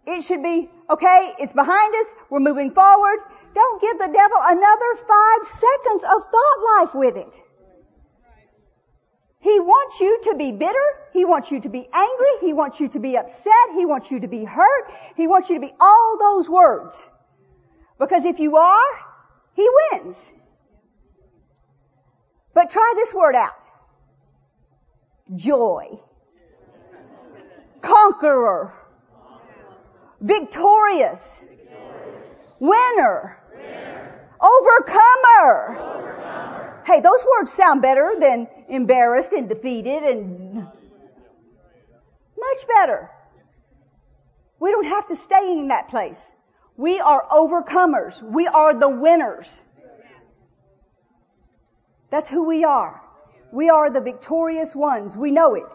It 0.06 0.22
should 0.22 0.42
be, 0.42 0.70
okay, 0.90 1.34
it's 1.40 1.54
behind 1.54 1.96
us, 1.96 2.14
we're 2.30 2.40
moving 2.40 2.72
forward. 2.72 3.20
Don't 3.54 3.82
give 3.82 4.00
the 4.00 4.10
devil 4.12 4.38
another 4.42 4.96
five 5.08 5.48
seconds 5.48 6.04
of 6.04 6.26
thought 6.26 6.80
life 6.80 6.96
with 6.96 7.18
it. 7.18 7.34
He 9.40 9.60
wants 9.60 10.00
you 10.00 10.22
to 10.24 10.36
be 10.36 10.54
bitter. 10.54 10.88
He 11.12 11.26
wants 11.26 11.52
you 11.52 11.60
to 11.62 11.70
be 11.70 11.86
angry. 11.94 12.34
He 12.40 12.54
wants 12.54 12.80
you 12.80 12.88
to 12.90 13.00
be 13.00 13.18
upset. 13.18 13.54
He 13.74 13.86
wants 13.86 14.10
you 14.10 14.22
to 14.22 14.30
be 14.30 14.46
hurt. 14.46 14.92
He 15.18 15.28
wants 15.28 15.50
you 15.50 15.58
to 15.58 15.62
be 15.62 15.74
all 15.80 16.18
those 16.18 16.50
words. 16.50 17.10
Because 18.00 18.24
if 18.24 18.40
you 18.40 18.56
are, 18.56 19.00
he 19.56 19.70
wins. 19.92 20.32
But 22.54 22.70
try 22.70 22.94
this 22.96 23.14
word 23.14 23.36
out. 23.36 23.52
Joy. 25.36 26.00
Conqueror. 27.82 28.74
Victorious. 30.24 31.44
Winner. 32.60 33.38
Overcomer. 34.42 35.92
Hey, 36.86 37.02
those 37.02 37.26
words 37.38 37.52
sound 37.52 37.82
better 37.82 38.14
than 38.18 38.48
embarrassed 38.70 39.34
and 39.34 39.50
defeated 39.50 40.04
and 40.04 40.56
much 40.56 42.68
better. 42.68 43.12
We 44.60 44.72
don't 44.72 44.86
have 44.86 45.08
to 45.08 45.18
stay 45.18 45.60
in 45.60 45.68
that 45.68 45.90
place. 45.90 46.34
We 46.78 47.02
are 47.02 47.26
overcomers. 47.30 48.24
We 48.24 48.48
are 48.48 48.80
the 48.80 48.90
winners. 48.90 49.62
That's 52.10 52.30
who 52.30 52.46
we 52.46 52.64
are. 52.64 53.02
We 53.52 53.70
are 53.70 53.90
the 53.90 54.02
victorious 54.02 54.74
ones. 54.74 55.18
We 55.18 55.32
know 55.32 55.56
it. 55.56 55.66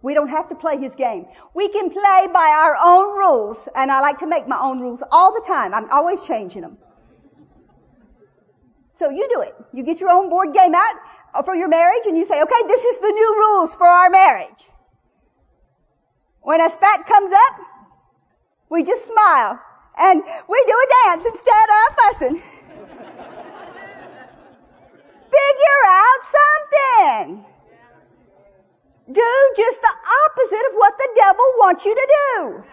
We 0.00 0.14
don't 0.14 0.28
have 0.28 0.48
to 0.50 0.54
play 0.54 0.78
his 0.78 0.94
game. 0.94 1.26
We 1.54 1.68
can 1.68 1.90
play 1.90 2.28
by 2.32 2.48
our 2.56 2.76
own 2.82 3.18
rules, 3.18 3.68
and 3.74 3.90
I 3.90 4.00
like 4.00 4.18
to 4.18 4.26
make 4.26 4.46
my 4.46 4.58
own 4.60 4.80
rules 4.80 5.02
all 5.10 5.32
the 5.32 5.44
time. 5.46 5.74
I'm 5.74 5.90
always 5.90 6.24
changing 6.24 6.62
them. 6.62 6.78
So 8.98 9.10
you 9.10 9.28
do 9.32 9.42
it. 9.42 9.54
You 9.72 9.84
get 9.84 10.00
your 10.00 10.10
own 10.10 10.28
board 10.28 10.52
game 10.52 10.74
out 10.74 11.44
for 11.44 11.54
your 11.54 11.68
marriage 11.68 12.06
and 12.06 12.16
you 12.16 12.24
say, 12.24 12.42
okay, 12.42 12.62
this 12.66 12.84
is 12.84 12.98
the 12.98 13.12
new 13.12 13.36
rules 13.36 13.74
for 13.76 13.86
our 13.86 14.10
marriage. 14.10 14.64
When 16.40 16.60
a 16.60 16.68
spat 16.68 17.06
comes 17.06 17.30
up, 17.30 17.60
we 18.70 18.82
just 18.82 19.06
smile 19.06 19.60
and 19.96 20.22
we 20.48 20.64
do 20.66 20.74
a 20.74 20.86
dance 21.06 21.26
instead 21.26 21.68
of 21.70 21.94
fussing. 21.96 22.42
Figure 25.30 25.84
out 25.86 26.24
something. 26.24 27.44
Do 29.10 29.52
just 29.56 29.80
the 29.80 29.94
opposite 30.26 30.66
of 30.70 30.74
what 30.74 30.98
the 30.98 31.08
devil 31.16 31.44
wants 31.58 31.84
you 31.86 31.94
to 31.94 32.08
do. 32.36 32.64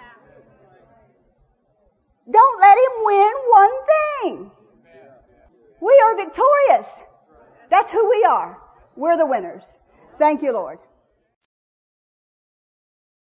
Don't 2.29 2.59
let 2.59 2.77
him 2.77 2.91
win 3.05 3.33
one 3.49 3.71
thing. 3.85 4.51
We 5.79 6.01
are 6.03 6.17
victorious. 6.17 6.99
That's 7.69 7.91
who 7.91 8.09
we 8.09 8.25
are. 8.27 8.57
We're 8.97 9.17
the 9.17 9.27
winners. 9.27 9.77
Thank 10.17 10.41
you, 10.41 10.51
Lord. 10.51 10.79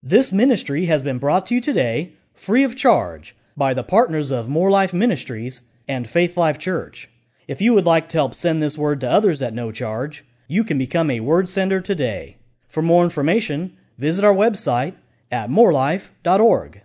This 0.02 0.32
ministry 0.32 0.86
has 0.86 1.02
been 1.02 1.18
brought 1.18 1.46
to 1.46 1.54
you 1.54 1.60
today 1.60 2.14
free 2.34 2.64
of 2.64 2.76
charge 2.76 3.36
by 3.56 3.74
the 3.74 3.82
partners 3.82 4.30
of 4.30 4.48
Moore 4.48 4.70
Life 4.70 4.94
Ministries 4.94 5.60
and 5.86 6.08
Faith 6.08 6.36
Life 6.36 6.58
Church. 6.58 7.08
If 7.46 7.60
you 7.60 7.74
would 7.74 7.86
like 7.86 8.08
to 8.08 8.18
help 8.18 8.34
send 8.34 8.62
this 8.62 8.78
word 8.78 9.00
to 9.02 9.10
others 9.10 9.42
at 9.42 9.54
no 9.54 9.70
charge, 9.70 10.24
you 10.48 10.64
can 10.64 10.78
become 10.78 11.10
a 11.10 11.20
word 11.20 11.48
sender 11.48 11.80
today. 11.80 12.37
For 12.68 12.82
more 12.82 13.02
information, 13.02 13.76
visit 13.96 14.24
our 14.24 14.34
website 14.34 14.94
at 15.32 15.50
moorelife.org. 15.50 16.82